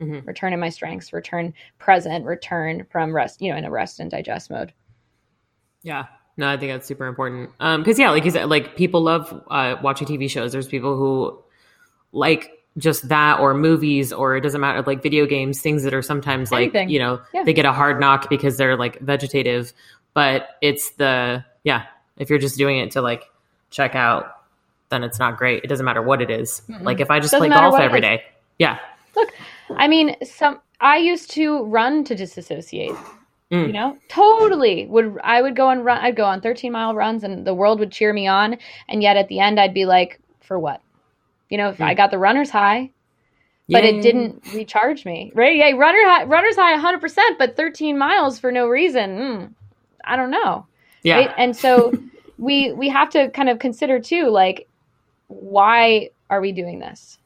Mm-hmm. 0.00 0.26
Return 0.26 0.52
in 0.52 0.60
my 0.60 0.70
strengths, 0.70 1.12
return 1.12 1.52
present, 1.78 2.24
return 2.24 2.86
from 2.90 3.14
rest, 3.14 3.42
you 3.42 3.50
know, 3.50 3.58
in 3.58 3.66
a 3.66 3.70
rest 3.70 4.00
and 4.00 4.10
digest 4.10 4.50
mode. 4.50 4.72
Yeah. 5.82 6.06
No, 6.40 6.48
I 6.48 6.56
think 6.56 6.72
that's 6.72 6.86
super 6.86 7.06
important. 7.06 7.50
Um, 7.60 7.80
because 7.82 7.98
yeah, 7.98 8.10
like 8.10 8.24
you 8.24 8.30
said, 8.30 8.48
like 8.48 8.76
people 8.76 9.02
love 9.02 9.32
uh, 9.50 9.76
watching 9.82 10.06
TV 10.06 10.28
shows. 10.28 10.52
There's 10.52 10.66
people 10.66 10.96
who 10.96 11.38
like 12.12 12.50
just 12.78 13.08
that 13.08 13.40
or 13.40 13.54
movies 13.54 14.12
or 14.12 14.36
it 14.36 14.40
doesn't 14.40 14.60
matter 14.60 14.82
like 14.82 15.02
video 15.02 15.26
games 15.26 15.60
things 15.60 15.82
that 15.82 15.92
are 15.92 16.02
sometimes 16.02 16.52
like 16.52 16.70
Anything. 16.70 16.88
you 16.88 17.00
know 17.00 17.20
yeah. 17.34 17.42
they 17.42 17.52
get 17.52 17.64
a 17.64 17.72
hard 17.72 17.98
knock 17.98 18.30
because 18.30 18.56
they're 18.56 18.76
like 18.76 18.98
vegetative 19.00 19.72
but 20.14 20.50
it's 20.62 20.92
the 20.92 21.44
yeah 21.64 21.86
if 22.16 22.30
you're 22.30 22.38
just 22.38 22.56
doing 22.56 22.78
it 22.78 22.92
to 22.92 23.02
like 23.02 23.24
check 23.70 23.96
out 23.96 24.40
then 24.90 25.04
it's 25.04 25.18
not 25.18 25.38
great. 25.38 25.64
It 25.64 25.68
doesn't 25.68 25.86
matter 25.86 26.02
what 26.02 26.20
it 26.20 26.30
is. 26.30 26.62
Like 26.82 27.00
if 27.00 27.10
I 27.10 27.20
just 27.20 27.32
Doesn't 27.32 27.48
play 27.48 27.56
golf 27.56 27.78
every 27.78 28.00
day, 28.00 28.24
yeah, 28.58 28.78
Look, 29.16 29.32
I 29.70 29.88
mean, 29.88 30.16
some 30.24 30.60
I 30.80 30.98
used 30.98 31.30
to 31.32 31.64
run 31.64 32.04
to 32.04 32.14
disassociate. 32.14 32.94
Mm. 33.50 33.66
You 33.66 33.72
know, 33.72 33.98
totally 34.08 34.86
would 34.86 35.18
I 35.24 35.42
would 35.42 35.56
go 35.56 35.68
on 35.68 35.80
run 35.82 35.98
I'd 35.98 36.14
go 36.16 36.24
on 36.24 36.40
13 36.40 36.70
mile 36.70 36.94
runs 36.94 37.24
and 37.24 37.44
the 37.44 37.54
world 37.54 37.80
would 37.80 37.90
cheer 37.90 38.12
me 38.12 38.28
on 38.28 38.56
and 38.88 39.02
yet 39.02 39.16
at 39.16 39.26
the 39.28 39.40
end 39.40 39.58
I'd 39.58 39.74
be 39.74 39.86
like 39.86 40.20
for 40.40 40.58
what? 40.58 40.80
You 41.48 41.58
know, 41.58 41.70
if 41.70 41.78
Mm. 41.78 41.86
I 41.86 41.94
got 41.94 42.10
the 42.12 42.18
runner's 42.18 42.50
high, 42.50 42.90
but 43.68 43.82
Yay. 43.82 43.98
it 43.98 44.02
didn't 44.02 44.40
recharge 44.52 45.04
me. 45.04 45.32
Right? 45.34 45.56
Yeah, 45.56 45.70
runner 45.72 45.98
high, 46.04 46.24
runner's 46.24 46.56
high 46.56 46.74
100%, 46.76 47.38
but 47.38 47.56
13 47.56 47.98
miles 47.98 48.38
for 48.38 48.52
no 48.52 48.68
reason. 48.68 49.18
Mm, 49.18 49.54
I 50.04 50.14
don't 50.16 50.30
know. 50.30 50.66
Yeah, 51.02 51.16
Right? 51.16 51.34
And 51.36 51.56
so 51.56 51.92
we 52.38 52.72
we 52.72 52.88
have 52.88 53.10
to 53.10 53.30
kind 53.30 53.48
of 53.48 53.58
consider 53.58 53.98
too 54.00 54.28
like 54.28 54.68
why 55.28 56.10
are 56.28 56.40
we 56.40 56.52
doing 56.52 56.78
this? 56.78 57.18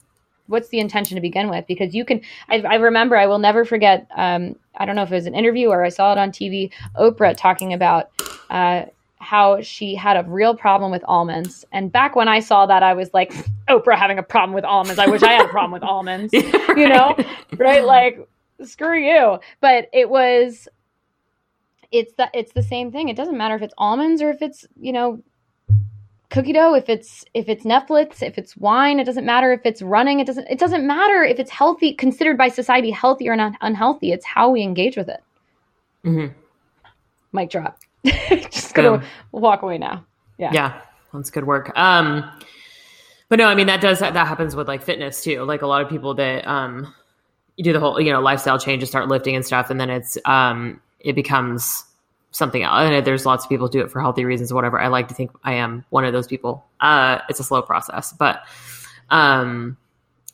What's 0.47 0.68
the 0.68 0.78
intention 0.78 1.14
to 1.14 1.20
begin 1.20 1.49
with? 1.49 1.66
Because 1.66 1.95
you 1.95 2.05
can, 2.05 2.20
I, 2.49 2.61
I 2.61 2.74
remember, 2.74 3.16
I 3.16 3.26
will 3.26 3.38
never 3.38 3.64
forget. 3.64 4.07
Um, 4.14 4.57
I 4.76 4.84
don't 4.84 4.97
know 4.97 5.03
if 5.03 5.11
it 5.11 5.14
was 5.14 5.26
an 5.26 5.34
interview 5.34 5.68
or 5.68 5.84
I 5.84 5.88
saw 5.88 6.12
it 6.12 6.18
on 6.18 6.30
TV. 6.30 6.72
Oprah 6.97 7.34
talking 7.36 7.72
about 7.72 8.11
uh, 8.51 8.84
how 9.18 9.62
she 9.62 9.95
had 9.95 10.16
a 10.16 10.28
real 10.28 10.55
problem 10.55 10.90
with 10.90 11.03
almonds. 11.07 11.64
And 11.72 11.90
back 11.90 12.14
when 12.14 12.28
I 12.28 12.40
saw 12.40 12.66
that, 12.66 12.82
I 12.82 12.92
was 12.92 13.12
like, 13.14 13.32
Oprah 13.68 13.97
having 13.97 14.18
a 14.18 14.22
problem 14.22 14.55
with 14.55 14.64
almonds. 14.64 14.99
I 14.99 15.07
wish 15.07 15.22
I 15.22 15.32
had 15.32 15.47
a 15.47 15.49
problem 15.49 15.72
with 15.72 15.82
almonds. 15.82 16.32
You 16.76 16.88
know, 16.88 17.16
right? 17.57 17.84
Like, 17.84 18.28
screw 18.64 18.99
you. 18.99 19.38
But 19.61 19.88
it 19.92 20.11
was, 20.11 20.66
it's 21.92 22.12
the 22.14 22.28
it's 22.34 22.53
the 22.53 22.64
same 22.64 22.90
thing. 22.90 23.09
It 23.09 23.16
doesn't 23.16 23.38
matter 23.38 23.55
if 23.55 23.62
it's 23.62 23.74
almonds 23.78 24.20
or 24.20 24.30
if 24.30 24.42
it's 24.42 24.66
you 24.80 24.92
know 24.92 25.22
cookie 26.30 26.52
dough 26.52 26.74
if 26.74 26.88
it's 26.88 27.24
if 27.34 27.48
it's 27.48 27.64
netflix 27.64 28.22
if 28.22 28.38
it's 28.38 28.56
wine 28.56 28.98
it 28.98 29.04
doesn't 29.04 29.24
matter 29.26 29.52
if 29.52 29.60
it's 29.64 29.82
running 29.82 30.20
it 30.20 30.26
doesn't 30.26 30.46
it 30.48 30.58
doesn't 30.58 30.86
matter 30.86 31.22
if 31.22 31.38
it's 31.38 31.50
healthy 31.50 31.94
considered 31.94 32.36
by 32.36 32.48
society 32.48 32.90
healthy 32.90 33.28
or 33.28 33.36
not 33.36 33.52
unhealthy 33.60 34.10
it's 34.10 34.24
how 34.26 34.50
we 34.50 34.62
engage 34.62 34.96
with 34.96 35.08
it 35.08 35.22
Mm-hmm. 36.04 36.32
mic 37.32 37.50
drop 37.50 37.78
just 38.04 38.74
gonna 38.74 38.98
Boom. 38.98 39.06
walk 39.32 39.62
away 39.62 39.78
now 39.78 40.04
yeah 40.38 40.50
yeah, 40.52 40.80
that's 41.12 41.30
good 41.30 41.46
work. 41.46 41.70
Um, 41.78 42.28
but 43.28 43.38
no, 43.38 43.46
I 43.46 43.54
mean 43.54 43.68
that 43.68 43.80
does 43.80 44.00
that 44.00 44.14
happens 44.14 44.54
with 44.56 44.68
like 44.68 44.82
fitness 44.82 45.22
too. 45.22 45.44
Like 45.44 45.62
a 45.62 45.66
lot 45.66 45.80
of 45.82 45.88
people 45.88 46.14
that 46.14 46.46
um, 46.46 46.92
you 47.56 47.64
do 47.64 47.72
the 47.72 47.80
whole 47.80 48.00
you 48.00 48.12
know 48.12 48.20
lifestyle 48.20 48.58
change 48.58 48.82
and 48.82 48.88
start 48.88 49.08
lifting 49.08 49.34
and 49.36 49.44
stuff, 49.46 49.70
and 49.70 49.80
then 49.80 49.90
it's 49.90 50.18
um, 50.24 50.80
it 51.00 51.14
becomes 51.14 51.84
something 52.35 52.62
else. 52.62 52.91
And 52.91 53.07
there's 53.07 53.24
lots 53.24 53.45
of 53.45 53.49
people 53.49 53.68
who 53.68 53.72
do 53.72 53.80
it 53.80 53.91
for 53.93 54.01
healthy 54.01 54.24
reasons, 54.24 54.51
or 54.51 54.57
whatever. 54.57 54.80
I 54.80 54.89
like 54.89 55.09
to 55.09 55.14
think 55.14 55.30
I 55.45 55.55
am 55.55 55.85
one 55.91 56.05
of 56.05 56.12
those 56.12 56.26
people. 56.26 56.66
Uh, 56.80 57.20
it's 57.28 57.39
a 57.39 57.45
slow 57.45 57.62
process, 57.62 58.12
but 58.12 58.43
um, 59.09 59.76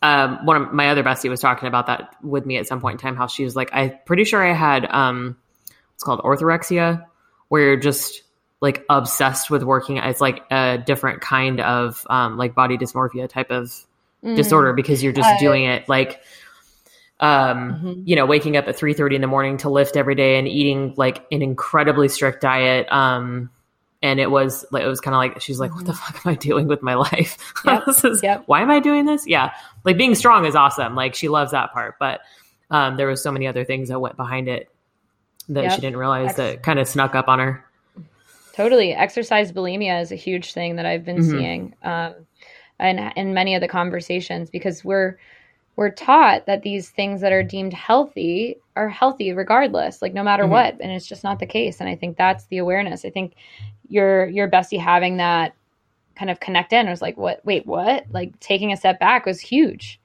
um, 0.02 0.46
one 0.46 0.56
of 0.56 0.72
my 0.72 0.88
other 0.88 1.02
bestie 1.02 1.28
was 1.28 1.40
talking 1.40 1.68
about 1.68 1.86
that 1.88 2.16
with 2.22 2.46
me 2.46 2.56
at 2.56 2.66
some 2.66 2.80
point 2.80 2.94
in 2.94 2.98
time. 2.98 3.16
How 3.16 3.26
she 3.26 3.44
was 3.44 3.54
like, 3.54 3.68
I'm 3.72 3.92
pretty 4.06 4.24
sure 4.24 4.42
I 4.42 4.54
had 4.54 4.86
um, 4.86 5.36
it's 5.94 6.02
called 6.02 6.20
orthorexia, 6.20 7.04
where 7.48 7.62
you're 7.62 7.76
just 7.76 8.22
like 8.62 8.84
obsessed 8.88 9.50
with 9.50 9.62
working. 9.62 9.98
It's 9.98 10.20
like 10.20 10.42
a 10.50 10.78
different 10.78 11.20
kind 11.20 11.60
of 11.60 12.06
um, 12.08 12.38
like 12.38 12.54
body 12.54 12.78
dysmorphia 12.78 13.28
type 13.28 13.50
of 13.50 13.72
Mm. 14.22 14.36
disorder 14.36 14.74
because 14.74 15.02
you're 15.02 15.14
just 15.14 15.30
Uh, 15.30 15.38
doing 15.38 15.64
it 15.64 15.88
like 15.88 16.20
um 17.20 17.74
Mhm. 17.82 18.02
you 18.06 18.16
know 18.16 18.26
waking 18.26 18.56
up 18.56 18.66
at 18.68 18.76
3:30 18.76 19.14
in 19.16 19.20
the 19.20 19.26
morning 19.26 19.56
to 19.58 19.68
lift 19.68 19.96
every 19.96 20.14
day 20.14 20.38
and 20.38 20.48
eating 20.48 20.94
like 20.96 21.24
an 21.30 21.42
incredibly 21.42 22.08
strict 22.08 22.40
diet 22.40 22.90
um 22.90 23.50
and 24.02 24.18
it 24.18 24.30
was 24.30 24.64
like 24.72 24.82
it 24.82 24.86
was 24.88 25.00
kind 25.00 25.14
of 25.14 25.18
like 25.18 25.40
she's 25.40 25.60
like 25.60 25.74
what 25.74 25.84
the 25.84 25.92
fuck 25.92 26.24
am 26.24 26.32
i 26.32 26.34
doing 26.48 26.66
with 26.66 26.82
my 26.82 26.94
life 26.94 27.36
Yep, 27.66 27.82
is- 27.88 28.22
yep. 28.22 28.42
why 28.46 28.62
am 28.62 28.70
i 28.70 28.80
doing 28.80 29.04
this 29.04 29.26
yeah 29.26 29.52
like 29.84 29.98
being 29.98 30.14
strong 30.14 30.46
is 30.46 30.54
awesome 30.56 30.94
like 30.94 31.14
she 31.14 31.28
loves 31.28 31.52
that 31.52 31.72
part 31.72 31.96
but 31.98 32.20
um 32.70 32.96
there 32.96 33.06
was 33.06 33.22
so 33.22 33.30
many 33.30 33.46
other 33.46 33.64
things 33.64 33.88
that 33.90 34.00
went 34.00 34.16
behind 34.16 34.48
it 34.48 34.70
that 35.50 35.64
Yep. 35.64 35.72
she 35.74 35.80
didn't 35.82 35.96
realize 35.98 36.28
Ex- 36.30 36.36
that 36.36 36.62
kind 36.62 36.78
of 36.78 36.88
snuck 36.88 37.14
up 37.14 37.28
on 37.28 37.38
her 37.38 37.64
Totally. 38.52 38.92
Exercise 38.92 39.52
bulimia 39.52 40.02
is 40.02 40.12
a 40.12 40.16
huge 40.16 40.52
thing 40.52 40.76
that 40.76 40.84
I've 40.84 41.04
been 41.04 41.18
Mhm. 41.18 41.30
seeing 41.30 41.74
um, 41.82 42.14
and 42.78 43.12
in 43.16 43.32
many 43.32 43.54
of 43.54 43.60
the 43.60 43.68
conversations 43.68 44.50
because 44.50 44.84
we're 44.84 45.16
we're 45.80 45.90
taught 45.90 46.44
that 46.44 46.60
these 46.62 46.90
things 46.90 47.22
that 47.22 47.32
are 47.32 47.42
deemed 47.42 47.72
healthy 47.72 48.56
are 48.76 48.90
healthy 48.90 49.32
regardless, 49.32 50.02
like 50.02 50.12
no 50.12 50.22
matter 50.22 50.44
Mhm. 50.44 50.50
what. 50.50 50.76
And 50.78 50.92
it's 50.92 51.06
just 51.06 51.24
not 51.24 51.38
the 51.38 51.46
case. 51.46 51.80
And 51.80 51.88
I 51.88 51.96
think 51.96 52.18
that's 52.18 52.44
the 52.48 52.58
awareness. 52.58 53.06
I 53.06 53.08
think 53.08 53.34
your 53.88 54.26
your 54.26 54.46
bestie 54.46 54.78
having 54.78 55.16
that 55.16 55.54
kind 56.16 56.30
of 56.30 56.38
connect 56.38 56.74
in 56.74 56.86
was 56.86 57.00
like, 57.00 57.16
what 57.16 57.42
wait, 57.46 57.64
what? 57.66 58.04
Like 58.12 58.38
taking 58.40 58.72
a 58.72 58.76
step 58.76 59.00
back 59.00 59.24
was 59.24 59.40
huge. 59.40 59.98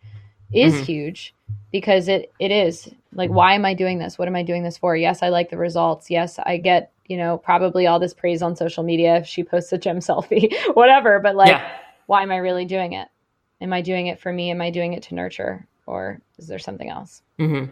Is 0.53 0.75
Mhm. 0.75 0.85
huge 0.85 1.35
because 1.73 2.07
it 2.07 2.33
it 2.39 2.51
is 2.51 2.89
like 3.13 3.29
why 3.29 3.53
am 3.53 3.65
i 3.65 3.73
doing 3.73 3.99
this 3.99 4.17
what 4.17 4.29
am 4.29 4.35
i 4.35 4.43
doing 4.43 4.63
this 4.63 4.77
for 4.77 4.95
yes 4.95 5.21
i 5.21 5.27
like 5.27 5.49
the 5.49 5.57
results 5.57 6.09
yes 6.09 6.39
i 6.45 6.55
get 6.55 6.93
you 7.07 7.17
know 7.17 7.37
probably 7.37 7.85
all 7.85 7.99
this 7.99 8.13
praise 8.13 8.41
on 8.41 8.55
social 8.55 8.83
media 8.83 9.17
if 9.17 9.27
she 9.27 9.43
posts 9.43 9.73
a 9.73 9.77
gym 9.77 9.99
selfie 10.09 10.53
whatever 10.75 11.19
but 11.19 11.35
like 11.35 11.49
yeah 11.49 11.69
why 12.05 12.21
am 12.21 12.31
i 12.31 12.37
really 12.37 12.63
doing 12.63 12.93
it 12.93 13.09
am 13.61 13.73
i 13.73 13.81
doing 13.81 14.07
it 14.07 14.19
for 14.19 14.31
me 14.31 14.51
am 14.51 14.61
i 14.61 14.69
doing 14.69 14.93
it 14.93 15.03
to 15.03 15.15
nurture 15.15 15.65
or 15.85 16.19
is 16.37 16.47
there 16.47 16.59
something 16.59 16.89
else 16.89 17.21
hmm 17.37 17.65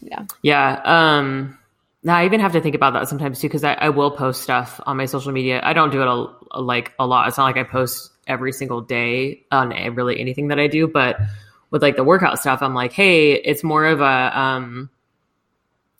Yeah. 0.00 0.24
Yeah. 0.42 0.80
Um, 0.84 1.58
now 2.04 2.16
I 2.16 2.24
even 2.26 2.40
have 2.40 2.52
to 2.52 2.60
think 2.60 2.74
about 2.76 2.92
that 2.92 3.08
sometimes 3.08 3.40
too, 3.40 3.48
because 3.48 3.64
I, 3.64 3.72
I 3.74 3.88
will 3.88 4.10
post 4.12 4.42
stuff 4.42 4.80
on 4.86 4.96
my 4.96 5.06
social 5.06 5.32
media. 5.32 5.60
I 5.62 5.72
don't 5.72 5.90
do 5.90 6.00
it 6.00 6.06
a, 6.06 6.58
a- 6.58 6.60
like 6.62 6.92
a 6.98 7.06
lot. 7.06 7.26
It's 7.28 7.36
not 7.36 7.44
like 7.44 7.56
I 7.56 7.64
post 7.64 8.12
every 8.26 8.52
single 8.52 8.80
day 8.80 9.44
on 9.50 9.70
really 9.94 10.20
anything 10.20 10.48
that 10.48 10.60
I 10.60 10.68
do, 10.68 10.86
but 10.86 11.18
with 11.70 11.82
like 11.82 11.96
the 11.96 12.04
workout 12.04 12.38
stuff, 12.38 12.62
I'm 12.62 12.74
like, 12.74 12.92
hey, 12.92 13.32
it's 13.32 13.64
more 13.64 13.84
of 13.84 14.00
a, 14.00 14.38
um, 14.38 14.90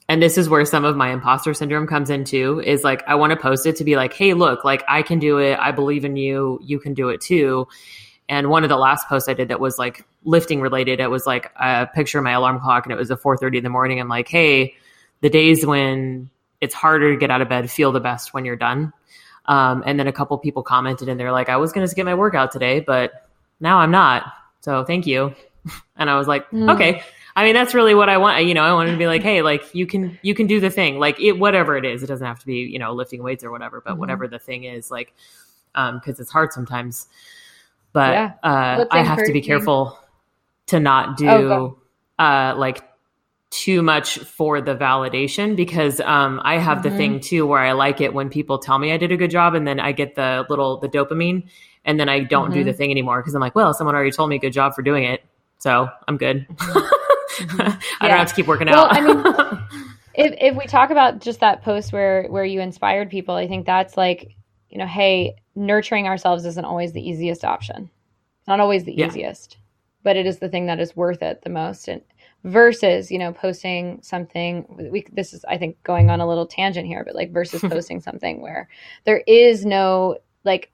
and 0.08 0.22
this 0.22 0.38
is 0.38 0.48
where 0.48 0.64
some 0.64 0.84
of 0.84 0.96
my 0.96 1.10
imposter 1.10 1.52
syndrome 1.52 1.86
comes 1.86 2.08
into 2.10 2.60
is 2.60 2.84
like, 2.84 3.02
I 3.06 3.16
want 3.16 3.32
to 3.32 3.36
post 3.36 3.66
it 3.66 3.76
to 3.76 3.84
be 3.84 3.96
like, 3.96 4.14
hey, 4.14 4.32
look, 4.34 4.64
like 4.64 4.84
I 4.88 5.02
can 5.02 5.18
do 5.18 5.38
it. 5.38 5.58
I 5.58 5.72
believe 5.72 6.04
in 6.04 6.16
you. 6.16 6.60
You 6.62 6.78
can 6.78 6.94
do 6.94 7.08
it 7.10 7.20
too. 7.20 7.66
And 8.28 8.50
one 8.50 8.62
of 8.62 8.68
the 8.68 8.76
last 8.76 9.08
posts 9.08 9.28
I 9.28 9.34
did 9.34 9.48
that 9.48 9.58
was 9.60 9.78
like 9.78 10.06
lifting 10.24 10.60
related, 10.60 11.00
it 11.00 11.08
was 11.10 11.26
like 11.26 11.50
a 11.56 11.86
picture 11.86 12.18
of 12.18 12.24
my 12.24 12.32
alarm 12.32 12.60
clock 12.60 12.84
and 12.84 12.92
it 12.92 12.96
was 12.96 13.10
at 13.10 13.20
4.30 13.20 13.58
in 13.58 13.64
the 13.64 13.70
morning. 13.70 14.00
I'm 14.00 14.08
like, 14.08 14.28
hey, 14.28 14.74
the 15.22 15.30
days 15.30 15.64
when 15.64 16.28
it's 16.60 16.74
harder 16.74 17.12
to 17.12 17.18
get 17.18 17.30
out 17.30 17.40
of 17.40 17.48
bed 17.48 17.70
feel 17.70 17.90
the 17.92 18.00
best 18.00 18.34
when 18.34 18.44
you're 18.44 18.56
done. 18.56 18.92
Um, 19.46 19.82
and 19.86 19.98
then 19.98 20.06
a 20.06 20.12
couple 20.12 20.36
people 20.38 20.62
commented 20.62 21.08
and 21.08 21.18
they're 21.18 21.32
like, 21.32 21.48
I 21.48 21.56
was 21.56 21.72
going 21.72 21.88
to 21.88 21.94
get 21.94 22.04
my 22.04 22.14
workout 22.14 22.52
today, 22.52 22.80
but 22.80 23.28
now 23.60 23.78
I'm 23.78 23.90
not. 23.90 24.24
So 24.60 24.84
thank 24.84 25.06
you. 25.06 25.34
And 25.96 26.08
I 26.08 26.16
was 26.16 26.28
like, 26.28 26.48
Mm. 26.50 26.72
okay. 26.74 27.02
I 27.36 27.44
mean, 27.44 27.54
that's 27.54 27.74
really 27.74 27.94
what 27.94 28.08
I 28.08 28.18
want. 28.18 28.44
You 28.46 28.54
know, 28.54 28.62
I 28.62 28.72
wanted 28.72 28.92
to 28.92 28.96
be 28.96 29.06
like, 29.06 29.22
hey, 29.22 29.42
like 29.42 29.74
you 29.74 29.86
can, 29.86 30.18
you 30.22 30.34
can 30.34 30.46
do 30.46 30.60
the 30.60 30.70
thing, 30.70 30.98
like 30.98 31.20
it, 31.20 31.32
whatever 31.32 31.76
it 31.76 31.84
is. 31.84 32.02
It 32.02 32.06
doesn't 32.06 32.26
have 32.26 32.38
to 32.40 32.46
be, 32.46 32.56
you 32.60 32.78
know, 32.78 32.92
lifting 32.94 33.22
weights 33.22 33.42
or 33.44 33.50
whatever, 33.50 33.80
but 33.80 33.94
Mhm. 33.94 33.98
whatever 33.98 34.28
the 34.28 34.38
thing 34.38 34.64
is, 34.64 34.90
like, 34.90 35.12
um, 35.74 36.00
cause 36.00 36.18
it's 36.20 36.30
hard 36.30 36.52
sometimes, 36.52 37.06
but, 37.92 38.12
Yeah. 38.12 38.32
uh, 38.42 38.84
I 38.90 39.02
have 39.02 39.24
to 39.24 39.32
be 39.32 39.40
careful 39.40 39.98
to 40.66 40.80
not 40.80 41.16
do, 41.16 41.50
Oh, 41.50 41.78
uh, 42.18 42.54
like 42.56 42.82
too 43.50 43.80
much 43.82 44.18
for 44.18 44.60
the 44.60 44.74
validation 44.76 45.56
because 45.56 46.00
um, 46.00 46.38
I 46.44 46.58
have 46.58 46.82
the 46.82 46.90
Mhm. 46.90 46.96
thing 46.98 47.20
too 47.20 47.46
where 47.46 47.60
I 47.60 47.72
like 47.72 48.00
it 48.02 48.12
when 48.12 48.28
people 48.28 48.58
tell 48.58 48.78
me 48.78 48.92
I 48.92 48.98
did 48.98 49.10
a 49.10 49.16
good 49.16 49.30
job 49.30 49.54
and 49.54 49.66
then 49.66 49.80
I 49.80 49.92
get 49.92 50.16
the 50.16 50.44
little 50.50 50.76
the 50.78 50.88
dopamine 50.88 51.44
and 51.86 51.98
then 51.98 52.10
I 52.10 52.20
don't 52.20 52.52
do 52.52 52.60
Mhm. 52.60 52.66
the 52.66 52.72
thing 52.74 52.90
anymore 52.90 53.20
because 53.20 53.34
I'm 53.34 53.40
like, 53.40 53.54
well, 53.54 53.72
someone 53.72 53.94
already 53.94 54.10
told 54.10 54.28
me 54.28 54.38
good 54.38 54.52
job 54.52 54.74
for 54.74 54.82
doing 54.82 55.04
it, 55.04 55.24
so 55.56 55.88
I'm 56.06 56.18
good. 56.18 56.46
I 56.60 56.66
don't 56.66 57.48
Mm-hmm. 57.48 58.06
Have 58.06 58.28
to 58.28 58.34
keep 58.34 58.46
working 58.46 58.66
Well, 58.66 58.84
out. 58.84 58.96
I 58.96 59.00
mean, 59.00 59.24
if 60.14 60.34
if 60.40 60.56
we 60.56 60.66
talk 60.66 60.90
about 60.90 61.20
just 61.20 61.40
that 61.40 61.62
post 61.62 61.92
where 61.92 62.24
where 62.28 62.44
you 62.44 62.60
inspired 62.60 63.08
people, 63.08 63.34
I 63.34 63.48
think 63.48 63.64
that's 63.64 63.96
like, 63.96 64.34
you 64.68 64.76
know, 64.76 64.86
hey, 64.86 65.36
nurturing 65.58 66.06
ourselves 66.06 66.44
isn't 66.44 66.64
always 66.64 66.92
the 66.92 67.06
easiest 67.06 67.44
option. 67.44 67.90
Not 68.46 68.60
always 68.60 68.84
the 68.84 68.94
Yeah. 68.94 69.06
easiest, 69.08 69.58
but 70.02 70.16
it 70.16 70.24
is 70.26 70.38
the 70.38 70.48
thing 70.48 70.66
that 70.66 70.80
is 70.80 70.96
worth 70.96 71.22
it 71.22 71.42
the 71.42 71.50
most. 71.50 71.88
And 71.88 72.00
versus, 72.44 73.10
you 73.10 73.18
know, 73.18 73.32
posting 73.32 74.00
something 74.02 74.64
we 74.90 75.04
this 75.12 75.34
is 75.34 75.44
I 75.46 75.58
think 75.58 75.82
going 75.82 76.08
on 76.08 76.20
a 76.20 76.26
little 76.28 76.46
tangent 76.46 76.86
here, 76.86 77.02
but 77.04 77.14
like 77.16 77.32
versus 77.32 77.60
posting 77.68 78.00
something 78.00 78.40
where 78.40 78.68
there 79.04 79.22
is 79.26 79.66
no 79.66 80.18
like 80.44 80.70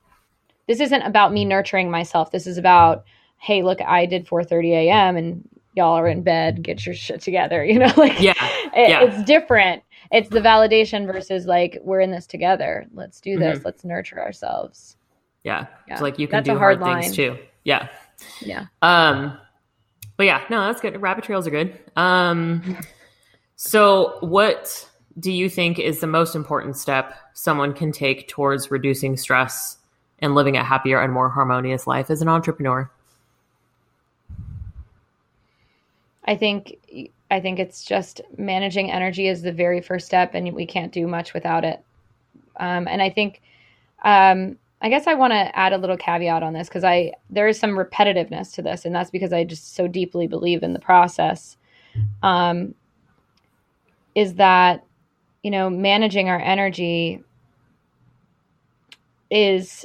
this 0.67 0.81
isn't 0.81 1.03
about 1.03 1.33
me 1.33 1.45
nurturing 1.45 1.91
myself. 1.91 2.31
This 2.31 2.47
is 2.47 2.57
about, 2.57 3.05
hey, 3.39 3.63
look, 3.63 3.81
I 3.83 4.07
did 4.07 4.27
4:30 4.27 4.73
a.m. 4.73 5.17
and 5.17 5.49
y'all 5.75 5.95
are 5.99 6.09
in 6.09 6.23
bed. 6.23 6.63
Get 6.63 6.87
your 6.87 6.95
shit 6.95 7.21
together. 7.21 7.65
You 7.71 7.79
know, 7.81 7.93
like 7.97 8.21
yeah, 8.21 8.35
it- 8.75 8.91
Yeah. 8.91 9.03
it's 9.05 9.23
different. 9.25 9.83
It's 10.15 10.29
the 10.29 10.41
validation 10.41 11.13
versus 11.13 11.45
like 11.45 11.79
we're 11.83 12.01
in 12.01 12.13
this 12.13 12.27
together. 12.27 12.87
Let's 12.95 13.21
do 13.21 13.37
this. 13.37 13.59
Mm-hmm. 13.59 13.67
Let's 13.67 13.85
nurture 13.85 14.21
ourselves. 14.21 14.97
yeah, 15.43 15.67
Yeah. 15.89 15.95
It's 15.95 16.03
like 16.03 16.21
you 16.21 16.29
can 16.29 16.37
That's 16.39 16.49
do 16.49 16.57
hard, 16.57 16.79
hard 16.79 17.03
things 17.03 17.17
too. 17.17 17.37
Yeah. 17.65 17.89
Yeah. 18.41 18.67
Um, 18.81 19.37
but 20.17 20.27
yeah, 20.27 20.45
no, 20.49 20.61
that's 20.67 20.81
good. 20.81 21.03
Rabbit 21.03 21.25
trails 21.25 21.49
are 21.49 21.51
good. 21.51 21.77
Um, 21.97 22.79
so 23.57 24.19
what 24.21 24.89
do 25.19 25.33
you 25.33 25.51
think 25.51 25.81
is 25.81 25.99
the 25.99 26.07
most 26.07 26.37
important 26.37 26.77
step 26.77 27.15
someone 27.33 27.73
can 27.73 27.91
take 27.91 28.29
towards 28.29 28.71
reducing 28.71 29.17
stress 29.17 29.79
and 30.21 30.37
living 30.37 30.57
a 30.57 30.63
happier 30.63 31.01
and 31.01 31.13
more 31.13 31.29
harmonious 31.29 31.89
life 31.89 32.09
as 32.09 32.23
an 32.23 32.29
entrepreneur? 32.29 32.89
I 36.25 36.37
think 36.37 36.79
I 37.35 37.41
think 37.41 37.59
it's 37.59 37.85
just 37.85 38.21
managing 38.39 38.93
energy 38.93 39.27
is 39.27 39.43
the 39.43 39.51
very 39.51 39.81
first 39.81 40.07
step, 40.07 40.35
and 40.35 40.53
we 40.55 40.65
can't 40.65 40.93
do 40.93 41.09
much 41.09 41.35
without 41.35 41.65
it. 41.65 41.83
Um, 42.61 42.87
and 42.87 43.03
I 43.03 43.11
think, 43.11 43.43
um, 44.05 44.57
I 44.81 44.89
guess 44.89 45.09
I 45.09 45.15
want 45.15 45.33
to 45.33 45.59
add 45.59 45.73
a 45.73 45.79
little 45.79 45.97
caveat 45.97 46.45
on 46.45 46.53
this 46.53 46.69
because 46.69 46.85
I 46.85 47.13
there 47.31 47.49
is 47.49 47.59
some 47.59 47.73
repetitiveness 47.73 48.55
to 48.55 48.63
this, 48.63 48.85
and 48.85 48.95
that's 48.95 49.11
because 49.11 49.33
I 49.33 49.43
just 49.43 49.75
so 49.75 49.89
deeply 49.89 50.29
believe 50.29 50.63
in 50.63 50.75
the 50.75 50.79
process. 50.79 51.57
Um, 52.23 52.77
is 54.15 54.35
that 54.35 54.85
you 55.43 55.51
know 55.51 55.69
managing 55.69 56.29
our 56.29 56.41
energy 56.41 57.21
is 59.29 59.85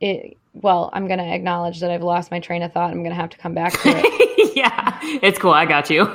it 0.00 0.36
well 0.54 0.90
i'm 0.92 1.06
going 1.06 1.18
to 1.18 1.34
acknowledge 1.34 1.80
that 1.80 1.90
i've 1.90 2.02
lost 2.02 2.30
my 2.30 2.40
train 2.40 2.62
of 2.62 2.72
thought. 2.72 2.90
I'm 2.90 2.98
going 2.98 3.10
to 3.10 3.16
have 3.16 3.30
to 3.30 3.38
come 3.38 3.54
back 3.54 3.72
to 3.82 3.88
it. 3.88 4.30
Yeah 4.56 4.94
it's 5.04 5.38
cool. 5.38 5.52
I 5.52 5.66
got 5.66 5.90
you. 5.90 6.06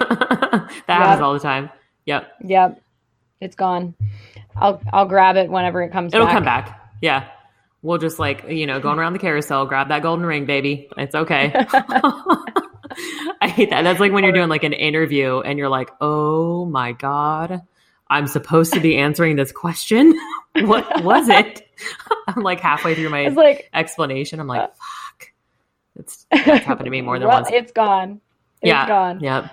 That 0.88 1.00
yep. 1.00 1.08
happens 1.08 1.22
all 1.22 1.34
the 1.34 1.40
time. 1.40 1.70
Yep. 2.06 2.32
Yep. 2.46 2.82
It's 3.42 3.56
gone. 3.56 3.96
I'll 4.56 4.82
i'll 4.92 5.06
grab 5.06 5.36
it 5.36 5.50
whenever 5.50 5.82
it 5.82 5.92
comes 5.92 6.14
it'll 6.14 6.26
back. 6.26 6.36
come 6.36 6.44
back. 6.44 6.92
Yeah. 7.02 7.28
We'll 7.82 7.98
just 7.98 8.20
like 8.20 8.46
you 8.50 8.68
know 8.68 8.80
going 8.80 9.00
around 9.00 9.14
the 9.14 9.20
carousel 9.20 9.66
grab 9.66 9.90
that 9.90 10.02
golden 10.02 10.26
ring 10.26 10.46
baby. 10.46 10.90
It's 10.98 11.16
okay. 11.16 11.54
I 13.42 13.48
hate 13.48 13.70
that. 13.72 13.84
That's 13.84 14.00
like 14.00 14.12
when 14.12 14.24
you're 14.24 14.34
doing 14.34 14.50
like 14.50 14.64
an 14.64 14.74
interview 14.74 15.40
and 15.40 15.58
you're 15.58 15.70
like 15.70 15.92
oh 16.02 16.66
my 16.66 16.92
god 16.92 17.62
i'm 18.08 18.26
supposed 18.26 18.74
to 18.74 18.80
be 18.80 18.98
answering 18.98 19.36
this 19.36 19.52
question? 19.52 20.20
What 20.56 21.04
was 21.04 21.30
it 21.30 21.69
I'm 22.28 22.44
like 22.44 22.60
halfway 22.60 22.96
through 22.96 23.10
my 23.10 23.28
like, 23.28 23.70
explanation. 23.74 24.40
I'm 24.40 24.48
like, 24.48 24.62
uh, 24.62 24.68
fuck. 24.68 25.34
It's 25.98 26.26
that's 26.32 26.66
happened 26.66 26.86
to 26.86 26.92
me 26.92 27.02
more 27.02 27.20
than 27.20 27.28
once. 27.28 27.50
well, 27.50 27.52
once. 27.52 27.64
It's 27.64 27.72
gone. 27.72 28.22
It's 28.62 28.70
yeah. 28.70 28.88
gone. 28.88 29.20
Yeah. 29.20 29.50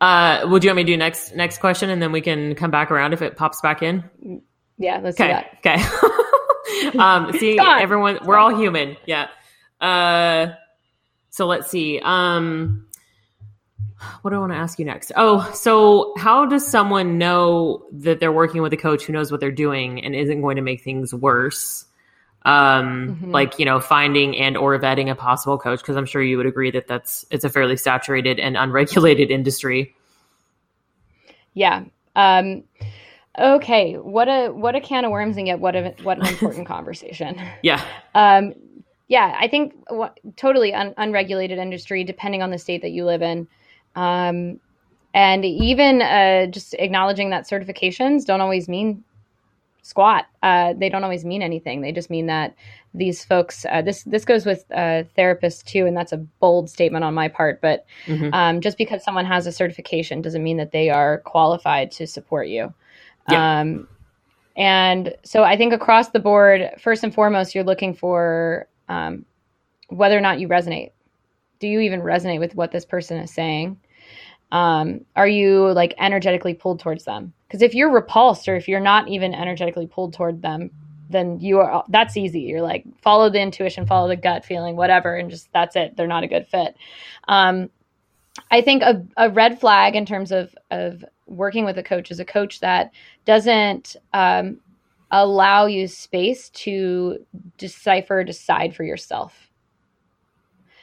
Uh, 0.00 0.48
would 0.48 0.64
you 0.64 0.70
want 0.70 0.78
me 0.78 0.82
to 0.84 0.92
do 0.92 0.96
next 0.96 1.34
next 1.34 1.58
question 1.58 1.88
and 1.88 2.02
then 2.02 2.10
we 2.10 2.20
can 2.20 2.56
come 2.56 2.72
back 2.72 2.90
around 2.90 3.12
if 3.12 3.22
it 3.22 3.36
pops 3.36 3.60
back 3.60 3.82
in? 3.82 4.02
Yeah, 4.76 5.00
let's 5.02 5.20
okay. 5.20 5.46
Okay. 5.58 5.80
um, 6.98 7.32
see, 7.38 7.58
everyone, 7.58 8.18
we're 8.24 8.36
all 8.36 8.54
human. 8.54 8.96
Yeah. 9.06 9.28
Uh, 9.80 10.54
so 11.30 11.46
let's 11.46 11.70
see. 11.70 12.00
Um, 12.02 12.86
what 14.22 14.30
do 14.30 14.36
I 14.36 14.40
want 14.40 14.52
to 14.52 14.58
ask 14.58 14.78
you 14.78 14.84
next? 14.84 15.12
Oh, 15.16 15.50
so 15.54 16.14
how 16.16 16.46
does 16.46 16.66
someone 16.66 17.18
know 17.18 17.84
that 17.92 18.20
they're 18.20 18.32
working 18.32 18.62
with 18.62 18.72
a 18.72 18.76
coach 18.76 19.04
who 19.04 19.12
knows 19.12 19.30
what 19.30 19.40
they're 19.40 19.50
doing 19.50 20.04
and 20.04 20.14
isn't 20.14 20.40
going 20.40 20.56
to 20.56 20.62
make 20.62 20.82
things 20.82 21.14
worse? 21.14 21.86
Um, 22.44 23.16
mm-hmm. 23.16 23.30
like 23.30 23.58
you 23.60 23.64
know, 23.64 23.78
finding 23.78 24.36
and 24.36 24.56
or 24.56 24.76
vetting 24.78 25.10
a 25.10 25.14
possible 25.14 25.58
coach 25.58 25.78
because 25.78 25.96
I'm 25.96 26.06
sure 26.06 26.20
you 26.20 26.36
would 26.36 26.46
agree 26.46 26.72
that 26.72 26.88
that's 26.88 27.24
it's 27.30 27.44
a 27.44 27.48
fairly 27.48 27.76
saturated 27.76 28.40
and 28.40 28.56
unregulated 28.56 29.30
industry. 29.30 29.94
Yeah. 31.54 31.84
Um, 32.16 32.64
okay. 33.38 33.94
What 33.94 34.28
a 34.28 34.48
what 34.48 34.74
a 34.74 34.80
can 34.80 35.04
of 35.04 35.12
worms 35.12 35.36
and 35.36 35.46
yet 35.46 35.60
what 35.60 35.76
a 35.76 35.94
what 36.02 36.18
an 36.18 36.26
important 36.26 36.66
conversation. 36.68 37.40
Yeah. 37.62 37.84
Um, 38.14 38.54
yeah. 39.08 39.36
I 39.38 39.46
think 39.46 39.74
what, 39.88 40.18
totally 40.36 40.74
un- 40.74 40.94
unregulated 40.96 41.58
industry, 41.58 42.02
depending 42.02 42.42
on 42.42 42.50
the 42.50 42.58
state 42.58 42.82
that 42.82 42.90
you 42.90 43.04
live 43.04 43.22
in. 43.22 43.46
Um, 43.94 44.60
and 45.14 45.44
even 45.44 46.00
uh, 46.02 46.46
just 46.46 46.74
acknowledging 46.74 47.30
that 47.30 47.48
certifications 47.48 48.24
don't 48.24 48.40
always 48.40 48.68
mean 48.68 49.04
squat. 49.82 50.26
Uh, 50.42 50.72
they 50.74 50.88
don't 50.88 51.04
always 51.04 51.24
mean 51.24 51.42
anything. 51.42 51.82
They 51.82 51.92
just 51.92 52.08
mean 52.08 52.26
that 52.26 52.54
these 52.94 53.24
folks. 53.24 53.66
Uh, 53.70 53.82
this 53.82 54.04
this 54.04 54.24
goes 54.24 54.46
with 54.46 54.64
uh, 54.72 55.04
therapists 55.18 55.64
too, 55.64 55.86
and 55.86 55.96
that's 55.96 56.12
a 56.12 56.16
bold 56.16 56.70
statement 56.70 57.04
on 57.04 57.14
my 57.14 57.28
part. 57.28 57.60
But 57.60 57.84
mm-hmm. 58.06 58.32
um, 58.32 58.60
just 58.60 58.78
because 58.78 59.04
someone 59.04 59.26
has 59.26 59.46
a 59.46 59.52
certification 59.52 60.22
doesn't 60.22 60.42
mean 60.42 60.56
that 60.56 60.72
they 60.72 60.88
are 60.88 61.18
qualified 61.18 61.90
to 61.92 62.06
support 62.06 62.48
you. 62.48 62.72
Yeah. 63.30 63.60
Um, 63.60 63.88
and 64.56 65.14
so 65.24 65.44
I 65.44 65.56
think 65.56 65.72
across 65.72 66.10
the 66.10 66.20
board, 66.20 66.70
first 66.78 67.02
and 67.04 67.14
foremost, 67.14 67.54
you're 67.54 67.64
looking 67.64 67.94
for 67.94 68.66
um, 68.88 69.24
whether 69.88 70.16
or 70.16 70.20
not 70.20 70.40
you 70.40 70.48
resonate 70.48 70.92
do 71.62 71.68
you 71.68 71.78
even 71.78 72.00
resonate 72.00 72.40
with 72.40 72.56
what 72.56 72.72
this 72.72 72.84
person 72.84 73.18
is 73.18 73.32
saying? 73.32 73.78
Um, 74.50 75.06
are 75.14 75.28
you 75.28 75.72
like 75.72 75.94
energetically 75.96 76.54
pulled 76.54 76.80
towards 76.80 77.04
them? 77.04 77.32
Because 77.46 77.62
if 77.62 77.72
you're 77.72 77.88
repulsed 77.88 78.48
or 78.48 78.56
if 78.56 78.66
you're 78.66 78.80
not 78.80 79.06
even 79.06 79.32
energetically 79.32 79.86
pulled 79.86 80.12
toward 80.12 80.42
them, 80.42 80.72
then 81.08 81.38
you 81.38 81.60
are 81.60 81.84
that's 81.88 82.16
easy. 82.16 82.40
You're 82.40 82.62
like 82.62 82.84
follow 83.00 83.30
the 83.30 83.40
intuition, 83.40 83.86
follow 83.86 84.08
the 84.08 84.16
gut 84.16 84.44
feeling, 84.44 84.74
whatever, 84.74 85.14
and 85.14 85.30
just 85.30 85.52
that's 85.52 85.76
it. 85.76 85.96
They're 85.96 86.08
not 86.08 86.24
a 86.24 86.26
good 86.26 86.48
fit. 86.48 86.74
Um, 87.28 87.70
I 88.50 88.60
think 88.60 88.82
a, 88.82 89.06
a 89.16 89.30
red 89.30 89.60
flag 89.60 89.94
in 89.94 90.04
terms 90.04 90.32
of 90.32 90.56
of 90.72 91.04
working 91.26 91.64
with 91.64 91.78
a 91.78 91.82
coach 91.84 92.10
is 92.10 92.18
a 92.18 92.24
coach 92.24 92.58
that 92.58 92.90
doesn't 93.24 93.94
um, 94.12 94.58
allow 95.12 95.66
you 95.66 95.86
space 95.86 96.48
to 96.50 97.24
decipher, 97.56 98.24
decide 98.24 98.74
for 98.74 98.82
yourself. 98.82 99.51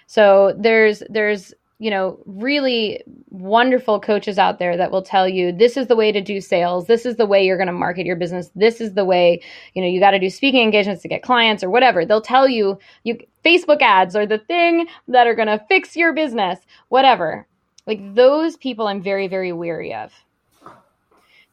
So 0.09 0.55
there's 0.57 1.03
there's 1.07 1.53
you 1.77 1.91
know 1.91 2.17
really 2.25 3.03
wonderful 3.29 3.99
coaches 3.99 4.39
out 4.39 4.57
there 4.57 4.75
that 4.75 4.91
will 4.91 5.03
tell 5.03 5.29
you 5.29 5.51
this 5.51 5.77
is 5.77 5.85
the 5.85 5.95
way 5.95 6.11
to 6.11 6.19
do 6.19 6.41
sales. 6.41 6.87
This 6.87 7.05
is 7.05 7.17
the 7.17 7.27
way 7.27 7.45
you're 7.45 7.57
going 7.57 7.67
to 7.67 7.73
market 7.73 8.07
your 8.07 8.15
business. 8.15 8.49
This 8.55 8.81
is 8.81 8.95
the 8.95 9.05
way 9.05 9.39
you 9.75 9.83
know 9.83 9.87
you 9.87 9.99
got 9.99 10.11
to 10.11 10.19
do 10.19 10.31
speaking 10.31 10.63
engagements 10.63 11.03
to 11.03 11.07
get 11.07 11.21
clients 11.21 11.63
or 11.63 11.69
whatever. 11.69 12.05
They'll 12.05 12.23
tell 12.23 12.49
you 12.49 12.79
you 13.03 13.19
facebook 13.45 13.83
ads 13.83 14.15
are 14.15 14.25
the 14.25 14.39
thing 14.39 14.87
that 15.09 15.27
are 15.27 15.35
going 15.35 15.47
to 15.47 15.63
fix 15.69 15.95
your 15.95 16.11
business 16.11 16.57
whatever. 16.87 17.45
Like 17.85 18.15
those 18.15 18.57
people 18.57 18.87
i'm 18.87 19.03
very 19.03 19.27
very 19.27 19.53
weary 19.53 19.93
of. 19.93 20.11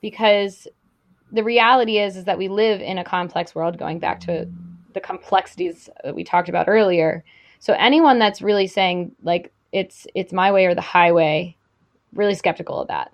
Because 0.00 0.66
the 1.30 1.44
reality 1.44 1.98
is 1.98 2.16
is 2.16 2.24
that 2.24 2.38
we 2.38 2.48
live 2.48 2.80
in 2.80 2.96
a 2.96 3.04
complex 3.04 3.54
world 3.54 3.76
going 3.76 3.98
back 3.98 4.20
to 4.20 4.48
the 4.94 5.00
complexities 5.00 5.90
that 6.02 6.14
we 6.14 6.24
talked 6.24 6.48
about 6.48 6.70
earlier 6.70 7.22
so 7.66 7.72
anyone 7.72 8.20
that's 8.20 8.40
really 8.40 8.68
saying 8.68 9.10
like 9.24 9.52
it's 9.72 10.06
it's 10.14 10.32
my 10.32 10.52
way 10.52 10.66
or 10.66 10.76
the 10.76 10.80
highway, 10.80 11.56
really 12.12 12.36
skeptical 12.36 12.80
of 12.80 12.86
that. 12.86 13.12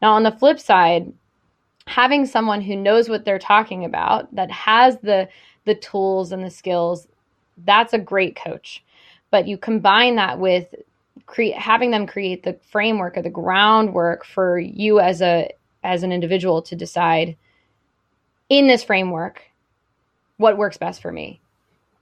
Now 0.00 0.12
on 0.12 0.22
the 0.22 0.30
flip 0.30 0.60
side, 0.60 1.12
having 1.88 2.24
someone 2.24 2.60
who 2.60 2.76
knows 2.76 3.08
what 3.08 3.24
they're 3.24 3.40
talking 3.40 3.84
about, 3.84 4.32
that 4.32 4.48
has 4.52 4.96
the 4.98 5.28
the 5.64 5.74
tools 5.74 6.30
and 6.30 6.44
the 6.44 6.50
skills, 6.50 7.08
that's 7.64 7.92
a 7.92 7.98
great 7.98 8.36
coach. 8.36 8.84
But 9.32 9.48
you 9.48 9.58
combine 9.58 10.14
that 10.14 10.38
with 10.38 10.72
create 11.26 11.58
having 11.58 11.90
them 11.90 12.06
create 12.06 12.44
the 12.44 12.60
framework 12.70 13.18
or 13.18 13.22
the 13.22 13.28
groundwork 13.28 14.24
for 14.24 14.56
you 14.56 15.00
as 15.00 15.20
a 15.20 15.50
as 15.82 16.04
an 16.04 16.12
individual 16.12 16.62
to 16.62 16.76
decide 16.76 17.36
in 18.48 18.68
this 18.68 18.84
framework 18.84 19.42
what 20.36 20.56
works 20.56 20.76
best 20.76 21.02
for 21.02 21.10
me. 21.10 21.40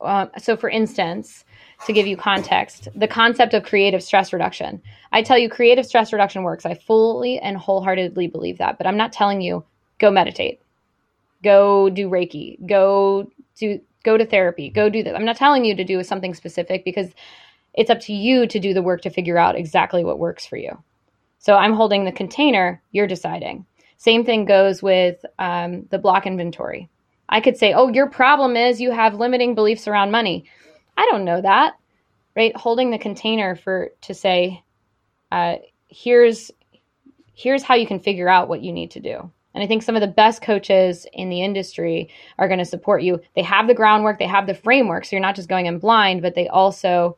Um, 0.01 0.31
so, 0.39 0.57
for 0.57 0.71
instance, 0.71 1.45
to 1.87 1.93
give 1.93 2.07
you 2.07 2.17
context, 2.17 2.89
the 2.95 3.09
concept 3.09 3.55
of 3.55 3.65
creative 3.65 4.03
stress 4.03 4.33
reduction. 4.33 4.81
I 5.13 5.23
tell 5.23 5.39
you, 5.39 5.49
creative 5.49 5.87
stress 5.87 6.13
reduction 6.13 6.43
works. 6.43 6.67
I 6.67 6.75
fully 6.75 7.39
and 7.39 7.57
wholeheartedly 7.57 8.29
believe 8.29 8.59
that, 8.59 8.79
but 8.79 8.87
I'm 8.87 8.97
not 8.97 9.13
telling 9.13 9.41
you 9.41 9.65
go 9.99 10.11
meditate, 10.11 10.61
go 11.43 11.89
do 11.89 12.09
Reiki, 12.09 12.65
go 12.67 13.31
do 13.59 13.81
go 14.05 14.17
to 14.17 14.25
therapy, 14.25 14.71
go 14.71 14.89
do 14.89 15.03
this. 15.03 15.15
I'm 15.15 15.25
not 15.25 15.37
telling 15.37 15.65
you 15.65 15.75
to 15.75 15.85
do 15.85 16.03
something 16.03 16.35
specific 16.35 16.85
because 16.85 17.11
it's 17.75 17.91
up 17.91 18.01
to 18.01 18.13
you 18.13 18.47
to 18.47 18.59
do 18.59 18.73
the 18.73 18.83
work 18.83 19.03
to 19.03 19.11
figure 19.11 19.39
out 19.39 19.57
exactly 19.57 20.05
what 20.05 20.19
works 20.19 20.47
for 20.47 20.57
you. 20.57 20.83
So 21.39 21.55
I'm 21.55 21.75
holding 21.75 22.05
the 22.05 22.13
container, 22.13 22.83
you're 22.93 23.07
deciding. 23.07 23.67
Same 23.97 24.25
thing 24.25 24.45
goes 24.45 24.83
with 24.83 25.25
um, 25.39 25.87
the 25.91 25.99
block 25.99 26.27
inventory. 26.27 26.89
I 27.29 27.41
could 27.41 27.57
say, 27.57 27.73
oh, 27.73 27.89
your 27.89 28.09
problem 28.09 28.57
is 28.57 28.81
you 28.81 28.91
have 28.91 29.15
limiting 29.15 29.55
beliefs 29.55 29.87
around 29.87 30.11
money. 30.11 30.45
I 30.97 31.07
don't 31.11 31.25
know 31.25 31.41
that, 31.41 31.75
right? 32.35 32.57
Holding 32.57 32.91
the 32.91 32.99
container 32.99 33.55
for 33.55 33.91
to 34.03 34.15
say, 34.15 34.63
uh, 35.31 35.57
here's 35.89 36.51
here's 37.35 37.63
how 37.63 37.75
you 37.75 37.87
can 37.87 38.01
figure 38.01 38.29
out 38.29 38.49
what 38.49 38.63
you 38.63 38.73
need 38.73 38.91
to 38.91 39.01
do. 39.01 39.31
And 39.55 39.63
I 39.63 39.67
think 39.67 39.83
some 39.83 39.95
of 39.95 40.01
the 40.01 40.09
best 40.09 40.43
coaches 40.43 41.07
in 41.13 41.31
the 41.31 41.43
industry 41.43 42.09
are 42.39 42.49
going 42.49 42.59
to 42.59 42.65
support 42.65 43.03
you. 43.03 43.21
They 43.37 43.43
have 43.43 43.69
the 43.69 43.75
groundwork, 43.75 44.19
they 44.19 44.27
have 44.27 44.47
the 44.47 44.55
framework, 44.55 45.05
so 45.05 45.15
you're 45.15 45.21
not 45.21 45.37
just 45.37 45.49
going 45.49 45.67
in 45.67 45.79
blind, 45.79 46.23
but 46.23 46.35
they 46.35 46.49
also 46.49 47.17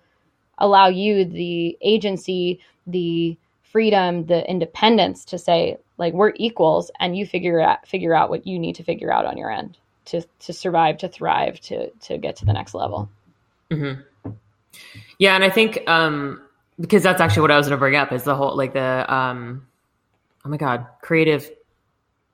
allow 0.59 0.89
you 0.89 1.25
the 1.25 1.77
agency, 1.81 2.61
the 2.87 3.39
freedom, 3.63 4.27
the 4.27 4.49
independence 4.51 5.25
to 5.27 5.39
say, 5.39 5.79
like, 5.97 6.13
we're 6.13 6.33
equals, 6.37 6.91
and 7.01 7.17
you 7.17 7.25
figure 7.27 7.61
out 7.61 7.87
figure 7.87 8.15
out 8.15 8.31
what 8.31 8.47
you 8.47 8.59
need 8.59 8.75
to 8.77 8.83
figure 8.83 9.13
out 9.13 9.25
on 9.25 9.39
your 9.39 9.51
end 9.51 9.79
to 10.11 10.23
to 10.41 10.53
survive, 10.53 10.99
to 10.99 11.09
thrive, 11.09 11.61
to 11.61 11.91
to 11.91 12.19
get 12.19 12.37
to 12.37 12.45
the 12.45 12.53
next 12.53 12.75
level. 12.75 13.09
Mm-hmm. 13.71 14.31
Yeah, 15.19 15.35
and 15.35 15.45
I 15.45 15.51
think 15.51 15.89
um, 15.89 16.43
because 16.81 17.03
that's 17.03 17.21
actually 17.21 17.43
what 17.43 17.51
I 17.51 17.57
was 17.57 17.67
going 17.67 17.77
to 17.77 17.81
bring 17.81 17.97
up 17.97 18.13
is 18.13 18.25
the 18.25 18.35
whole 18.35 18.57
like 18.57 18.73
the 18.73 19.13
um, 19.13 19.67
oh 20.45 20.49
my 20.49 20.57
god, 20.57 20.87
creative 21.03 21.49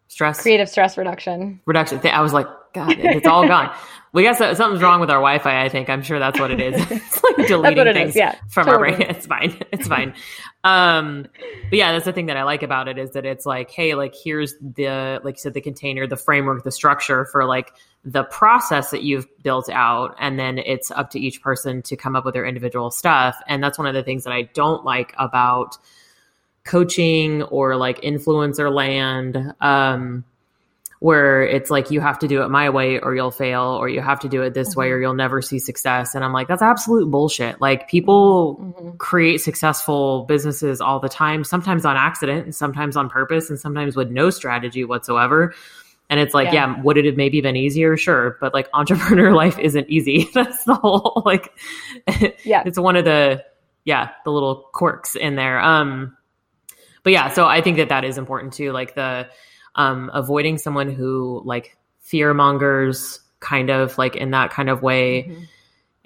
stress, 0.08 0.40
creative 0.40 0.68
stress 0.68 0.96
reduction, 0.96 1.60
reduction. 1.66 2.00
I 2.04 2.22
was 2.22 2.32
like, 2.32 2.46
God, 2.76 2.98
it's 2.98 3.26
all 3.26 3.48
gone. 3.48 3.74
We 4.12 4.22
guess 4.22 4.36
something's 4.38 4.82
wrong 4.82 5.00
with 5.00 5.08
our 5.08 5.16
Wi-Fi. 5.16 5.64
I 5.64 5.70
think 5.70 5.88
I'm 5.88 6.02
sure 6.02 6.18
that's 6.18 6.38
what 6.38 6.50
it 6.50 6.60
is. 6.60 6.74
it's 6.90 7.24
like 7.24 7.46
deleting 7.48 7.94
things 7.94 8.14
yeah, 8.14 8.38
from 8.50 8.66
totally. 8.66 8.92
our 8.92 8.96
brain. 8.98 9.08
It's 9.16 9.26
fine. 9.26 9.58
It's 9.72 9.88
fine. 9.88 10.14
um, 10.62 11.26
but 11.70 11.78
yeah, 11.78 11.92
that's 11.92 12.04
the 12.04 12.12
thing 12.12 12.26
that 12.26 12.36
I 12.36 12.42
like 12.42 12.62
about 12.62 12.86
it 12.86 12.98
is 12.98 13.12
that 13.12 13.24
it's 13.24 13.46
like, 13.46 13.70
hey, 13.70 13.94
like 13.94 14.14
here's 14.14 14.54
the 14.60 15.22
like 15.24 15.36
you 15.36 15.38
said, 15.38 15.54
the 15.54 15.62
container, 15.62 16.06
the 16.06 16.18
framework, 16.18 16.64
the 16.64 16.70
structure 16.70 17.24
for 17.24 17.46
like 17.46 17.72
the 18.04 18.24
process 18.24 18.90
that 18.90 19.02
you've 19.02 19.26
built 19.42 19.70
out, 19.70 20.14
and 20.18 20.38
then 20.38 20.58
it's 20.58 20.90
up 20.90 21.10
to 21.12 21.18
each 21.18 21.40
person 21.40 21.80
to 21.82 21.96
come 21.96 22.14
up 22.14 22.26
with 22.26 22.34
their 22.34 22.44
individual 22.44 22.90
stuff. 22.90 23.38
And 23.48 23.64
that's 23.64 23.78
one 23.78 23.86
of 23.86 23.94
the 23.94 24.02
things 24.02 24.24
that 24.24 24.34
I 24.34 24.42
don't 24.42 24.84
like 24.84 25.14
about 25.18 25.78
coaching 26.64 27.42
or 27.44 27.76
like 27.76 28.02
influencer 28.02 28.70
land. 28.70 29.54
Um, 29.62 30.24
where 30.99 31.42
it's 31.42 31.70
like 31.70 31.90
you 31.90 32.01
have 32.01 32.18
to 32.18 32.28
do 32.28 32.42
it 32.42 32.49
my 32.49 32.70
way 32.70 32.99
or 32.99 33.14
you'll 33.14 33.30
fail 33.30 33.62
or 33.62 33.88
you 33.88 34.01
have 34.01 34.20
to 34.20 34.28
do 34.28 34.42
it 34.42 34.55
this 34.55 34.70
mm-hmm. 34.70 34.80
way 34.80 34.90
or 34.90 35.01
you'll 35.01 35.14
never 35.14 35.42
see 35.42 35.59
success. 35.59 36.14
And 36.14 36.24
i'm 36.24 36.32
like 36.32 36.49
that's 36.49 36.62
absolute 36.62 37.11
bullshit. 37.11 37.61
Like 37.61 37.88
people 37.88 38.57
mm-hmm. 38.57 38.97
create 38.97 39.38
successful 39.38 40.24
businesses 40.24 40.80
all 40.80 40.99
the 40.99 41.09
time 41.09 41.44
sometimes 41.44 41.84
on 41.84 41.97
accident 41.97 42.44
and 42.44 42.55
sometimes 42.55 42.97
on 42.97 43.11
purpose 43.11 43.51
and 43.51 43.61
sometimes 43.61 43.97
with 43.97 44.11
no 44.11 44.30
strategy 44.30 44.84
whatsoever. 44.84 45.55
And 46.09 46.20
it's 46.20 46.32
like 46.32 46.47
yeah, 46.47 46.76
yeah 46.76 46.82
would 46.82 46.97
it 46.97 47.05
have 47.05 47.16
maybe 47.16 47.40
been 47.40 47.57
easier? 47.57 47.97
Sure. 47.97 48.38
But 48.40 48.55
like 48.55 48.68
entrepreneur 48.74 49.34
life 49.34 49.59
isn't 49.59 49.90
easy. 49.90 50.28
That's 50.34 50.64
the 50.64 50.74
whole 50.74 51.22
like 51.26 51.53
yeah. 52.44 52.62
it's 52.64 52.78
one 52.78 52.97
of 52.97 53.05
the 53.05 53.44
yeah 53.84 54.11
the 54.24 54.30
little 54.30 54.70
quirks 54.72 55.14
in 55.14 55.36
there. 55.36 55.61
Um 55.61 56.16
but 57.03 57.12
yeah 57.12 57.30
so 57.30 57.47
i 57.47 57.61
think 57.61 57.76
that 57.76 57.90
that 57.90 58.05
is 58.05 58.18
important 58.18 58.53
too 58.53 58.72
like 58.72 58.97
the 58.97 59.28
um, 59.76 60.10
avoiding 60.12 60.58
someone 60.58 60.90
who 60.90 61.42
like 61.44 61.76
fear 62.00 62.34
mongers 62.34 63.20
kind 63.40 63.70
of 63.70 63.96
like 63.98 64.16
in 64.16 64.32
that 64.32 64.50
kind 64.50 64.68
of 64.68 64.82
way. 64.82 65.24
Mm-hmm. 65.24 65.42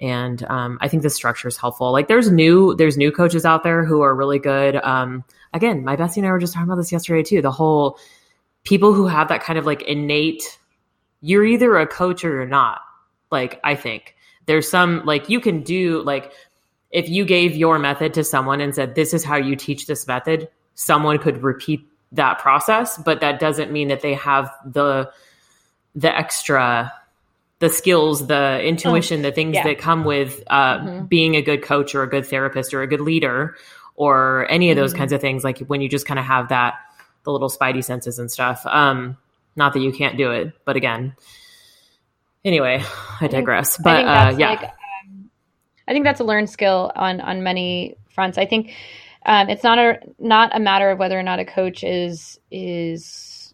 And 0.01 0.43
um, 0.43 0.77
I 0.81 0.87
think 0.87 1.03
the 1.03 1.09
structure 1.09 1.47
is 1.47 1.57
helpful. 1.57 1.91
Like 1.91 2.07
there's 2.07 2.31
new 2.31 2.75
there's 2.75 2.97
new 2.97 3.11
coaches 3.11 3.45
out 3.45 3.63
there 3.63 3.85
who 3.85 4.01
are 4.01 4.13
really 4.15 4.39
good. 4.39 4.75
Um, 4.75 5.23
again, 5.53 5.83
my 5.83 5.95
bestie 5.95 6.17
and 6.17 6.25
I 6.25 6.31
were 6.31 6.39
just 6.39 6.53
talking 6.53 6.67
about 6.67 6.77
this 6.77 6.91
yesterday 6.91 7.23
too. 7.23 7.41
The 7.41 7.51
whole 7.51 7.97
people 8.63 8.93
who 8.93 9.07
have 9.07 9.29
that 9.29 9.43
kind 9.43 9.59
of 9.59 9.65
like 9.65 9.83
innate, 9.83 10.59
you're 11.21 11.45
either 11.45 11.77
a 11.77 11.87
coach 11.87 12.25
or 12.25 12.31
you're 12.31 12.45
not. 12.47 12.81
Like 13.31 13.59
I 13.63 13.75
think 13.75 14.15
there's 14.47 14.67
some 14.67 15.05
like 15.05 15.29
you 15.29 15.39
can 15.39 15.61
do 15.61 16.01
like 16.01 16.33
if 16.89 17.07
you 17.07 17.23
gave 17.23 17.55
your 17.55 17.79
method 17.79 18.15
to 18.15 18.23
someone 18.23 18.59
and 18.59 18.75
said 18.75 18.95
this 18.95 19.13
is 19.13 19.23
how 19.23 19.37
you 19.37 19.55
teach 19.55 19.85
this 19.85 20.07
method, 20.07 20.49
someone 20.73 21.19
could 21.19 21.43
repeat 21.43 21.87
that 22.13 22.39
process, 22.39 22.97
but 22.97 23.21
that 23.21 23.39
doesn't 23.39 23.71
mean 23.71 23.87
that 23.89 24.01
they 24.01 24.13
have 24.15 24.51
the 24.65 25.11
the 25.95 26.15
extra 26.15 26.91
the 27.59 27.69
skills, 27.69 28.25
the 28.25 28.59
intuition, 28.63 29.19
oh, 29.19 29.23
the 29.23 29.31
things 29.31 29.53
yeah. 29.53 29.63
that 29.63 29.77
come 29.77 30.03
with 30.03 30.43
uh, 30.47 30.79
mm-hmm. 30.79 31.05
being 31.05 31.35
a 31.35 31.43
good 31.43 31.61
coach 31.61 31.93
or 31.93 32.01
a 32.01 32.09
good 32.09 32.25
therapist 32.25 32.73
or 32.73 32.81
a 32.81 32.87
good 32.87 33.01
leader 33.01 33.55
or 33.95 34.47
any 34.49 34.71
of 34.71 34.75
those 34.75 34.91
mm-hmm. 34.91 34.99
kinds 34.99 35.13
of 35.13 35.21
things. 35.21 35.43
Like 35.43 35.59
when 35.59 35.79
you 35.79 35.87
just 35.87 36.07
kind 36.07 36.19
of 36.19 36.25
have 36.25 36.49
that, 36.49 36.73
the 37.23 37.31
little 37.31 37.49
spidey 37.49 37.83
senses 37.83 38.17
and 38.17 38.31
stuff. 38.31 38.65
Um, 38.65 39.15
not 39.55 39.73
that 39.73 39.79
you 39.79 39.91
can't 39.91 40.17
do 40.17 40.31
it, 40.31 40.53
but 40.65 40.75
again, 40.75 41.15
anyway, 42.43 42.83
I 43.21 43.27
digress. 43.27 43.79
I 43.79 43.83
but 43.83 44.05
uh, 44.05 44.37
yeah, 44.39 44.49
like, 44.49 44.63
um, 44.63 45.29
I 45.87 45.91
think 45.91 46.03
that's 46.03 46.19
a 46.19 46.23
learned 46.23 46.49
skill 46.49 46.91
on 46.95 47.21
on 47.21 47.43
many 47.43 47.95
fronts. 48.09 48.39
I 48.39 48.47
think 48.47 48.73
um, 49.25 49.49
it's 49.49 49.63
not 49.63 49.77
a 49.77 49.99
not 50.19 50.55
a 50.55 50.59
matter 50.59 50.89
of 50.89 50.99
whether 50.99 51.17
or 51.17 51.23
not 51.23 51.39
a 51.39 51.45
coach 51.45 51.83
is 51.83 52.39
is 52.49 53.53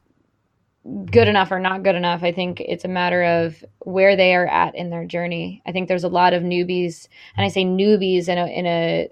good 1.11 1.27
enough 1.27 1.51
or 1.51 1.59
not 1.59 1.83
good 1.83 1.95
enough. 1.95 2.23
I 2.23 2.31
think 2.31 2.61
it's 2.61 2.85
a 2.85 2.89
matter 2.89 3.23
of 3.23 3.63
where 3.79 4.15
they 4.15 4.33
are 4.33 4.47
at 4.47 4.75
in 4.75 4.89
their 4.89 5.05
journey. 5.05 5.61
I 5.65 5.71
think 5.71 5.87
there's 5.87 6.05
a 6.05 6.09
lot 6.09 6.33
of 6.33 6.43
newbies, 6.43 7.07
and 7.35 7.45
I 7.45 7.49
say 7.49 7.65
newbies 7.65 8.29
in 8.29 8.37
a 8.37 8.47
in 8.47 8.65
a 8.65 9.09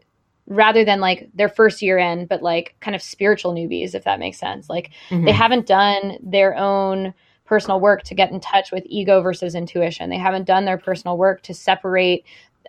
rather 0.48 0.86
than 0.86 1.00
like 1.00 1.30
their 1.34 1.50
first 1.50 1.82
year 1.82 1.98
in, 1.98 2.28
but 2.28 2.42
like 2.42 2.76
kind 2.80 2.96
of 2.96 3.02
spiritual 3.02 3.54
newbies, 3.54 3.96
if 3.96 4.04
that 4.04 4.20
makes 4.20 4.38
sense. 4.38 4.70
Like 4.70 4.92
mm-hmm. 5.10 5.26
they 5.26 5.32
haven't 5.32 5.66
done 5.66 6.18
their 6.22 6.56
own 6.56 7.14
personal 7.46 7.80
work 7.80 8.04
to 8.04 8.16
get 8.16 8.32
in 8.32 8.40
touch 8.40 8.72
with 8.72 8.84
ego 8.88 9.22
versus 9.22 9.56
intuition. 9.56 10.10
They 10.10 10.18
haven't 10.18 10.46
done 10.46 10.66
their 10.66 10.78
personal 10.78 11.18
work 11.18 11.42
to 11.44 11.54
separate 11.54 12.26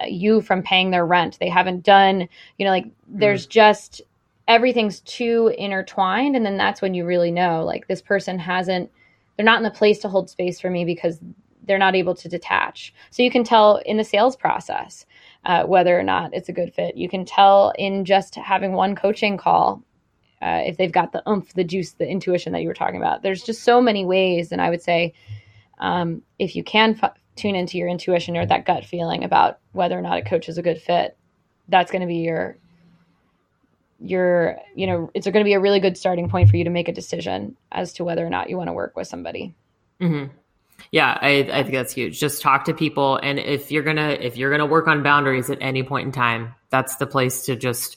you 0.07 0.41
from 0.41 0.63
paying 0.63 0.91
their 0.91 1.07
rent. 1.07 1.39
They 1.39 1.49
haven't 1.49 1.85
done, 1.85 2.29
you 2.59 2.65
know, 2.65 2.71
like 2.71 2.87
there's 3.09 3.47
mm. 3.47 3.51
just 3.51 4.03
everything's 4.49 5.01
too 5.01 5.53
intertwined. 5.59 6.37
And 6.37 6.47
then 6.47 6.57
that's 6.57 6.81
when 6.81 6.95
you 6.95 7.05
really 7.05 7.31
know, 7.31 7.65
like, 7.65 7.89
this 7.89 8.03
person 8.03 8.39
hasn't, 8.39 8.91
they're 9.37 9.45
not 9.45 9.59
in 9.59 9.65
the 9.65 9.71
place 9.71 9.99
to 10.01 10.09
hold 10.09 10.31
space 10.31 10.61
for 10.61 10.71
me 10.71 10.85
because 10.85 11.19
they're 11.65 11.79
not 11.79 11.97
able 11.97 12.15
to 12.15 12.29
detach. 12.29 12.95
So 13.11 13.25
you 13.25 13.31
can 13.31 13.43
tell 13.43 13.79
in 13.85 13.97
the 13.97 14.05
sales 14.05 14.37
process 14.37 15.05
uh, 15.45 15.65
whether 15.65 15.99
or 15.99 16.05
not 16.05 16.33
it's 16.33 16.49
a 16.49 16.53
good 16.53 16.73
fit. 16.73 16.97
You 16.97 17.09
can 17.09 17.25
tell 17.25 17.73
in 17.77 18.05
just 18.05 18.37
having 18.37 18.73
one 18.73 18.95
coaching 18.95 19.37
call 19.37 19.83
uh, 20.41 20.63
if 20.65 20.77
they've 20.77 20.93
got 20.93 21.13
the 21.13 21.29
oomph, 21.29 21.53
the 21.55 21.65
juice, 21.65 21.93
the 21.93 22.07
intuition 22.07 22.53
that 22.53 22.63
you 22.63 22.69
were 22.69 22.75
talking 22.75 22.99
about. 22.99 23.23
There's 23.23 23.43
just 23.43 23.65
so 23.65 23.81
many 23.81 24.05
ways. 24.05 24.53
And 24.53 24.61
I 24.61 24.71
would 24.71 24.83
say, 24.83 25.13
um, 25.79 26.23
if 26.39 26.55
you 26.55 26.63
can 26.63 26.99
f- 27.03 27.17
tune 27.37 27.55
into 27.55 27.79
your 27.79 27.89
intuition 27.89 28.37
or 28.37 28.47
that 28.47 28.67
gut 28.67 28.85
feeling 28.85 29.23
about 29.23 29.59
whether 29.73 29.97
or 29.97 30.03
not 30.03 30.19
a 30.19 30.23
coach 30.23 30.49
is 30.49 30.59
a 30.59 30.63
good 30.63 30.81
fit 30.81 31.17
that's 31.69 31.91
going 31.91 32.01
to 32.01 32.07
be 32.07 32.17
your 32.17 32.57
your 33.99 34.59
you 34.75 34.87
know 34.87 35.11
it's 35.15 35.27
going 35.27 35.43
to 35.43 35.45
be 35.45 35.55
a 35.55 35.61
really 35.61 35.81
good 35.81 35.97
starting 35.97 36.29
point 36.29 36.51
for 36.51 36.57
you 36.57 36.65
to 36.65 36.71
make 36.71 36.89
a 36.89 36.93
decision 36.93 37.57
as 37.73 37.95
to 37.95 38.05
whether 38.05 38.27
or 38.27 38.31
not 38.31 38.51
you 38.51 38.57
want 38.57 38.69
to 38.69 38.73
work 38.73 38.97
with 38.97 39.07
somebody. 39.07 39.55
Mm-hmm. 40.01 40.31
yeah 40.91 41.17
I, 41.21 41.49
I 41.51 41.63
think 41.63 41.73
that's 41.73 41.95
huge. 41.95 42.21
Just 42.21 42.43
talk 42.43 42.65
to 42.67 42.75
people 42.75 43.17
and 43.23 43.39
if 43.39 43.71
you're 43.71 43.83
gonna 43.83 44.11
if 44.21 44.37
you're 44.37 44.51
gonna 44.51 44.67
work 44.67 44.87
on 44.87 45.03
boundaries 45.03 45.49
at 45.49 45.59
any 45.61 45.83
point 45.83 46.07
in 46.07 46.13
time 46.13 46.55
that's 46.69 46.97
the 46.97 47.07
place 47.07 47.47
to 47.47 47.57
just 47.57 47.97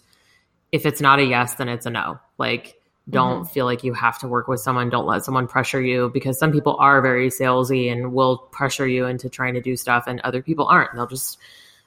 if 0.72 0.86
it's 0.86 1.02
not 1.02 1.20
a 1.20 1.24
yes 1.24 1.56
then 1.56 1.68
it's 1.68 1.86
a 1.86 1.90
no. 1.90 2.20
Like 2.38 2.79
don't 3.10 3.42
mm-hmm. 3.44 3.54
feel 3.54 3.66
like 3.66 3.84
you 3.84 3.94
have 3.94 4.20
to 4.20 4.28
work 4.28 4.48
with 4.48 4.60
someone. 4.60 4.90
Don't 4.90 5.06
let 5.06 5.24
someone 5.24 5.48
pressure 5.48 5.82
you 5.82 6.10
because 6.14 6.38
some 6.38 6.52
people 6.52 6.76
are 6.80 7.02
very 7.02 7.30
salesy 7.30 7.92
and 7.92 8.14
will 8.14 8.38
pressure 8.38 8.88
you 8.88 9.06
into 9.06 9.30
trying 9.30 9.54
to 9.54 9.62
do 9.62 9.76
stuff, 9.76 10.06
and 10.08 10.20
other 10.22 10.42
people 10.42 10.68
aren't. 10.68 10.94
They'll 10.94 11.08
just 11.08 11.38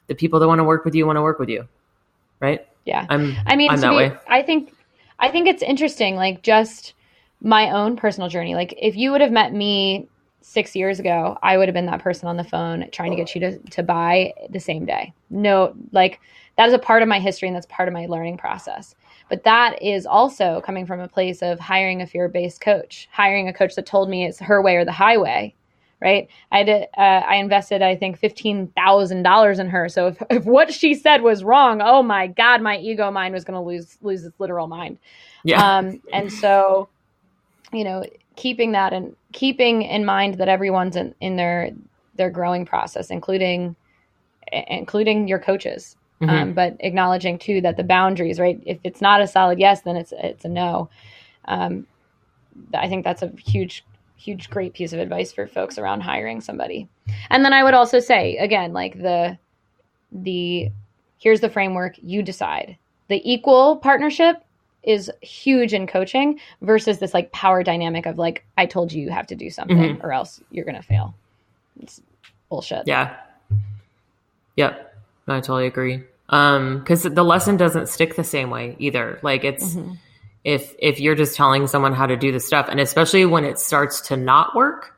the 0.07 0.15
people 0.15 0.39
that 0.39 0.47
want 0.47 0.59
to 0.59 0.63
work 0.63 0.85
with 0.85 0.95
you 0.95 1.05
want 1.05 1.17
to 1.17 1.21
work 1.21 1.39
with 1.39 1.49
you, 1.49 1.67
right? 2.39 2.67
Yeah, 2.85 3.05
I'm. 3.09 3.35
I 3.45 3.55
mean, 3.55 3.71
I'm 3.71 3.79
that 3.79 3.89
be, 3.91 3.95
way. 3.95 4.17
I 4.27 4.41
think 4.41 4.73
I 5.19 5.29
think 5.29 5.47
it's 5.47 5.63
interesting. 5.63 6.15
Like 6.15 6.43
just 6.43 6.93
my 7.41 7.71
own 7.71 7.95
personal 7.95 8.29
journey. 8.29 8.55
Like 8.55 8.73
if 8.77 8.95
you 8.95 9.11
would 9.11 9.21
have 9.21 9.31
met 9.31 9.53
me 9.53 10.07
six 10.41 10.75
years 10.75 10.99
ago, 10.99 11.37
I 11.41 11.57
would 11.57 11.67
have 11.67 11.73
been 11.73 11.85
that 11.85 12.01
person 12.01 12.27
on 12.27 12.37
the 12.37 12.43
phone 12.43 12.89
trying 12.91 13.11
to 13.11 13.17
get 13.17 13.33
you 13.33 13.41
to 13.41 13.57
to 13.59 13.83
buy 13.83 14.33
the 14.49 14.59
same 14.59 14.85
day. 14.85 15.13
No, 15.29 15.73
like 15.91 16.19
that 16.57 16.67
is 16.67 16.73
a 16.73 16.79
part 16.79 17.01
of 17.01 17.07
my 17.07 17.19
history 17.19 17.47
and 17.47 17.55
that's 17.55 17.65
part 17.67 17.87
of 17.87 17.93
my 17.93 18.05
learning 18.05 18.37
process. 18.37 18.95
But 19.33 19.45
that 19.45 19.81
is 19.81 20.05
also 20.05 20.61
coming 20.61 20.85
from 20.85 20.99
a 20.99 21.07
place 21.07 21.41
of 21.41 21.59
hiring 21.59 22.03
a 22.03 22.05
fear 22.05 22.29
based 22.29 22.61
coach, 22.61 23.09
hiring 23.11 23.47
a 23.47 23.53
coach 23.53 23.73
that 23.73 23.87
told 23.87 24.07
me 24.07 24.27
it's 24.27 24.37
her 24.37 24.61
way 24.61 24.75
or 24.75 24.85
the 24.85 24.91
highway. 24.91 25.55
Right. 25.99 26.29
I 26.51 26.61
did, 26.61 26.83
uh, 26.95 27.01
I 27.27 27.37
invested, 27.37 27.81
I 27.81 27.95
think, 27.95 28.21
$15,000 28.21 29.59
in 29.59 29.69
her. 29.69 29.89
So 29.89 30.05
if, 30.09 30.21
if 30.29 30.45
what 30.45 30.71
she 30.71 30.93
said 30.93 31.23
was 31.23 31.43
wrong, 31.43 31.81
oh 31.81 32.03
my 32.03 32.27
God, 32.27 32.61
my 32.61 32.77
ego 32.77 33.09
mind 33.09 33.33
was 33.33 33.43
going 33.43 33.55
to 33.55 33.67
lose, 33.67 33.97
lose 34.03 34.23
its 34.23 34.39
literal 34.39 34.67
mind. 34.67 34.99
Yeah. 35.43 35.77
Um, 35.77 35.99
and 36.13 36.31
so, 36.31 36.89
you 37.71 37.83
know, 37.83 38.05
keeping 38.35 38.73
that 38.73 38.93
and 38.93 39.15
keeping 39.31 39.81
in 39.81 40.05
mind 40.05 40.35
that 40.35 40.47
everyone's 40.47 40.95
in, 40.95 41.15
in 41.21 41.37
their, 41.37 41.71
their 42.17 42.29
growing 42.29 42.67
process, 42.67 43.09
including, 43.09 43.75
including 44.51 45.27
your 45.27 45.39
coaches 45.39 45.95
mm-hmm. 46.21 46.29
Um, 46.29 46.53
but 46.53 46.77
acknowledging 46.79 47.37
too 47.37 47.61
that 47.61 47.77
the 47.77 47.83
boundaries, 47.83 48.39
right? 48.39 48.61
If 48.65 48.79
it's 48.83 49.01
not 49.01 49.21
a 49.21 49.27
solid 49.27 49.59
yes, 49.59 49.81
then 49.81 49.95
it's 49.95 50.13
it's 50.17 50.45
a 50.45 50.49
no. 50.49 50.89
Um, 51.45 51.87
I 52.73 52.87
think 52.87 53.03
that's 53.03 53.21
a 53.21 53.31
huge, 53.45 53.83
huge, 54.15 54.49
great 54.49 54.73
piece 54.73 54.93
of 54.93 54.99
advice 54.99 55.31
for 55.31 55.47
folks 55.47 55.77
around 55.77 56.01
hiring 56.01 56.41
somebody. 56.41 56.87
And 57.29 57.43
then 57.43 57.53
I 57.53 57.63
would 57.63 57.73
also 57.73 57.99
say 57.99 58.37
again, 58.37 58.73
like 58.73 58.97
the 59.01 59.37
the 60.11 60.69
here's 61.17 61.41
the 61.41 61.49
framework, 61.49 61.95
you 62.01 62.21
decide. 62.21 62.77
The 63.07 63.21
equal 63.29 63.77
partnership 63.77 64.43
is 64.83 65.09
huge 65.21 65.73
in 65.73 65.87
coaching 65.87 66.39
versus 66.61 66.99
this 66.99 67.13
like 67.13 67.31
power 67.31 67.63
dynamic 67.63 68.05
of 68.05 68.17
like 68.17 68.45
I 68.57 68.65
told 68.65 68.91
you 68.91 69.01
you 69.01 69.09
have 69.09 69.27
to 69.27 69.35
do 69.35 69.49
something 69.49 69.77
mm-hmm. 69.77 70.05
or 70.05 70.11
else 70.11 70.41
you're 70.51 70.65
gonna 70.65 70.81
fail. 70.81 71.15
It's 71.79 72.01
bullshit. 72.49 72.83
Yeah. 72.85 73.15
Yep. 74.57 74.92
I 75.27 75.39
totally 75.39 75.67
agree 75.67 76.03
um 76.29 76.79
because 76.79 77.03
the 77.03 77.23
lesson 77.23 77.57
doesn't 77.57 77.87
stick 77.87 78.15
the 78.15 78.23
same 78.23 78.49
way 78.49 78.75
either 78.79 79.19
like 79.23 79.43
it's 79.43 79.75
mm-hmm. 79.75 79.93
if 80.43 80.73
if 80.79 80.99
you're 80.99 81.15
just 81.15 81.35
telling 81.35 81.67
someone 81.67 81.93
how 81.93 82.05
to 82.05 82.15
do 82.15 82.31
the 82.31 82.39
stuff 82.39 82.67
and 82.69 82.79
especially 82.79 83.25
when 83.25 83.43
it 83.43 83.59
starts 83.59 84.01
to 84.01 84.15
not 84.15 84.55
work 84.55 84.93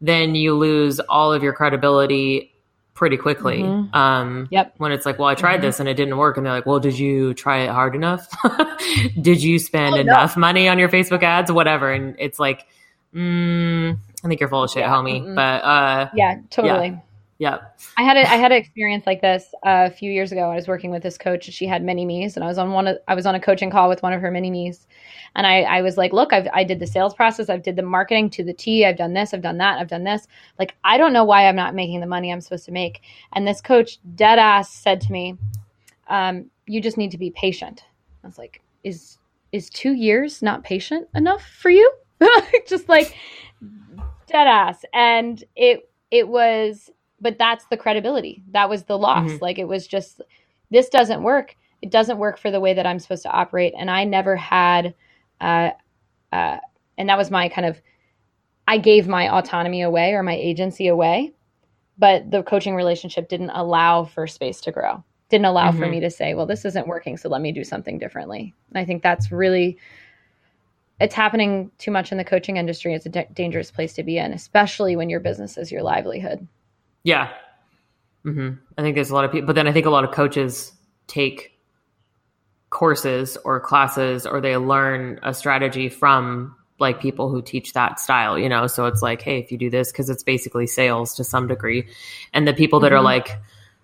then 0.00 0.34
you 0.34 0.54
lose 0.54 0.98
all 1.00 1.32
of 1.32 1.42
your 1.42 1.52
credibility 1.52 2.52
pretty 2.94 3.16
quickly 3.16 3.58
mm-hmm. 3.58 3.94
um 3.94 4.48
yep 4.50 4.74
when 4.78 4.92
it's 4.92 5.04
like 5.04 5.18
well 5.18 5.28
i 5.28 5.34
tried 5.34 5.56
mm-hmm. 5.56 5.66
this 5.66 5.78
and 5.80 5.88
it 5.88 5.94
didn't 5.94 6.16
work 6.16 6.36
and 6.36 6.46
they're 6.46 6.54
like 6.54 6.66
well 6.66 6.80
did 6.80 6.98
you 6.98 7.34
try 7.34 7.58
it 7.58 7.70
hard 7.70 7.94
enough 7.94 8.26
did 9.20 9.42
you 9.42 9.58
spend 9.58 9.94
oh, 9.94 10.00
enough 10.00 10.36
no. 10.36 10.40
money 10.40 10.68
on 10.68 10.78
your 10.78 10.88
facebook 10.88 11.22
ads 11.22 11.52
whatever 11.52 11.92
and 11.92 12.16
it's 12.18 12.38
like 12.38 12.66
mm, 13.14 13.96
I 14.24 14.28
think 14.28 14.40
you're 14.40 14.48
full 14.48 14.64
of 14.64 14.70
shit, 14.70 14.82
Yeah, 14.82 14.90
homie. 14.90 15.34
But 15.34 15.64
uh, 15.64 16.10
Yeah, 16.14 16.40
totally. 16.50 16.88
yeah, 16.88 17.00
I 17.96 18.04
had 18.04 18.16
a, 18.16 18.20
I 18.20 18.36
had 18.36 18.52
an 18.52 18.58
experience 18.58 19.04
like 19.04 19.20
this 19.20 19.52
uh, 19.66 19.88
a 19.88 19.90
few 19.90 20.12
years 20.12 20.30
ago. 20.30 20.50
I 20.50 20.54
was 20.54 20.68
working 20.68 20.92
with 20.92 21.02
this 21.02 21.18
coach. 21.18 21.46
and 21.48 21.52
She 21.54 21.66
had 21.66 21.82
mini 21.82 22.04
me's, 22.04 22.36
and 22.36 22.44
I 22.44 22.46
was 22.46 22.56
on 22.56 22.70
one. 22.70 22.86
Of, 22.86 22.98
I 23.08 23.16
was 23.16 23.26
on 23.26 23.34
a 23.34 23.40
coaching 23.40 23.68
call 23.68 23.88
with 23.88 24.00
one 24.00 24.12
of 24.12 24.20
her 24.20 24.30
mini 24.30 24.48
me's, 24.48 24.86
and 25.34 25.44
I, 25.44 25.62
I 25.62 25.82
was 25.82 25.96
like, 25.96 26.12
"Look, 26.12 26.32
I've, 26.32 26.46
I 26.52 26.62
did 26.62 26.78
the 26.78 26.86
sales 26.86 27.14
process. 27.14 27.48
I've 27.48 27.64
did 27.64 27.74
the 27.74 27.82
marketing 27.82 28.30
to 28.30 28.44
the 28.44 28.52
T. 28.52 28.86
I've 28.86 28.96
done 28.96 29.14
this. 29.14 29.34
I've 29.34 29.42
done 29.42 29.58
that. 29.58 29.80
I've 29.80 29.88
done 29.88 30.04
this. 30.04 30.28
Like, 30.60 30.76
I 30.84 30.96
don't 30.96 31.12
know 31.12 31.24
why 31.24 31.48
I'm 31.48 31.56
not 31.56 31.74
making 31.74 31.98
the 31.98 32.06
money 32.06 32.32
I'm 32.32 32.40
supposed 32.40 32.66
to 32.66 32.72
make." 32.72 33.02
And 33.32 33.44
this 33.44 33.60
coach, 33.60 33.98
dead 34.14 34.38
ass, 34.38 34.70
said 34.72 35.00
to 35.00 35.12
me, 35.12 35.36
um, 36.08 36.46
"You 36.66 36.80
just 36.80 36.96
need 36.96 37.10
to 37.10 37.18
be 37.18 37.30
patient." 37.30 37.82
I 38.22 38.28
was 38.28 38.38
like, 38.38 38.62
"Is 38.84 39.18
is 39.50 39.68
two 39.68 39.94
years 39.94 40.42
not 40.42 40.62
patient 40.62 41.08
enough 41.12 41.44
for 41.44 41.70
you?" 41.70 41.92
just 42.68 42.88
like 42.88 43.16
dead 44.28 44.46
ass, 44.46 44.84
and 44.94 45.42
it 45.56 45.90
it 46.12 46.28
was 46.28 46.90
but 47.22 47.38
that's 47.38 47.64
the 47.66 47.76
credibility. 47.76 48.42
That 48.50 48.68
was 48.68 48.82
the 48.84 48.98
loss. 48.98 49.30
Mhm. 49.30 49.40
Like 49.40 49.58
it 49.58 49.68
was 49.68 49.86
just 49.86 50.20
this 50.70 50.88
doesn't 50.88 51.22
work. 51.22 51.56
It 51.80 51.90
doesn't 51.90 52.18
work 52.18 52.38
for 52.38 52.50
the 52.50 52.60
way 52.60 52.74
that 52.74 52.86
I'm 52.86 52.98
supposed 52.98 53.22
to 53.22 53.30
operate. 53.30 53.74
And 53.76 53.90
I 53.90 54.04
never 54.04 54.36
had, 54.36 54.94
uh, 55.40 55.70
uh, 56.32 56.58
and 56.98 57.08
that 57.08 57.18
was 57.18 57.30
my 57.30 57.48
kind 57.48 57.66
of, 57.66 57.80
I 58.66 58.78
gave 58.78 59.08
my 59.08 59.28
autonomy 59.28 59.82
away 59.82 60.14
or 60.14 60.22
my 60.22 60.34
agency 60.34 60.86
away, 60.88 61.32
but 61.98 62.30
the 62.30 62.42
coaching 62.42 62.74
relationship 62.74 63.28
didn't 63.28 63.50
allow 63.50 64.04
for 64.04 64.26
space 64.26 64.60
to 64.62 64.72
grow. 64.72 65.02
Didn't 65.28 65.46
allow 65.46 65.72
for 65.72 65.86
Mhm. 65.86 65.90
me 65.90 66.00
to 66.00 66.10
say, 66.10 66.34
well, 66.34 66.46
this 66.46 66.64
isn't 66.64 66.86
working, 66.86 67.16
so 67.16 67.28
let 67.28 67.42
me 67.42 67.52
do 67.52 67.64
something 67.64 67.98
differently. 67.98 68.54
And 68.70 68.78
I 68.78 68.84
think 68.84 69.02
that's 69.02 69.30
really, 69.32 69.76
it's 71.00 71.14
happening 71.14 71.70
too 71.78 71.90
much 71.90 72.12
in 72.12 72.18
the 72.18 72.24
coaching 72.24 72.56
industry. 72.56 72.94
It's 72.94 73.06
a 73.06 73.24
dangerous 73.34 73.70
place 73.70 73.92
to 73.94 74.02
be 74.02 74.18
in, 74.18 74.32
especially 74.32 74.96
when 74.96 75.10
your 75.10 75.20
business 75.20 75.58
is 75.58 75.72
your 75.72 75.82
livelihood. 75.82 76.46
Yeah. 77.04 77.30
hmm 78.24 78.50
I 78.78 78.82
think 78.82 78.94
there's 78.94 79.10
a 79.10 79.14
lot 79.14 79.24
of 79.24 79.32
people, 79.32 79.46
but 79.46 79.54
then 79.54 79.66
I 79.66 79.72
think 79.72 79.86
a 79.86 79.90
lot 79.90 80.04
of 80.04 80.10
coaches 80.12 80.72
take 81.06 81.58
courses 82.70 83.36
or 83.44 83.60
classes 83.60 84.26
or 84.26 84.40
they 84.40 84.56
learn 84.56 85.20
a 85.22 85.34
strategy 85.34 85.88
from 85.88 86.56
like 86.78 87.00
people 87.00 87.28
who 87.28 87.42
teach 87.42 87.74
that 87.74 88.00
style, 88.00 88.38
you 88.38 88.48
know? 88.48 88.66
So 88.66 88.86
it's 88.86 89.02
like, 89.02 89.20
hey, 89.22 89.38
if 89.38 89.52
you 89.52 89.58
do 89.58 89.70
this, 89.70 89.92
because 89.92 90.08
it's 90.10 90.22
basically 90.22 90.66
sales 90.66 91.14
to 91.16 91.24
some 91.24 91.46
degree. 91.46 91.86
And 92.32 92.48
the 92.48 92.54
people 92.54 92.80
that 92.80 92.92
are 92.92 92.98
Mhm. 93.00 93.04
like, 93.04 93.38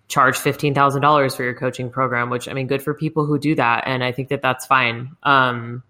charge 0.09 0.39
$15,000 0.39 1.37
for 1.37 1.43
your 1.45 1.53
coaching 1.53 1.91
program, 1.91 2.31
which 2.31 2.49
I 2.49 2.55
mean, 2.55 2.67
good 2.67 2.83
for 2.83 2.95
people 2.95 3.27
who 3.27 3.39
do 3.39 3.55
that. 3.57 3.85
And 3.87 4.03
I 4.03 4.11
think 4.11 4.31
that 4.31 4.41
that's 4.41 4.65
fine. 4.65 5.11
Um, 5.23 5.83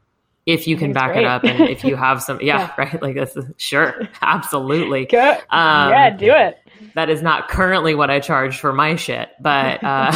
if 0.44 0.66
you 0.66 0.76
can 0.76 0.92
back 0.92 1.14
it 1.16 1.24
up 1.24 1.44
and 1.44 1.60
if 1.68 1.84
you 1.84 1.94
have 1.94 2.20
some, 2.20 2.40
yeah, 2.42 2.62
Yeah. 2.62 2.72
right. 2.76 3.00
Like 3.00 3.14
this 3.14 3.36
is 3.36 3.44
sure. 3.58 4.08
Absolutely. 4.20 5.06
Um, 5.50 5.90
yeah, 5.90 6.10
do 6.10 6.32
it. 6.34 6.58
That 6.94 7.10
is 7.10 7.22
not 7.22 7.48
currently 7.48 7.94
what 7.94 8.10
I 8.10 8.20
charge 8.20 8.58
for 8.58 8.72
my 8.72 8.96
shit, 8.96 9.28
but 9.40 9.82
uh, 9.82 10.12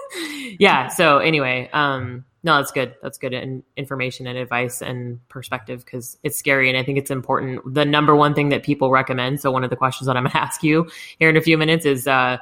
yeah. 0.58 0.88
So 0.88 1.18
anyway, 1.18 1.68
um, 1.72 2.24
no, 2.42 2.56
that's 2.56 2.72
good. 2.72 2.94
That's 3.02 3.18
good 3.18 3.32
in, 3.34 3.62
information 3.76 4.26
and 4.26 4.38
advice 4.38 4.80
and 4.80 5.20
perspective 5.28 5.84
because 5.84 6.16
it's 6.22 6.38
scary 6.38 6.68
and 6.68 6.78
I 6.78 6.82
think 6.82 6.98
it's 6.98 7.10
important. 7.10 7.60
The 7.74 7.84
number 7.84 8.16
one 8.16 8.34
thing 8.34 8.48
that 8.48 8.62
people 8.62 8.90
recommend. 8.90 9.40
So 9.40 9.50
one 9.50 9.62
of 9.64 9.70
the 9.70 9.76
questions 9.76 10.06
that 10.06 10.16
I'm 10.16 10.24
going 10.24 10.32
to 10.36 10.40
ask 10.40 10.62
you 10.62 10.88
here 11.18 11.28
in 11.28 11.36
a 11.36 11.42
few 11.42 11.58
minutes 11.58 11.84
is, 11.84 12.06
uh, 12.06 12.38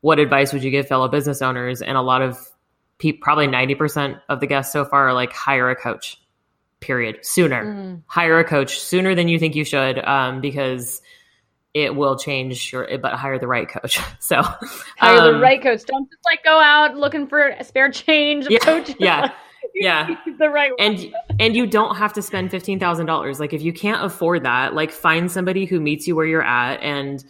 what 0.00 0.18
advice 0.18 0.52
would 0.52 0.62
you 0.62 0.70
give 0.70 0.86
fellow 0.88 1.08
business 1.08 1.42
owners? 1.42 1.80
And 1.82 1.96
a 1.96 2.02
lot 2.02 2.22
of 2.22 2.38
people, 2.98 3.20
probably 3.22 3.46
90% 3.46 4.20
of 4.28 4.40
the 4.40 4.46
guests 4.46 4.72
so 4.72 4.84
far 4.84 5.08
are 5.08 5.14
like 5.14 5.32
hire 5.32 5.70
a 5.70 5.76
coach. 5.76 6.20
Period. 6.80 7.18
Sooner 7.22 7.64
Mm. 7.64 8.02
hire 8.06 8.38
a 8.38 8.44
coach 8.44 8.78
sooner 8.78 9.14
than 9.14 9.28
you 9.28 9.38
think 9.38 9.54
you 9.56 9.64
should 9.64 9.98
um, 10.04 10.40
because 10.40 11.00
it 11.76 11.94
will 11.94 12.16
change 12.16 12.72
your 12.72 12.88
but 12.96 13.12
hire 13.12 13.38
the 13.38 13.46
right 13.46 13.68
coach 13.68 14.00
so 14.18 14.36
Hire 14.98 15.20
the 15.20 15.34
um, 15.34 15.42
right 15.42 15.62
coach. 15.62 15.84
Don't 15.84 16.08
just 16.10 16.24
like 16.24 16.42
go 16.42 16.58
out 16.58 16.96
looking 16.96 17.26
for 17.26 17.48
a 17.48 17.62
spare 17.62 17.90
change. 17.90 18.46
Yeah, 18.48 18.58
coaches. 18.60 18.94
yeah, 18.98 19.30
yeah. 19.74 20.16
the 20.38 20.48
right 20.48 20.70
one. 20.70 20.80
and 20.80 21.14
and 21.38 21.54
you 21.54 21.66
don't 21.66 21.96
have 21.96 22.14
to 22.14 22.22
spend 22.22 22.50
$15000 22.50 23.38
like 23.40 23.52
if 23.52 23.60
you 23.60 23.74
can't 23.74 24.02
afford 24.02 24.42
that 24.44 24.72
like 24.74 24.90
find 24.90 25.30
somebody 25.30 25.66
who 25.66 25.78
meets 25.78 26.08
you 26.08 26.16
where 26.16 26.24
you're 26.24 26.42
at 26.42 26.80
and 26.82 27.24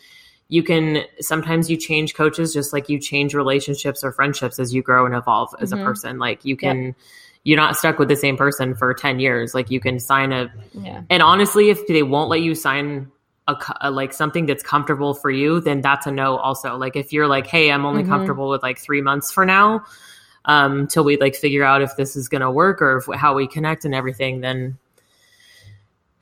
you 0.49 0.63
can 0.63 1.03
sometimes 1.19 1.69
you 1.69 1.77
change 1.77 2.15
coaches 2.15 2.53
just 2.53 2.73
like 2.73 2.89
you 2.89 3.01
change 3.01 3.35
relationships 3.35 4.05
or 4.05 4.13
friendships 4.13 4.61
as 4.61 4.73
you 4.73 4.81
grow 4.81 5.05
and 5.07 5.15
evolve 5.17 5.53
as 5.61 5.73
Mhm. 5.73 5.81
a 5.81 5.85
person 5.85 6.19
like 6.21 6.45
you 6.45 6.57
can 6.57 6.95
you're 7.43 7.57
not 7.57 7.77
stuck 7.77 7.99
with 7.99 8.09
the 8.09 8.15
same 8.17 8.37
person 8.37 8.77
for 8.77 8.95
10 8.95 9.19
years 9.19 9.55
like 9.55 9.71
you 9.73 9.81
can 9.81 9.99
sign 9.99 10.31
a 10.33 10.49
yeah. 10.73 11.03
And 11.11 11.21
honestly, 11.23 11.71
if 11.71 11.85
they 11.89 12.05
won't 12.05 12.29
let 12.31 12.43
you 12.43 12.55
sign 12.55 13.11
a, 13.49 13.57
a 13.83 13.91
like 13.91 14.13
something 14.13 14.47
that's 14.47 14.63
comfortable 14.63 15.15
for 15.15 15.31
you, 15.31 15.61
then 15.61 15.81
that's 15.81 16.07
a 16.07 16.11
no. 16.11 16.37
Also, 16.37 16.77
like 16.77 16.97
if 16.97 17.13
you're 17.13 17.29
like, 17.29 17.47
hey, 17.47 17.71
I'm 17.71 17.87
only 17.87 18.03
Mhm. 18.03 18.09
comfortable 18.09 18.49
with 18.49 18.63
like 18.63 18.79
three 18.79 19.01
months 19.01 19.31
for 19.33 19.47
now, 19.47 19.85
um, 20.47 20.87
till 20.87 21.05
we 21.05 21.17
like 21.17 21.35
figure 21.37 21.65
out 21.65 21.83
if 21.83 21.97
this 21.97 22.17
is 22.17 22.29
gonna 22.29 22.51
work 22.51 22.81
or 22.83 22.99
if, 22.99 23.07
how 23.19 23.35
we 23.35 23.47
connect 23.47 23.85
and 23.85 23.95
everything, 23.95 24.41
then 24.41 24.79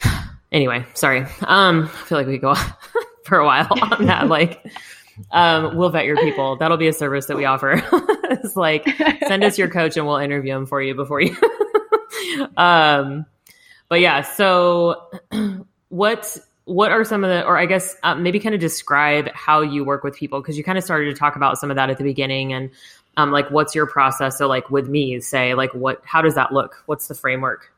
anyway, 0.53 0.85
sorry. 0.95 1.27
Um, 1.43 1.85
I 1.85 1.89
feel 2.07 2.19
like 2.19 2.27
we 2.27 2.39
go 2.39 2.55
for 3.25 3.39
a 3.39 3.45
while 3.45 3.69
on 3.71 4.07
that. 4.07 4.29
Like, 4.29 4.67
um, 5.31 5.77
we'll 5.77 5.91
vet 5.91 6.07
your 6.07 6.17
people. 6.17 6.57
That'll 6.57 6.77
be 6.77 6.89
a 6.89 6.93
service 6.93 7.27
that 7.27 7.37
we 7.37 7.45
offer. 7.45 7.75
it's 8.31 8.57
like 8.57 8.85
send 9.27 9.45
us 9.45 9.57
your 9.59 9.69
coach 9.69 9.97
and 9.97 10.07
we'll 10.07 10.17
interview 10.17 10.57
him 10.57 10.67
for 10.67 10.83
you 10.83 10.95
before 10.95 11.21
you. 11.21 11.37
um, 12.57 13.25
but 13.89 14.01
yeah, 14.01 14.23
so 14.23 15.09
what 15.89 16.37
what 16.67 16.91
are 16.91 17.05
some 17.05 17.25
of 17.25 17.31
the, 17.31 17.45
or 17.45 17.59
I 17.59 17.67
guess 17.67 17.95
uh, 18.03 18.15
maybe 18.15 18.41
kind 18.41 18.55
of 18.55 18.61
describe 18.61 19.29
how 19.35 19.61
you 19.61 19.85
work 19.85 20.03
with 20.03 20.17
people 20.17 20.41
because 20.41 20.57
you 20.57 20.65
kind 20.65 20.79
of 20.79 20.85
started 20.85 21.07
to 21.07 21.15
talk 21.19 21.37
about 21.37 21.59
some 21.59 21.71
of 21.71 21.77
that 21.77 21.91
at 21.91 21.99
the 21.99 22.05
beginning 22.05 22.53
and 22.55 22.71
um, 23.17 23.31
like 23.31 23.51
what's 23.51 23.75
your 23.75 23.87
process? 23.87 24.39
So 24.39 24.49
like 24.49 24.71
with 24.71 24.89
me, 24.89 25.21
say 25.21 25.55
like 25.55 25.73
what 25.75 26.01
how 26.05 26.23
does 26.23 26.35
that 26.37 26.53
look? 26.53 26.83
What's 26.87 27.07
the 27.09 27.15
framework? 27.15 27.71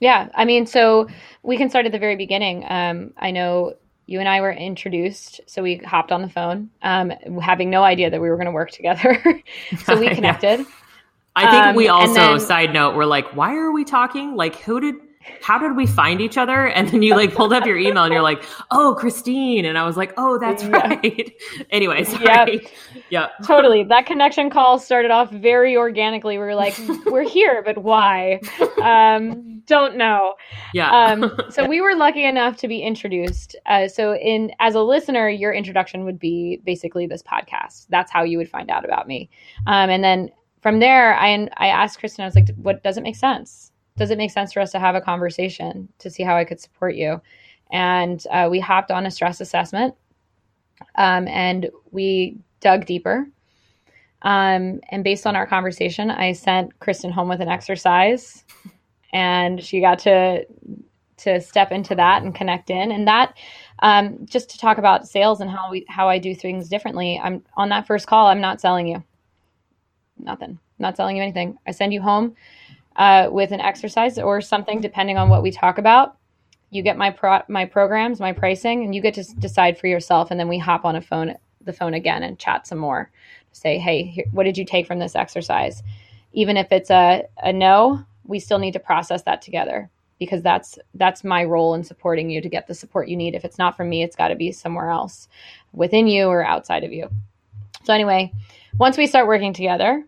Yeah, 0.00 0.28
I 0.34 0.44
mean, 0.44 0.66
so 0.66 1.08
we 1.42 1.56
can 1.56 1.70
start 1.70 1.86
at 1.86 1.92
the 1.92 1.98
very 1.98 2.14
beginning. 2.16 2.64
Um, 2.68 3.12
I 3.16 3.30
know 3.32 3.74
you 4.06 4.20
and 4.20 4.28
I 4.28 4.40
were 4.40 4.52
introduced, 4.52 5.40
so 5.46 5.62
we 5.62 5.76
hopped 5.78 6.12
on 6.12 6.22
the 6.22 6.28
phone, 6.28 6.70
um, 6.82 7.10
having 7.42 7.68
no 7.68 7.82
idea 7.82 8.08
that 8.10 8.20
we 8.20 8.28
were 8.30 8.36
going 8.36 8.46
to 8.46 8.52
work 8.52 8.70
together. 8.70 9.20
so 9.84 9.98
we 9.98 10.06
Yeah. 10.08 10.14
connected. 10.14 10.66
I 11.34 11.50
think 11.50 11.64
Um, 11.66 11.76
we 11.76 11.88
and 11.88 11.96
also 11.96 12.14
then- 12.14 12.40
side 12.40 12.72
note 12.72 12.96
we're 12.96 13.04
like, 13.06 13.34
why 13.36 13.54
are 13.56 13.70
we 13.72 13.84
talking? 13.84 14.34
Like 14.36 14.56
who 14.56 14.80
did 14.80 14.94
how 15.42 15.58
did 15.58 15.76
we 15.76 15.86
find 15.86 16.20
each 16.20 16.36
other? 16.36 16.66
And 16.68 16.88
then 16.88 17.02
you 17.02 17.14
like 17.16 17.34
pulled 17.34 17.52
up 17.52 17.66
your 17.66 17.76
email 17.78 18.04
and 18.04 18.12
you're 18.12 18.22
like, 18.22 18.42
oh, 18.70 18.94
Christine. 18.98 19.64
And 19.64 19.76
I 19.78 19.84
was 19.84 19.96
like, 19.96 20.12
oh, 20.16 20.38
that's 20.38 20.62
Yeah. 20.62 20.70
right. 20.88 21.32
anyway, 21.70 22.04
sorry. 22.04 22.66
Yep. 23.10 23.30
Totally. 23.46 23.84
That 23.84 24.04
connection 24.04 24.50
call 24.50 24.78
started 24.78 25.10
off 25.10 25.30
very 25.30 25.76
organically. 25.78 26.34
We 26.36 26.44
were 26.44 26.54
like, 26.54 26.78
we're 27.06 27.26
here, 27.26 27.62
but 27.64 27.78
why? 27.78 28.38
Um, 28.82 29.62
don't 29.66 29.96
know. 29.96 30.34
Yeah. 30.74 30.90
um, 30.90 31.32
so 31.50 31.66
we 31.66 31.80
were 31.80 31.94
lucky 31.94 32.24
enough 32.24 32.56
to 32.58 32.68
be 32.68 32.80
introduced. 32.82 33.56
Uh, 33.64 33.88
so 33.88 34.14
in 34.14 34.52
as 34.60 34.74
a 34.74 34.82
listener, 34.82 35.28
your 35.30 35.52
introduction 35.54 36.04
would 36.04 36.18
be 36.18 36.60
basically 36.66 37.06
this 37.06 37.22
podcast. 37.22 37.86
That's 37.88 38.10
how 38.12 38.24
you 38.24 38.36
would 38.38 38.50
find 38.50 38.70
out 38.70 38.84
about 38.84 39.08
me. 39.08 39.30
Um, 39.66 39.88
and 39.88 40.04
then 40.04 40.30
from 40.60 40.80
there, 40.80 41.14
I 41.14 41.48
I 41.56 41.68
asked 41.68 41.98
Kristen. 42.00 42.24
I 42.24 42.26
was 42.26 42.34
like, 42.34 42.48
"What 42.56 42.82
does 42.82 42.96
it 42.98 43.02
make 43.02 43.16
sense? 43.16 43.72
Does 43.98 44.10
it 44.10 44.18
make 44.18 44.30
sense 44.30 44.52
for 44.52 44.60
us 44.60 44.72
to 44.72 44.78
have 44.78 44.94
a 44.94 45.00
conversation 45.00 45.88
to 45.98 46.10
see 46.10 46.22
how 46.22 46.36
I 46.36 46.44
could 46.44 46.60
support 46.60 46.94
you?" 46.94 47.20
And 47.70 48.24
uh, 48.30 48.48
we 48.50 48.60
hopped 48.60 48.90
on 48.90 49.06
a 49.06 49.10
stress 49.10 49.40
assessment, 49.40 49.94
um, 50.96 51.28
and 51.28 51.70
we 51.90 52.38
dug 52.60 52.86
deeper. 52.86 53.28
Um, 54.22 54.80
and 54.90 55.04
based 55.04 55.26
on 55.26 55.36
our 55.36 55.46
conversation, 55.46 56.10
I 56.10 56.32
sent 56.32 56.78
Kristen 56.80 57.12
home 57.12 57.28
with 57.28 57.40
an 57.40 57.48
exercise, 57.48 58.44
and 59.12 59.62
she 59.62 59.80
got 59.80 59.98
to 60.00 60.46
to 61.18 61.40
step 61.40 61.72
into 61.72 61.94
that 61.96 62.22
and 62.22 62.34
connect 62.34 62.70
in. 62.70 62.92
And 62.92 63.06
that, 63.08 63.36
um, 63.80 64.24
just 64.24 64.50
to 64.50 64.58
talk 64.58 64.78
about 64.78 65.08
sales 65.08 65.40
and 65.40 65.50
how 65.50 65.70
we 65.70 65.84
how 65.88 66.08
I 66.08 66.18
do 66.18 66.34
things 66.34 66.68
differently. 66.68 67.20
I'm 67.22 67.44
on 67.56 67.68
that 67.70 67.86
first 67.86 68.06
call. 68.06 68.26
I'm 68.26 68.40
not 68.40 68.60
selling 68.60 68.86
you 68.88 69.02
nothing. 70.18 70.50
I'm 70.50 70.82
not 70.82 70.96
selling 70.96 71.16
you 71.16 71.22
anything. 71.22 71.58
I 71.66 71.72
send 71.72 71.92
you 71.92 72.02
home 72.02 72.34
uh, 72.98 73.28
with 73.30 73.52
an 73.52 73.60
exercise 73.60 74.18
or 74.18 74.40
something, 74.40 74.80
depending 74.80 75.16
on 75.16 75.28
what 75.28 75.42
we 75.42 75.50
talk 75.50 75.78
about. 75.78 76.16
You 76.70 76.82
get 76.82 76.98
my 76.98 77.10
pro- 77.10 77.42
my 77.48 77.64
programs, 77.64 78.20
my 78.20 78.32
pricing, 78.32 78.84
and 78.84 78.94
you 78.94 79.00
get 79.00 79.14
to 79.14 79.24
decide 79.38 79.78
for 79.78 79.86
yourself. 79.86 80.30
And 80.30 80.38
then 80.38 80.48
we 80.48 80.58
hop 80.58 80.84
on 80.84 80.96
a 80.96 81.00
phone, 81.00 81.34
the 81.62 81.72
phone 81.72 81.94
again, 81.94 82.22
and 82.22 82.38
chat 82.38 82.66
some 82.66 82.78
more. 82.78 83.10
Say, 83.52 83.78
hey, 83.78 84.02
here, 84.02 84.26
what 84.32 84.44
did 84.44 84.58
you 84.58 84.66
take 84.66 84.86
from 84.86 84.98
this 84.98 85.16
exercise? 85.16 85.82
Even 86.34 86.58
if 86.58 86.70
it's 86.70 86.90
a, 86.90 87.24
a 87.42 87.52
no, 87.52 88.04
we 88.26 88.38
still 88.38 88.58
need 88.58 88.72
to 88.72 88.80
process 88.80 89.22
that 89.22 89.40
together 89.40 89.88
because 90.18 90.42
that's 90.42 90.78
that's 90.94 91.24
my 91.24 91.44
role 91.44 91.74
in 91.74 91.84
supporting 91.84 92.28
you 92.28 92.42
to 92.42 92.48
get 92.48 92.66
the 92.66 92.74
support 92.74 93.08
you 93.08 93.16
need. 93.16 93.34
If 93.34 93.44
it's 93.44 93.58
not 93.58 93.76
from 93.76 93.88
me, 93.88 94.02
it's 94.02 94.16
got 94.16 94.28
to 94.28 94.36
be 94.36 94.52
somewhere 94.52 94.90
else, 94.90 95.28
within 95.72 96.06
you 96.06 96.26
or 96.26 96.44
outside 96.44 96.84
of 96.84 96.92
you. 96.92 97.08
So 97.84 97.94
anyway, 97.94 98.32
once 98.76 98.98
we 98.98 99.06
start 99.06 99.28
working 99.28 99.54
together, 99.54 100.04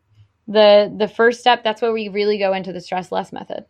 the 0.50 0.92
the 0.96 1.08
first 1.08 1.40
step 1.40 1.62
that's 1.62 1.80
where 1.80 1.92
we 1.92 2.08
really 2.08 2.36
go 2.36 2.52
into 2.52 2.72
the 2.72 2.80
stress 2.80 3.12
less 3.12 3.32
method. 3.32 3.64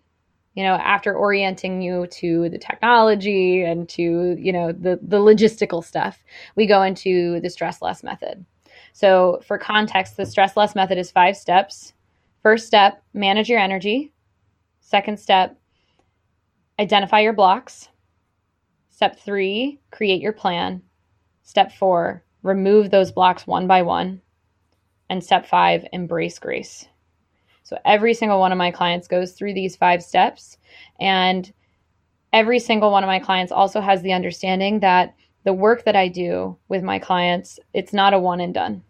you 0.54 0.64
know 0.64 0.74
after 0.74 1.14
orienting 1.14 1.80
you 1.82 2.06
to 2.08 2.48
the 2.48 2.58
technology 2.58 3.62
and 3.62 3.88
to 3.88 4.34
you 4.38 4.52
know 4.52 4.72
the 4.72 4.98
the 5.02 5.18
logistical 5.18 5.84
stuff 5.84 6.24
we 6.56 6.66
go 6.66 6.82
into 6.82 7.38
the 7.40 7.50
stress 7.50 7.82
less 7.82 8.02
method. 8.02 8.44
So 8.94 9.40
for 9.46 9.58
context 9.58 10.16
the 10.16 10.26
stress 10.26 10.56
less 10.56 10.74
method 10.74 10.98
is 10.98 11.10
five 11.12 11.36
steps. 11.36 11.92
First 12.42 12.66
step 12.66 13.02
manage 13.12 13.50
your 13.50 13.60
energy. 13.60 14.12
Second 14.80 15.20
step 15.20 15.56
identify 16.78 17.20
your 17.20 17.34
blocks. 17.34 17.90
Step 18.88 19.18
3 19.20 19.78
create 19.90 20.22
your 20.22 20.32
plan. 20.32 20.82
Step 21.42 21.72
4 21.72 22.24
remove 22.42 22.90
those 22.90 23.12
blocks 23.12 23.46
one 23.46 23.66
by 23.66 23.82
one 23.82 24.22
and 25.10 25.22
step 25.22 25.46
5 25.46 25.86
embrace 25.92 26.38
grace 26.38 26.86
so 27.70 27.78
every 27.84 28.14
single 28.14 28.40
one 28.40 28.50
of 28.50 28.58
my 28.58 28.72
clients 28.72 29.06
goes 29.06 29.30
through 29.30 29.54
these 29.54 29.76
five 29.76 30.02
steps. 30.02 30.58
And 30.98 31.52
every 32.32 32.58
single 32.58 32.90
one 32.90 33.04
of 33.04 33.08
my 33.08 33.20
clients 33.20 33.52
also 33.52 33.80
has 33.80 34.02
the 34.02 34.12
understanding 34.12 34.80
that 34.80 35.14
the 35.44 35.52
work 35.52 35.84
that 35.84 35.94
I 35.94 36.08
do 36.08 36.58
with 36.68 36.82
my 36.82 36.98
clients, 36.98 37.60
it's 37.72 37.92
not 37.92 38.12
a 38.12 38.18
one 38.18 38.40
and 38.40 38.52
done. 38.52 38.82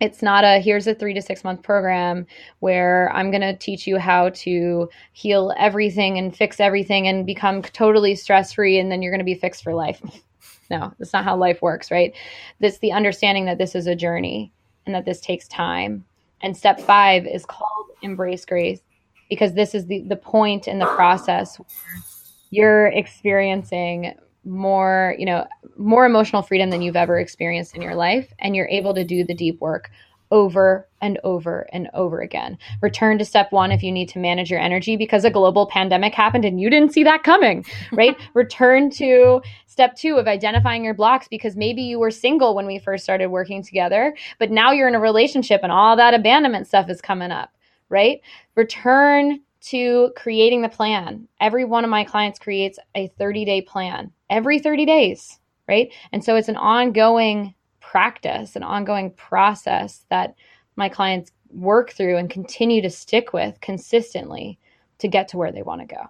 It's 0.00 0.22
not 0.22 0.44
a 0.44 0.60
here's 0.60 0.86
a 0.86 0.94
three 0.94 1.12
to 1.12 1.20
six 1.20 1.44
month 1.44 1.62
program 1.62 2.26
where 2.60 3.12
I'm 3.12 3.30
going 3.30 3.42
to 3.42 3.54
teach 3.54 3.86
you 3.86 3.98
how 3.98 4.30
to 4.30 4.88
heal 5.12 5.52
everything 5.58 6.16
and 6.16 6.34
fix 6.34 6.58
everything 6.58 7.06
and 7.06 7.26
become 7.26 7.60
totally 7.60 8.14
stress 8.14 8.54
free 8.54 8.78
and 8.78 8.90
then 8.90 9.02
you're 9.02 9.12
going 9.12 9.18
to 9.18 9.24
be 9.24 9.34
fixed 9.34 9.62
for 9.62 9.74
life. 9.74 10.00
no, 10.70 10.90
that's 10.98 11.12
not 11.12 11.24
how 11.24 11.36
life 11.36 11.60
works, 11.60 11.90
right? 11.90 12.14
This 12.60 12.78
the 12.78 12.92
understanding 12.92 13.44
that 13.44 13.58
this 13.58 13.74
is 13.74 13.86
a 13.86 13.94
journey 13.94 14.54
and 14.90 14.94
that 14.96 15.04
this 15.04 15.20
takes 15.20 15.46
time. 15.46 16.04
And 16.42 16.56
step 16.56 16.80
five 16.80 17.26
is 17.26 17.44
called 17.46 17.86
embrace 18.02 18.44
grace 18.44 18.80
because 19.28 19.54
this 19.54 19.74
is 19.74 19.86
the, 19.86 20.00
the 20.00 20.16
point 20.16 20.66
in 20.66 20.78
the 20.78 20.86
process 20.86 21.58
where 21.58 22.02
you're 22.50 22.86
experiencing 22.88 24.14
more 24.44 25.14
you 25.18 25.26
know 25.26 25.46
more 25.76 26.06
emotional 26.06 26.40
freedom 26.40 26.70
than 26.70 26.80
you've 26.80 26.96
ever 26.96 27.18
experienced 27.18 27.76
in 27.76 27.82
your 27.82 27.94
life 27.94 28.32
and 28.38 28.56
you're 28.56 28.68
able 28.68 28.94
to 28.94 29.04
do 29.04 29.22
the 29.22 29.34
deep 29.34 29.60
work 29.60 29.90
over 30.30 30.88
and 31.00 31.18
over 31.24 31.68
and 31.72 31.88
over 31.94 32.20
again. 32.20 32.58
Return 32.82 33.18
to 33.18 33.24
step 33.24 33.50
one 33.52 33.72
if 33.72 33.82
you 33.82 33.90
need 33.90 34.08
to 34.10 34.18
manage 34.18 34.50
your 34.50 34.60
energy 34.60 34.96
because 34.96 35.24
a 35.24 35.30
global 35.30 35.66
pandemic 35.66 36.14
happened 36.14 36.44
and 36.44 36.60
you 36.60 36.70
didn't 36.70 36.92
see 36.92 37.02
that 37.04 37.22
coming, 37.22 37.64
right? 37.92 38.16
Return 38.34 38.90
to 38.90 39.42
step 39.66 39.96
two 39.96 40.16
of 40.16 40.28
identifying 40.28 40.84
your 40.84 40.94
blocks 40.94 41.28
because 41.28 41.56
maybe 41.56 41.82
you 41.82 41.98
were 41.98 42.10
single 42.10 42.54
when 42.54 42.66
we 42.66 42.78
first 42.78 43.04
started 43.04 43.28
working 43.28 43.62
together, 43.62 44.14
but 44.38 44.50
now 44.50 44.72
you're 44.72 44.88
in 44.88 44.94
a 44.94 45.00
relationship 45.00 45.60
and 45.62 45.72
all 45.72 45.96
that 45.96 46.14
abandonment 46.14 46.66
stuff 46.66 46.88
is 46.88 47.00
coming 47.00 47.30
up 47.30 47.50
right? 47.90 48.22
Return 48.54 49.40
to 49.60 50.12
creating 50.16 50.62
the 50.62 50.68
plan. 50.70 51.28
Every 51.40 51.66
one 51.66 51.84
of 51.84 51.90
my 51.90 52.04
clients 52.04 52.38
creates 52.38 52.78
a 52.94 53.08
30 53.18 53.44
day 53.44 53.60
plan 53.60 54.10
every 54.30 54.58
30 54.58 54.86
days, 54.86 55.38
right? 55.68 55.92
And 56.12 56.24
so 56.24 56.36
it's 56.36 56.48
an 56.48 56.56
ongoing 56.56 57.54
practice, 57.90 58.54
an 58.54 58.62
ongoing 58.62 59.10
process 59.10 60.04
that 60.10 60.36
my 60.76 60.88
clients 60.88 61.32
work 61.52 61.90
through 61.90 62.16
and 62.16 62.30
continue 62.30 62.80
to 62.80 62.88
stick 62.88 63.32
with 63.32 63.60
consistently 63.60 64.56
to 64.98 65.08
get 65.08 65.26
to 65.26 65.36
where 65.36 65.50
they 65.50 65.62
want 65.62 65.80
to 65.80 65.86
go. 65.92 66.02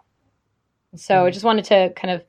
So 0.94 1.14
mm-hmm. 1.14 1.26
I 1.26 1.30
just 1.30 1.44
wanted 1.44 1.64
to 1.66 1.90
kind 1.96 2.12
of 2.12 2.22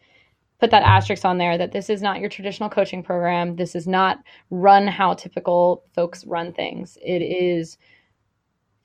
put 0.62 0.72
that 0.72 0.84
asterisk 0.84 1.26
on 1.26 1.38
there 1.38 1.58
that 1.58 1.74
this 1.74 1.90
is 1.90 2.02
not 2.02 2.22
your 2.22 2.30
traditional 2.30 2.70
coaching 2.70 3.04
program. 3.04 3.58
This 3.58 3.76
is 3.76 3.88
not 3.88 4.20
run 4.52 4.88
how 4.88 5.16
typical 5.16 5.84
folks 5.94 6.26
run 6.26 6.54
things. 6.54 6.98
It 7.02 7.22
is 7.22 7.78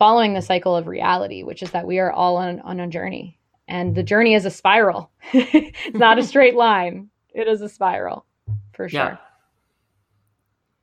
following 0.01 0.35
the 0.35 0.43
cycle 0.43 0.75
of 0.75 0.89
reality, 0.89 1.45
which 1.45 1.63
is 1.63 1.71
that 1.71 1.87
we 1.87 2.01
are 2.01 2.11
all 2.11 2.39
on, 2.39 2.59
on 2.63 2.81
a 2.81 2.89
journey. 2.89 3.39
And 3.69 3.95
the 3.95 4.03
journey 4.03 4.35
is 4.35 4.45
a 4.45 4.51
spiral. 4.51 5.13
it's 5.33 5.97
not 5.97 6.19
a 6.19 6.23
straight 6.33 6.57
line. 6.57 7.09
It 7.33 7.47
is 7.47 7.63
a 7.63 7.69
spiral 7.69 8.27
for 8.73 8.89
sure. 8.89 9.01
Yeah. 9.01 9.17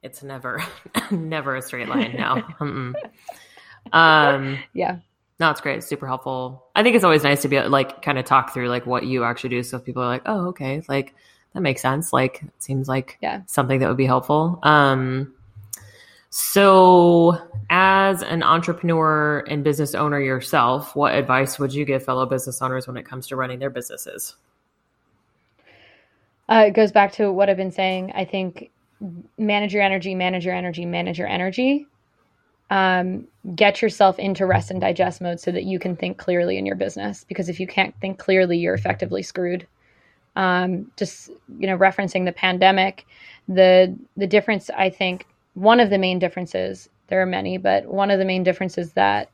It's 0.04 0.22
never, 0.22 0.64
never 1.12 1.56
a 1.56 1.62
straight 1.62 1.88
line 1.88 2.16
now. 2.16 2.43
um, 3.91 4.60
yeah. 4.74 4.97
No, 5.39 5.49
it's 5.49 5.62
great. 5.62 5.78
It's 5.78 5.88
super 5.88 6.06
helpful. 6.06 6.66
I 6.76 6.84
think 6.84 6.95
it's 6.95 7.04
always 7.04 7.24
nice 7.24 7.41
to 7.41 7.47
be 7.47 7.60
like 7.60 8.01
kind 8.01 8.20
of 8.20 8.26
talk 8.26 8.54
through 8.54 8.70
like 8.70 8.86
what 8.86 9.06
you 9.06 9.24
actually 9.24 9.49
do. 9.49 9.64
So 9.64 9.78
if 9.78 9.84
people 9.84 10.04
are 10.04 10.08
like, 10.08 10.22
oh, 10.26 10.47
okay, 10.49 10.84
like 10.88 11.16
that 11.54 11.62
makes 11.62 11.82
sense. 11.82 12.14
Like 12.14 12.43
it 12.43 12.64
seems 12.64 12.88
like 12.88 13.18
yeah. 13.22 13.41
something 13.47 13.80
that 13.80 13.88
would 13.88 13.97
be 13.97 14.06
helpful. 14.06 14.60
Um, 14.62 15.34
so, 16.36 17.38
as 17.70 18.24
an 18.24 18.41
entrepreneur 18.41 19.45
and 19.47 19.64
business 19.64 19.93
owner 19.93 20.20
yourself, 20.20 20.95
what 20.95 21.14
advice 21.14 21.60
would 21.60 21.72
you 21.72 21.86
give 21.86 22.04
fellow 22.04 22.26
business 22.26 22.60
owners 22.60 22.88
when 22.88 22.97
it 22.97 23.06
comes 23.06 23.28
to 23.28 23.36
running 23.36 23.60
their 23.60 23.70
businesses? 23.70 24.36
Uh, 26.49 26.66
it 26.68 26.72
goes 26.72 26.91
back 26.91 27.12
to 27.14 27.32
what 27.32 27.51
I've 27.51 27.58
been 27.58 27.72
saying. 27.72 28.14
I 28.16 28.26
think 28.26 28.72
manage 29.38 29.74
your 29.74 29.84
energy, 29.84 30.16
manage 30.16 30.45
your 30.45 30.56
energy, 30.56 30.86
manage 30.86 31.20
your 31.20 31.28
energy. 31.28 31.88
Um, 32.70 33.28
get 33.56 33.82
yourself 33.82 34.18
into 34.18 34.45
rest 34.45 34.72
and 34.72 34.82
digest 34.82 35.22
mode 35.22 35.39
so 35.39 35.51
that 35.51 35.66
you 35.66 35.78
can 35.78 35.95
think 35.95 36.18
clearly 36.18 36.58
in 36.58 36.66
your 36.66 36.76
business. 36.76 37.24
Because 37.28 37.49
if 37.49 37.60
you 37.60 37.68
can't 37.68 37.93
think 37.99 38.18
clearly, 38.18 38.58
you're 38.58 38.74
effectively 38.74 39.22
screwed. 39.22 39.68
Um, 40.36 40.91
just 40.97 41.30
you 41.60 41.68
know, 41.68 41.78
referencing 41.78 42.26
the 42.26 42.32
pandemic, 42.32 43.06
the 43.47 43.95
the 44.18 44.26
difference 44.26 44.70
I 44.72 44.89
think 44.89 45.28
one 45.54 45.80
of 45.80 45.89
the 45.91 45.99
main 45.99 46.18
differences, 46.18 46.89
there 47.08 47.22
are 47.22 47.28
many, 47.28 47.58
but 47.58 47.86
one 47.86 48.10
of 48.10 48.18
the 48.18 48.26
main 48.26 48.43
differences 48.43 48.93
that 48.93 49.30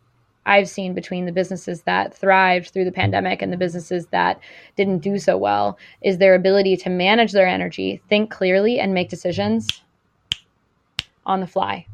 I've 0.45 0.69
seen 0.69 0.93
between 0.93 1.25
the 1.25 1.31
businesses 1.31 1.81
that 1.83 2.13
thrived 2.13 2.69
through 2.69 2.85
the 2.85 2.91
pandemic 2.91 3.41
and 3.41 3.53
the 3.53 3.57
businesses 3.57 4.07
that 4.07 4.39
didn't 4.75 4.99
do 4.99 5.19
so 5.19 5.37
well 5.37 5.77
is 6.01 6.17
their 6.17 6.35
ability 6.35 6.77
to 6.77 6.89
manage 6.89 7.31
their 7.31 7.47
energy, 7.47 8.01
think 8.09 8.31
clearly, 8.31 8.79
and 8.79 8.93
make 8.93 9.09
decisions 9.09 9.67
on 11.25 11.39
the 11.39 11.47
fly. 11.47 11.85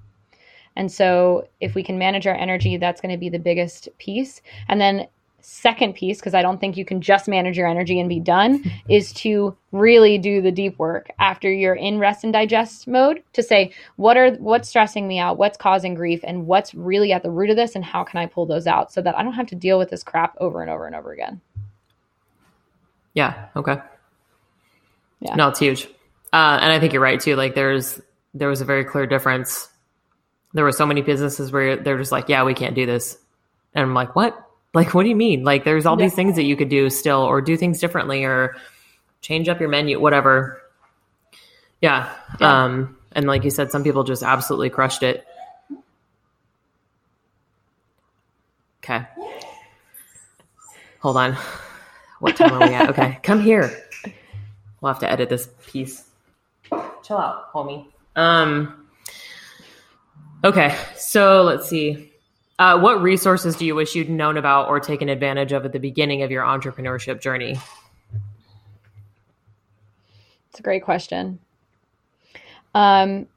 And 0.78 0.92
so, 0.92 1.48
if 1.62 1.74
we 1.74 1.84
can 1.84 1.98
manage 1.98 2.28
our 2.28 2.36
energy, 2.36 2.78
that's 2.78 3.00
going 3.00 3.14
to 3.14 3.18
be 3.18 3.30
the 3.30 3.40
biggest 3.40 3.88
piece. 3.98 4.42
And 4.68 4.80
then, 4.80 5.08
second 5.48 5.94
piece 5.94 6.18
because 6.18 6.34
i 6.34 6.42
don't 6.42 6.60
think 6.60 6.76
you 6.76 6.84
can 6.84 7.00
just 7.00 7.28
manage 7.28 7.56
your 7.56 7.68
energy 7.68 8.00
and 8.00 8.10
be 8.10 8.20
done 8.20 8.64
is 8.90 9.14
to 9.14 9.56
really 9.72 10.18
do 10.18 10.42
the 10.42 10.52
deep 10.52 10.78
work 10.80 11.12
after 11.20 11.52
you're 11.52 11.76
in 11.76 12.00
rest 12.00 12.24
and 12.24 12.34
digest 12.34 12.88
mode 12.88 13.22
to 13.32 13.44
say 13.44 13.72
what 13.96 14.18
are 14.18 14.32
what's 14.38 14.68
stressing 14.68 15.08
me 15.08 15.20
out 15.20 15.38
what's 15.38 15.56
causing 15.58 15.94
grief 15.94 16.20
and 16.24 16.48
what's 16.48 16.74
really 16.74 17.14
at 17.14 17.22
the 17.22 17.30
root 17.30 17.52
of 17.52 17.56
this 17.56 17.76
and 17.76 17.86
how 17.86 18.04
can 18.04 18.20
i 18.20 18.26
pull 18.26 18.48
those 18.48 18.66
out 18.66 18.92
so 18.92 19.04
that 19.04 19.16
i 19.16 19.22
don't 19.22 19.34
have 19.34 19.46
to 19.46 19.56
deal 19.56 19.78
with 19.78 19.90
this 19.90 20.04
crap 20.04 20.36
over 20.40 20.64
and 20.64 20.72
over 20.72 20.88
and 20.88 20.96
over 20.96 21.14
again. 21.14 21.40
Yeah 23.14 23.48
okay. 23.56 23.78
Yeah. 25.20 25.36
No 25.36 25.50
it's 25.50 25.60
huge. 25.60 25.86
Uh, 26.34 26.58
and 26.60 26.72
i 26.72 26.80
think 26.80 26.92
you're 26.92 27.02
right 27.04 27.20
too. 27.20 27.36
Like 27.36 27.54
there's 27.54 28.02
there 28.34 28.50
was 28.50 28.62
a 28.62 28.66
very 28.66 28.84
clear 28.84 29.06
difference. 29.06 29.70
There 30.54 30.64
were 30.64 30.72
so 30.72 30.88
many 30.88 31.02
businesses 31.02 31.52
where 31.52 31.76
they're 31.76 32.00
just 32.00 32.12
like 32.12 32.30
yeah 32.30 32.44
we 32.44 32.56
can't 32.56 32.74
do 32.74 32.88
this. 32.88 33.18
And 33.76 33.84
i'm 33.84 33.94
like 33.94 34.16
what 34.16 34.45
like, 34.76 34.94
what 34.94 35.04
do 35.04 35.10
you 35.10 35.16
mean? 35.16 35.44
Like, 35.44 35.64
there's 35.64 35.86
all 35.86 35.98
yeah. 35.98 36.06
these 36.06 36.14
things 36.14 36.36
that 36.36 36.44
you 36.44 36.58
could 36.58 36.70
do 36.70 36.90
still, 36.90 37.22
or 37.22 37.42
do 37.42 37.56
things 37.56 37.80
differently, 37.80 38.26
or 38.26 38.56
change 39.22 39.48
up 39.48 39.60
your 39.60 39.70
menu, 39.70 40.00
whatever. 40.00 40.62
Yeah. 41.82 42.14
yeah. 42.40 42.66
Um, 42.66 42.98
and 43.14 43.26
like 43.26 43.46
you 43.46 43.50
said, 43.50 43.72
some 43.72 43.84
people 43.84 44.04
just 44.04 44.22
absolutely 44.22 44.70
crushed 44.70 45.02
it. 45.02 45.26
Okay. 48.84 49.06
Hold 51.00 51.18
on. 51.18 51.38
What 52.20 52.36
time 52.36 52.54
are 52.54 52.68
we 52.68 52.74
at? 52.74 52.90
Okay. 52.90 53.18
Come 53.24 53.40
here. 53.40 53.72
We'll 54.82 54.92
have 54.92 55.00
to 55.00 55.10
edit 55.10 55.30
this 55.30 55.50
piece. 55.68 56.04
Chill 57.04 57.18
out, 57.18 57.54
homie. 57.54 57.88
Um, 58.16 58.88
okay. 60.44 60.76
So 60.98 61.44
let's 61.44 61.70
see. 61.70 62.12
Uh, 62.58 62.80
what 62.80 63.02
resources 63.02 63.56
do 63.58 63.66
you 63.66 63.76
wish 63.76 63.96
you'd 63.96 64.10
known 64.10 64.38
about 64.38 64.70
or 64.70 64.80
taken 64.80 65.10
advantage 65.10 65.52
of 65.52 65.66
at 65.66 65.74
the 65.74 65.80
beginning 65.80 66.24
of 66.24 66.32
your 66.32 66.44
entrepreneurship 66.44 67.20
journey? 67.20 67.60
It's 70.50 70.60
a 70.60 70.64
great 70.64 70.84
question. 70.84 71.40
Um, 72.74 73.28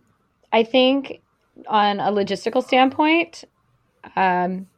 I 0.53 0.63
think 0.63 1.21
on 1.67 1.99
a 1.99 2.13
logistical 2.13 2.63
standpoint, 2.63 3.43
um, 4.15 4.69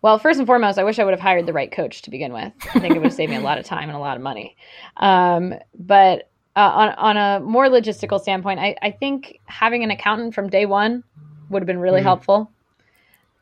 well, 0.00 0.18
first 0.18 0.38
and 0.38 0.46
foremost, 0.46 0.78
I 0.78 0.84
wish 0.84 0.98
I 0.98 1.04
would 1.04 1.12
have 1.12 1.20
hired 1.20 1.46
the 1.46 1.52
right 1.52 1.70
coach 1.70 2.02
to 2.02 2.10
begin 2.10 2.32
with. 2.32 2.52
I 2.74 2.80
think 2.80 2.94
it 2.94 2.98
would 2.98 3.04
have 3.04 3.14
saved 3.14 3.30
me 3.30 3.36
a 3.36 3.40
lot 3.40 3.58
of 3.58 3.66
time 3.66 3.88
and 3.88 3.96
a 3.96 4.00
lot 4.00 4.16
of 4.16 4.22
money. 4.22 4.56
Um, 4.96 5.54
but 5.78 6.30
uh, 6.54 6.60
on, 6.60 6.88
on 6.90 7.16
a 7.16 7.40
more 7.40 7.66
logistical 7.66 8.18
standpoint, 8.18 8.60
I, 8.60 8.76
I 8.80 8.90
think 8.92 9.40
having 9.44 9.82
an 9.82 9.90
accountant 9.90 10.34
from 10.34 10.48
day 10.48 10.64
one 10.64 11.04
would 11.50 11.60
have 11.60 11.66
been 11.66 11.80
really 11.80 11.98
mm-hmm. 11.98 12.06
helpful. 12.06 12.50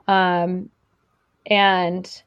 Um, 0.09 0.71
and 1.47 2.23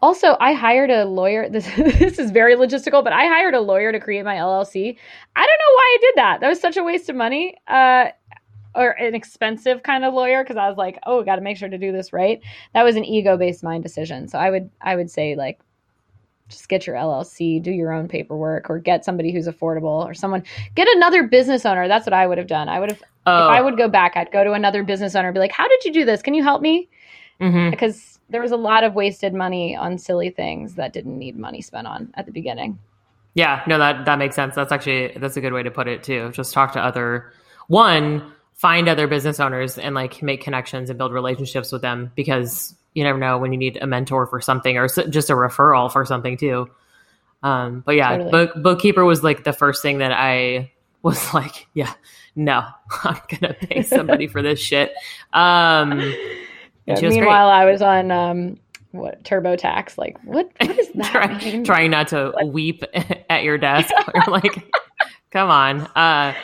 also, 0.00 0.36
I 0.40 0.52
hired 0.52 0.90
a 0.90 1.04
lawyer. 1.04 1.48
This, 1.52 1.66
this 1.76 2.18
is 2.18 2.30
very 2.30 2.54
logistical, 2.54 3.02
but 3.02 3.12
I 3.12 3.26
hired 3.26 3.54
a 3.54 3.60
lawyer 3.60 3.92
to 3.92 4.00
create 4.00 4.24
my 4.24 4.36
LLC. 4.36 4.96
I 5.36 5.40
don't 5.40 5.58
know 5.58 5.74
why 5.74 5.96
I 5.96 5.98
did 6.00 6.14
that. 6.16 6.40
That 6.40 6.48
was 6.48 6.60
such 6.60 6.76
a 6.76 6.84
waste 6.84 7.08
of 7.08 7.16
money. 7.16 7.56
Uh, 7.66 8.06
or 8.74 8.90
an 8.90 9.14
expensive 9.14 9.82
kind 9.82 10.04
of 10.04 10.14
lawyer 10.14 10.44
because 10.44 10.56
I 10.56 10.68
was 10.68 10.78
like, 10.78 10.98
oh, 11.04 11.24
got 11.24 11.36
to 11.36 11.42
make 11.42 11.56
sure 11.56 11.68
to 11.68 11.78
do 11.78 11.90
this 11.90 12.12
right. 12.12 12.40
That 12.74 12.84
was 12.84 12.96
an 12.96 13.04
ego-based 13.04 13.64
mind 13.64 13.82
decision. 13.82 14.28
So 14.28 14.38
I 14.38 14.50
would 14.50 14.70
I 14.80 14.94
would 14.94 15.10
say 15.10 15.34
like 15.34 15.58
just 16.48 16.68
get 16.68 16.86
your 16.86 16.96
LLC, 16.96 17.62
do 17.62 17.70
your 17.70 17.92
own 17.92 18.08
paperwork, 18.08 18.70
or 18.70 18.78
get 18.78 19.04
somebody 19.04 19.32
who's 19.32 19.46
affordable, 19.46 20.04
or 20.06 20.14
someone 20.14 20.42
get 20.74 20.88
another 20.96 21.24
business 21.24 21.66
owner. 21.66 21.88
That's 21.88 22.06
what 22.06 22.12
I 22.12 22.26
would 22.26 22.38
have 22.38 22.46
done. 22.46 22.68
I 22.68 22.80
would 22.80 22.90
have, 22.90 23.02
oh. 23.26 23.50
if 23.50 23.56
I 23.56 23.60
would 23.60 23.76
go 23.76 23.88
back, 23.88 24.16
I'd 24.16 24.32
go 24.32 24.44
to 24.44 24.52
another 24.52 24.82
business 24.82 25.14
owner 25.14 25.28
and 25.28 25.34
be 25.34 25.40
like, 25.40 25.52
"How 25.52 25.68
did 25.68 25.84
you 25.84 25.92
do 25.92 26.04
this? 26.04 26.22
Can 26.22 26.34
you 26.34 26.42
help 26.42 26.62
me?" 26.62 26.88
Mm-hmm. 27.40 27.70
Because 27.70 28.18
there 28.30 28.42
was 28.42 28.52
a 28.52 28.56
lot 28.56 28.84
of 28.84 28.94
wasted 28.94 29.32
money 29.32 29.76
on 29.76 29.98
silly 29.98 30.30
things 30.30 30.74
that 30.74 30.92
didn't 30.92 31.18
need 31.18 31.36
money 31.36 31.62
spent 31.62 31.86
on 31.86 32.12
at 32.14 32.26
the 32.26 32.32
beginning. 32.32 32.78
Yeah, 33.34 33.62
no, 33.66 33.78
that 33.78 34.04
that 34.06 34.18
makes 34.18 34.34
sense. 34.34 34.54
That's 34.54 34.72
actually 34.72 35.12
that's 35.16 35.36
a 35.36 35.40
good 35.40 35.52
way 35.52 35.62
to 35.62 35.70
put 35.70 35.86
it 35.86 36.02
too. 36.02 36.30
Just 36.32 36.52
talk 36.52 36.72
to 36.72 36.80
other 36.80 37.32
one, 37.68 38.32
find 38.54 38.88
other 38.88 39.06
business 39.06 39.38
owners 39.38 39.78
and 39.78 39.94
like 39.94 40.22
make 40.22 40.42
connections 40.42 40.90
and 40.90 40.98
build 40.98 41.12
relationships 41.12 41.70
with 41.70 41.82
them 41.82 42.10
because 42.16 42.74
you 42.94 43.04
never 43.04 43.18
know 43.18 43.38
when 43.38 43.52
you 43.52 43.58
need 43.58 43.78
a 43.80 43.86
mentor 43.86 44.26
for 44.26 44.40
something 44.40 44.76
or 44.76 44.88
just 44.88 45.30
a 45.30 45.34
referral 45.34 45.92
for 45.92 46.04
something 46.04 46.36
too. 46.36 46.68
Um, 47.42 47.82
but 47.86 47.94
yeah, 47.94 48.16
totally. 48.16 48.30
book, 48.30 48.62
bookkeeper 48.62 49.04
was 49.04 49.22
like 49.22 49.44
the 49.44 49.52
first 49.52 49.82
thing 49.82 49.98
that 49.98 50.12
I 50.12 50.72
was 51.02 51.32
like, 51.34 51.68
yeah, 51.74 51.92
no, 52.34 52.64
I'm 53.04 53.20
gonna 53.28 53.54
pay 53.54 53.82
somebody 53.82 54.26
for 54.26 54.42
this 54.42 54.58
shit. 54.58 54.92
Um, 55.32 56.12
yeah, 56.88 57.08
meanwhile, 57.08 57.48
I 57.48 57.64
was 57.64 57.82
on 57.82 58.10
um, 58.10 58.58
what 58.92 59.22
TurboTax? 59.24 59.98
Like, 59.98 60.18
what? 60.24 60.50
What 60.60 60.78
is 60.78 60.88
that? 60.94 61.12
Try, 61.12 61.62
trying 61.62 61.90
not 61.90 62.08
to 62.08 62.32
what? 62.34 62.48
weep 62.48 62.82
at 63.30 63.42
your 63.42 63.58
desk. 63.68 63.92
like, 64.26 64.72
come 65.30 65.50
on. 65.50 65.80
Uh, 65.80 66.34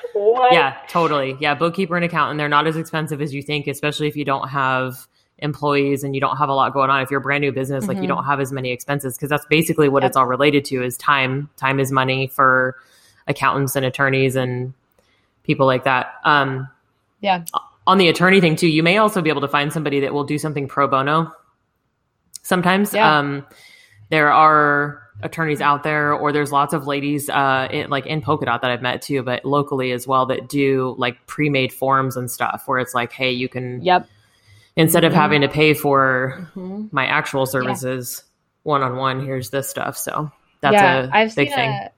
yeah, 0.50 0.76
totally. 0.88 1.36
Yeah, 1.40 1.54
bookkeeper 1.54 1.96
and 1.96 2.04
accountant. 2.04 2.38
They're 2.38 2.48
not 2.48 2.66
as 2.66 2.76
expensive 2.76 3.20
as 3.20 3.34
you 3.34 3.42
think, 3.42 3.66
especially 3.66 4.08
if 4.08 4.16
you 4.16 4.24
don't 4.24 4.48
have 4.48 5.06
employees 5.38 6.04
and 6.04 6.14
you 6.14 6.20
don't 6.20 6.36
have 6.36 6.48
a 6.48 6.54
lot 6.54 6.72
going 6.72 6.90
on 6.90 7.02
if 7.02 7.10
you're 7.10 7.18
a 7.18 7.22
brand 7.22 7.42
new 7.42 7.50
business 7.50 7.82
mm-hmm. 7.82 7.88
like 7.88 7.96
you 7.96 8.02
mm-hmm. 8.04 8.14
don't 8.14 8.24
have 8.24 8.38
as 8.38 8.52
many 8.52 8.70
expenses 8.70 9.16
because 9.16 9.28
that's 9.28 9.44
basically 9.46 9.88
what 9.88 10.02
yep. 10.04 10.10
it's 10.10 10.16
all 10.16 10.26
related 10.26 10.64
to 10.64 10.80
is 10.82 10.96
time 10.96 11.50
time 11.56 11.80
is 11.80 11.90
money 11.90 12.28
for 12.28 12.76
accountants 13.26 13.74
and 13.74 13.84
attorneys 13.84 14.36
and 14.36 14.72
people 15.42 15.66
like 15.66 15.82
that 15.82 16.14
um 16.24 16.68
yeah 17.20 17.44
on 17.86 17.98
the 17.98 18.08
attorney 18.08 18.40
thing 18.40 18.56
too 18.56 18.68
you 18.68 18.82
may 18.82 18.98
also 18.98 19.22
be 19.22 19.30
able 19.30 19.40
to 19.40 19.48
find 19.48 19.72
somebody 19.72 20.00
that 20.00 20.12
will 20.12 20.24
do 20.24 20.38
something 20.38 20.68
pro 20.68 20.88
bono 20.88 21.32
sometimes 22.42 22.92
yeah. 22.92 23.18
um 23.18 23.46
there 24.10 24.32
are 24.32 25.02
attorneys 25.22 25.60
out 25.60 25.82
there 25.82 26.12
or 26.12 26.32
there's 26.32 26.50
lots 26.50 26.74
of 26.74 26.86
ladies 26.86 27.30
uh 27.30 27.68
in, 27.70 27.88
like 27.88 28.06
in 28.06 28.20
polkadot 28.20 28.60
that 28.60 28.70
i've 28.70 28.82
met 28.82 29.00
too 29.00 29.22
but 29.22 29.44
locally 29.44 29.92
as 29.92 30.06
well 30.06 30.26
that 30.26 30.48
do 30.48 30.94
like 30.98 31.24
pre-made 31.26 31.72
forms 31.72 32.16
and 32.16 32.30
stuff 32.30 32.64
where 32.66 32.78
it's 32.78 32.94
like 32.94 33.12
hey 33.12 33.30
you 33.30 33.48
can 33.48 33.80
yep 33.82 34.08
instead 34.76 35.04
of 35.04 35.12
mm-hmm. 35.12 35.20
having 35.20 35.40
to 35.42 35.48
pay 35.48 35.72
for 35.72 36.48
mm-hmm. 36.56 36.86
my 36.90 37.06
actual 37.06 37.46
services 37.46 38.24
one 38.64 38.82
on 38.82 38.96
one. 38.96 39.24
Here's 39.24 39.50
this 39.50 39.68
stuff. 39.68 39.96
So 39.96 40.32
that's 40.60 40.74
yeah, 40.74 41.04
a 41.04 41.10
I've 41.12 41.36
big 41.36 41.54
thing. 41.54 41.70
A, 41.70 41.90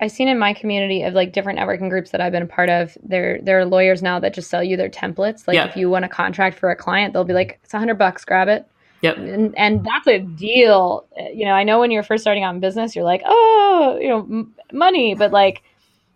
I've 0.00 0.10
seen 0.10 0.28
in 0.28 0.38
my 0.38 0.54
community 0.54 1.02
of 1.02 1.14
like 1.14 1.32
different 1.32 1.58
networking 1.58 1.90
groups 1.90 2.10
that 2.10 2.20
I've 2.20 2.32
been 2.32 2.42
a 2.42 2.46
part 2.46 2.70
of. 2.70 2.96
There, 3.02 3.38
there 3.42 3.58
are 3.58 3.66
lawyers 3.66 4.02
now 4.02 4.18
that 4.20 4.34
just 4.34 4.48
sell 4.48 4.62
you 4.62 4.76
their 4.76 4.88
templates. 4.88 5.46
Like 5.46 5.56
if 5.68 5.76
you 5.76 5.90
want 5.90 6.04
a 6.06 6.08
contract 6.08 6.58
for 6.58 6.70
a 6.70 6.76
client, 6.76 7.12
they'll 7.12 7.24
be 7.24 7.34
like, 7.34 7.60
"It's 7.62 7.74
a 7.74 7.78
hundred 7.78 7.98
bucks, 7.98 8.24
grab 8.24 8.48
it." 8.48 8.66
Yep. 9.02 9.16
And, 9.16 9.58
and 9.58 9.84
that's 9.84 10.06
a 10.06 10.18
deal. 10.18 11.06
You 11.32 11.46
know, 11.46 11.52
I 11.52 11.64
know 11.64 11.80
when 11.80 11.90
you're 11.90 12.02
first 12.02 12.22
starting 12.22 12.44
out 12.44 12.54
in 12.54 12.60
business, 12.60 12.94
you're 12.94 13.04
like, 13.04 13.22
oh, 13.24 13.98
you 14.00 14.08
know, 14.08 14.20
m- 14.20 14.54
money, 14.72 15.14
but 15.14 15.32
like, 15.32 15.62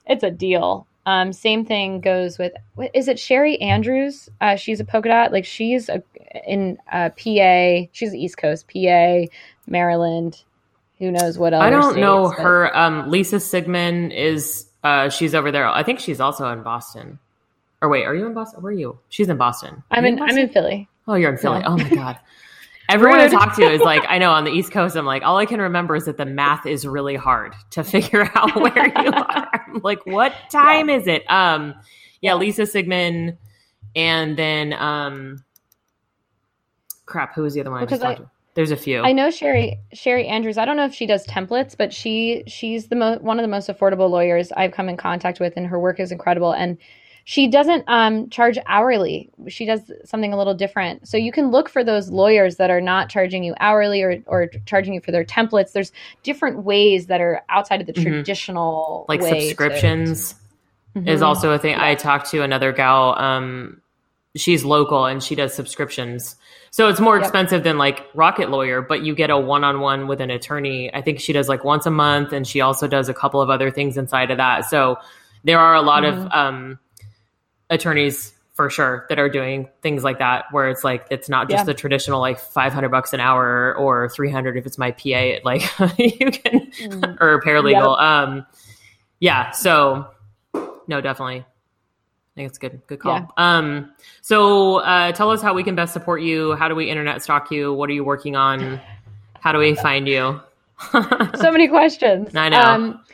it's 0.06 0.22
a 0.22 0.30
deal. 0.30 0.86
Um, 1.06 1.32
same 1.32 1.64
thing 1.64 2.00
goes 2.00 2.38
with 2.38 2.52
what, 2.74 2.90
is 2.94 3.08
it 3.08 3.18
Sherry 3.18 3.60
Andrews? 3.60 4.28
Uh, 4.40 4.56
she's 4.56 4.80
a 4.80 4.84
polka 4.84 5.08
dot. 5.08 5.32
Like 5.32 5.44
she's 5.44 5.88
a, 5.88 6.02
in 6.46 6.78
uh, 6.92 7.10
PA. 7.10 7.88
She's 7.92 8.14
East 8.14 8.38
Coast, 8.38 8.66
PA, 8.68 9.24
Maryland. 9.66 10.42
Who 10.98 11.10
knows 11.10 11.38
what 11.38 11.52
else? 11.52 11.62
I 11.62 11.70
don't 11.70 11.98
know 11.98 12.28
but... 12.28 12.42
her. 12.42 12.76
Um, 12.76 13.10
Lisa 13.10 13.40
Sigmund 13.40 14.12
is. 14.12 14.66
Uh, 14.82 15.08
she's 15.08 15.34
over 15.34 15.50
there. 15.50 15.66
I 15.66 15.82
think 15.82 15.98
she's 15.98 16.20
also 16.20 16.48
in 16.50 16.62
Boston. 16.62 17.18
Or 17.80 17.88
wait, 17.88 18.04
are 18.04 18.14
you 18.14 18.26
in 18.26 18.34
Boston? 18.34 18.62
Where 18.62 18.70
are 18.70 18.76
you? 18.76 18.98
She's 19.08 19.28
in 19.28 19.36
Boston. 19.36 19.82
I'm 19.90 20.04
in. 20.04 20.18
in 20.18 20.22
I'm 20.22 20.38
in 20.38 20.48
Philly. 20.50 20.88
Oh, 21.06 21.14
you're 21.14 21.32
in 21.32 21.38
Philly. 21.38 21.60
Yeah. 21.60 21.68
Oh 21.68 21.76
my 21.76 21.88
god. 21.88 22.18
Everyone 22.88 23.18
I 23.18 23.28
talk 23.28 23.56
to 23.56 23.62
is 23.62 23.80
like, 23.82 24.04
I 24.08 24.18
know 24.18 24.30
on 24.30 24.44
the 24.44 24.50
East 24.50 24.72
Coast, 24.72 24.96
I'm 24.96 25.06
like, 25.06 25.22
all 25.22 25.38
I 25.38 25.46
can 25.46 25.60
remember 25.60 25.96
is 25.96 26.04
that 26.04 26.16
the 26.16 26.26
math 26.26 26.66
is 26.66 26.86
really 26.86 27.16
hard 27.16 27.54
to 27.70 27.84
figure 27.84 28.30
out 28.34 28.54
where 28.56 28.86
you 28.86 29.10
are. 29.10 29.64
I'm 29.68 29.80
like, 29.82 30.04
what 30.06 30.34
time 30.50 30.88
yeah. 30.88 30.96
is 30.96 31.06
it? 31.06 31.30
Um, 31.30 31.74
yeah, 32.20 32.34
Lisa 32.34 32.66
Sigmund, 32.66 33.36
and 33.96 34.36
then 34.36 34.72
um, 34.74 35.44
crap, 37.06 37.34
who 37.34 37.42
was 37.42 37.54
the 37.54 37.60
other 37.60 37.70
one? 37.70 37.80
Because 37.80 38.02
I, 38.02 38.12
I 38.12 38.18
there's 38.54 38.70
a 38.70 38.76
few. 38.76 39.00
I 39.00 39.12
know 39.12 39.30
Sherry 39.30 39.80
Sherry 39.92 40.26
Andrews. 40.26 40.58
I 40.58 40.64
don't 40.64 40.76
know 40.76 40.86
if 40.86 40.94
she 40.94 41.06
does 41.06 41.26
templates, 41.26 41.76
but 41.76 41.92
she 41.92 42.44
she's 42.46 42.88
the 42.88 42.96
mo- 42.96 43.18
one 43.18 43.38
of 43.38 43.42
the 43.42 43.48
most 43.48 43.68
affordable 43.68 44.08
lawyers 44.08 44.52
I've 44.52 44.72
come 44.72 44.88
in 44.88 44.96
contact 44.96 45.40
with, 45.40 45.54
and 45.56 45.66
her 45.66 45.78
work 45.78 45.98
is 45.98 46.12
incredible. 46.12 46.52
And 46.52 46.78
she 47.24 47.48
doesn't 47.48 47.84
um, 47.88 48.28
charge 48.28 48.58
hourly. 48.66 49.30
She 49.48 49.64
does 49.64 49.90
something 50.04 50.32
a 50.32 50.36
little 50.36 50.54
different. 50.54 51.08
So 51.08 51.16
you 51.16 51.32
can 51.32 51.50
look 51.50 51.70
for 51.70 51.82
those 51.82 52.10
lawyers 52.10 52.56
that 52.56 52.70
are 52.70 52.82
not 52.82 53.08
charging 53.08 53.42
you 53.42 53.54
hourly 53.60 54.02
or, 54.02 54.22
or 54.26 54.50
charging 54.66 54.92
you 54.92 55.00
for 55.00 55.10
their 55.10 55.24
templates. 55.24 55.72
There's 55.72 55.90
different 56.22 56.64
ways 56.64 57.06
that 57.06 57.22
are 57.22 57.42
outside 57.48 57.80
of 57.80 57.86
the 57.86 57.94
mm-hmm. 57.94 58.10
traditional 58.10 59.06
like 59.08 59.22
subscriptions 59.22 60.34
to, 60.94 61.00
mm-hmm. 61.00 61.08
is 61.08 61.22
also 61.22 61.50
a 61.52 61.58
thing. 61.58 61.72
Yeah. 61.72 61.86
I 61.86 61.94
talked 61.94 62.30
to 62.32 62.42
another 62.42 62.72
gal. 62.72 63.18
Um, 63.18 63.80
she's 64.36 64.62
local 64.62 65.06
and 65.06 65.22
she 65.22 65.34
does 65.34 65.54
subscriptions. 65.54 66.36
So 66.74 66.88
it's 66.88 66.98
more 66.98 67.16
expensive 67.16 67.62
than 67.62 67.78
like 67.78 68.04
Rocket 68.14 68.50
Lawyer, 68.50 68.82
but 68.82 69.04
you 69.04 69.14
get 69.14 69.30
a 69.30 69.38
one-on-one 69.38 70.08
with 70.08 70.20
an 70.20 70.28
attorney. 70.28 70.92
I 70.92 71.02
think 71.02 71.20
she 71.20 71.32
does 71.32 71.48
like 71.48 71.62
once 71.62 71.86
a 71.86 71.90
month, 71.92 72.32
and 72.32 72.44
she 72.44 72.60
also 72.62 72.88
does 72.88 73.08
a 73.08 73.14
couple 73.14 73.40
of 73.40 73.48
other 73.48 73.70
things 73.70 73.96
inside 73.96 74.32
of 74.32 74.38
that. 74.38 74.64
So 74.64 74.96
there 75.44 75.60
are 75.60 75.76
a 75.76 75.82
lot 75.82 76.02
mm-hmm. 76.02 76.22
of 76.22 76.32
um, 76.32 76.80
attorneys 77.70 78.32
for 78.54 78.70
sure 78.70 79.06
that 79.08 79.20
are 79.20 79.28
doing 79.28 79.68
things 79.82 80.02
like 80.02 80.18
that 80.18 80.46
where 80.50 80.68
it's 80.68 80.82
like 80.82 81.06
it's 81.12 81.28
not 81.28 81.48
just 81.48 81.60
yeah. 81.60 81.64
the 81.64 81.74
traditional 81.74 82.18
like 82.20 82.40
500 82.40 82.88
bucks 82.88 83.12
an 83.12 83.20
hour 83.20 83.76
or 83.76 84.08
300 84.08 84.56
if 84.56 84.66
it's 84.66 84.76
my 84.76 84.90
pa 84.90 85.38
like 85.44 85.62
you 85.96 86.32
can 86.32 86.72
mm. 86.72 87.20
or 87.20 87.40
paralegal 87.40 87.96
yep. 87.96 88.04
um 88.04 88.46
yeah 89.20 89.50
so 89.50 90.06
no 90.86 91.00
definitely 91.00 91.44
i 92.34 92.36
think 92.36 92.48
it's 92.48 92.58
good 92.58 92.80
good 92.86 93.00
call. 93.00 93.14
Yeah. 93.14 93.26
um 93.36 93.92
so 94.20 94.76
uh 94.78 95.12
tell 95.12 95.30
us 95.30 95.40
how 95.40 95.54
we 95.54 95.62
can 95.62 95.74
best 95.74 95.92
support 95.92 96.22
you. 96.22 96.54
How 96.56 96.68
do 96.68 96.74
we 96.74 96.90
internet 96.90 97.22
stalk 97.22 97.50
you? 97.50 97.72
What 97.72 97.88
are 97.90 97.92
you 97.92 98.04
working 98.04 98.36
on? 98.36 98.80
How 99.40 99.52
do 99.52 99.58
we 99.58 99.74
find 99.74 100.08
you? 100.08 100.40
So 100.92 101.52
many 101.52 101.68
questions. 101.68 102.34
I 102.34 102.48
know. 102.48 102.60
Um, 102.60 103.04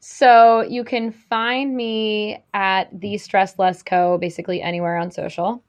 so 0.00 0.62
you 0.62 0.84
can 0.84 1.12
find 1.12 1.76
me 1.76 2.42
at 2.54 2.88
the 3.00 3.18
Stress 3.18 3.58
Less 3.58 3.82
Co. 3.82 4.16
basically 4.18 4.62
anywhere 4.62 4.96
on 4.96 5.10
social. 5.10 5.62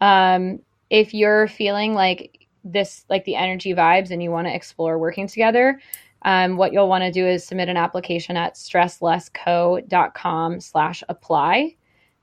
Um, 0.00 0.60
if 0.90 1.14
you're 1.14 1.48
feeling 1.48 1.94
like 1.94 2.46
this, 2.64 3.06
like 3.08 3.24
the 3.24 3.34
energy 3.34 3.74
vibes, 3.74 4.10
and 4.10 4.22
you 4.22 4.30
want 4.30 4.46
to 4.46 4.54
explore 4.54 4.98
working 4.98 5.26
together, 5.26 5.80
um, 6.22 6.56
what 6.56 6.72
you'll 6.72 6.88
want 6.88 7.02
to 7.02 7.10
do 7.10 7.26
is 7.26 7.44
submit 7.44 7.68
an 7.68 7.76
application 7.76 8.36
at 8.36 8.54
stresslessco.com 8.54 10.60
slash 10.60 11.02
apply 11.08 11.74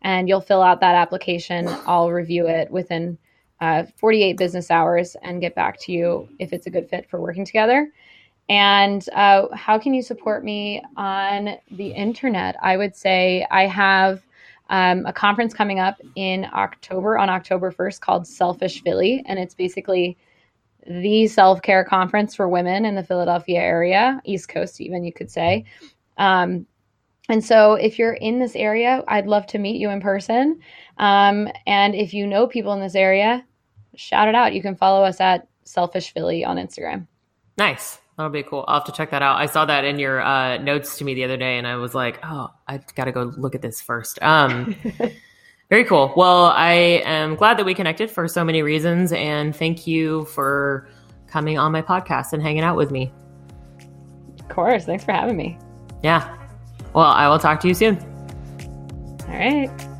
and 0.04 0.28
you'll 0.28 0.41
fill 0.41 0.62
out 0.62 0.80
that 0.80 0.95
application 0.95 1.68
i'll 1.88 2.12
review 2.12 2.47
it 2.47 2.70
within 2.72 3.18
uh, 3.62 3.84
48 3.97 4.38
business 4.38 4.70
hours 4.70 5.16
and 5.24 5.39
get 5.39 5.56
back 5.56 5.80
to 5.80 5.91
you 5.91 6.28
if 6.39 6.51
it's 6.51 6.68
a 6.68 6.70
good 6.70 6.89
fit 6.89 7.10
for 7.10 7.22
working 7.22 7.45
together 7.45 7.91
and 8.49 9.08
uh, 9.14 9.47
how 9.54 9.80
can 9.80 9.93
you 9.93 10.01
support 10.01 10.43
me 10.43 10.82
on 10.97 11.56
the 11.72 11.88
internet? 11.88 12.56
I 12.62 12.78
would 12.78 12.95
say 12.95 13.47
I 13.49 13.68
have 13.68 14.22
um, 14.70 15.06
a 15.06 15.14
conference 15.14 15.54
coming 15.54 15.80
up 15.80 15.99
in 16.16 16.45
October 16.54 17.18
on 17.18 17.30
October 17.30 17.72
1st 17.72 18.01
called 18.01 18.28
Selfish 18.28 18.84
Philly. 18.84 19.24
And 19.26 19.39
it's 19.39 19.56
basically 19.56 20.18
the 20.86 21.28
self 21.28 21.62
care 21.62 21.86
conference 21.86 22.36
for 22.36 22.49
women 22.49 22.86
in 22.86 22.95
the 22.95 23.04
Philadelphia 23.04 23.60
area, 23.60 24.22
East 24.26 24.49
Coast, 24.49 24.82
even 24.82 25.04
you 25.04 25.14
could 25.14 25.32
say. 25.32 25.64
Um, 26.18 26.66
and 27.30 27.43
so, 27.43 27.76
if 27.76 27.97
you're 27.97 28.13
in 28.13 28.39
this 28.39 28.55
area, 28.55 29.03
I'd 29.07 29.28
love 29.28 29.47
to 29.47 29.57
meet 29.57 29.80
you 29.80 29.89
in 29.89 30.01
person. 30.01 30.59
Um, 30.97 31.47
and 31.65 31.95
if 31.95 32.13
you 32.13 32.28
know 32.28 32.47
people 32.47 32.74
in 32.74 32.82
this 32.82 32.95
area, 32.95 33.45
shout 33.95 34.28
it 34.28 34.36
out. 34.36 34.53
You 34.53 34.61
can 34.61 34.76
follow 34.76 35.03
us 35.03 35.21
at 35.21 35.47
Selfish 35.63 36.13
Philly 36.13 36.43
on 36.43 36.57
Instagram. 36.57 37.07
Nice. 37.57 37.99
That'll 38.17 38.32
be 38.32 38.43
cool. 38.43 38.65
I'll 38.67 38.80
have 38.80 38.86
to 38.86 38.91
check 38.91 39.09
that 39.11 39.21
out. 39.21 39.38
I 39.38 39.47
saw 39.47 39.65
that 39.65 39.86
in 39.86 39.97
your 39.97 40.21
uh, 40.21 40.57
notes 40.57 40.97
to 40.97 41.03
me 41.03 41.13
the 41.13 41.24
other 41.24 41.38
day, 41.38 41.57
and 41.57 41.65
I 41.65 41.78
was 41.78 41.95
like, 41.95 42.19
"Oh, 42.24 42.49
I 42.67 42.80
got 42.95 43.05
to 43.05 43.11
go 43.11 43.34
look 43.38 43.55
at 43.55 43.61
this 43.61 43.82
first. 43.82 44.21
Um, 44.21 44.76
very 45.69 45.84
cool. 45.86 46.13
Well, 46.15 46.45
I 46.45 47.01
am 47.05 47.36
glad 47.36 47.57
that 47.57 47.65
we 47.65 47.74
connected 47.74 48.11
for 48.11 48.28
so 48.28 48.43
many 48.43 48.61
reasons, 48.61 49.13
and 49.13 49.55
thank 49.55 49.88
you 49.88 50.26
for 50.26 50.88
coming 51.26 51.57
on 51.57 51.71
my 51.71 51.82
podcast 51.82 52.34
and 52.34 52.43
hanging 52.43 52.63
out 52.63 52.78
with 52.78 52.91
me. 52.91 53.11
Of 54.39 54.49
course. 54.49 54.86
Thanks 54.86 55.03
for 55.03 55.13
having 55.13 55.36
me. 55.36 55.57
Yeah. 56.03 56.42
Well, 56.93 57.05
I 57.05 57.27
will 57.27 57.39
talk 57.39 57.59
to 57.61 57.67
you 57.67 57.73
soon. 57.73 57.97
All 59.27 59.33
right. 59.33 59.92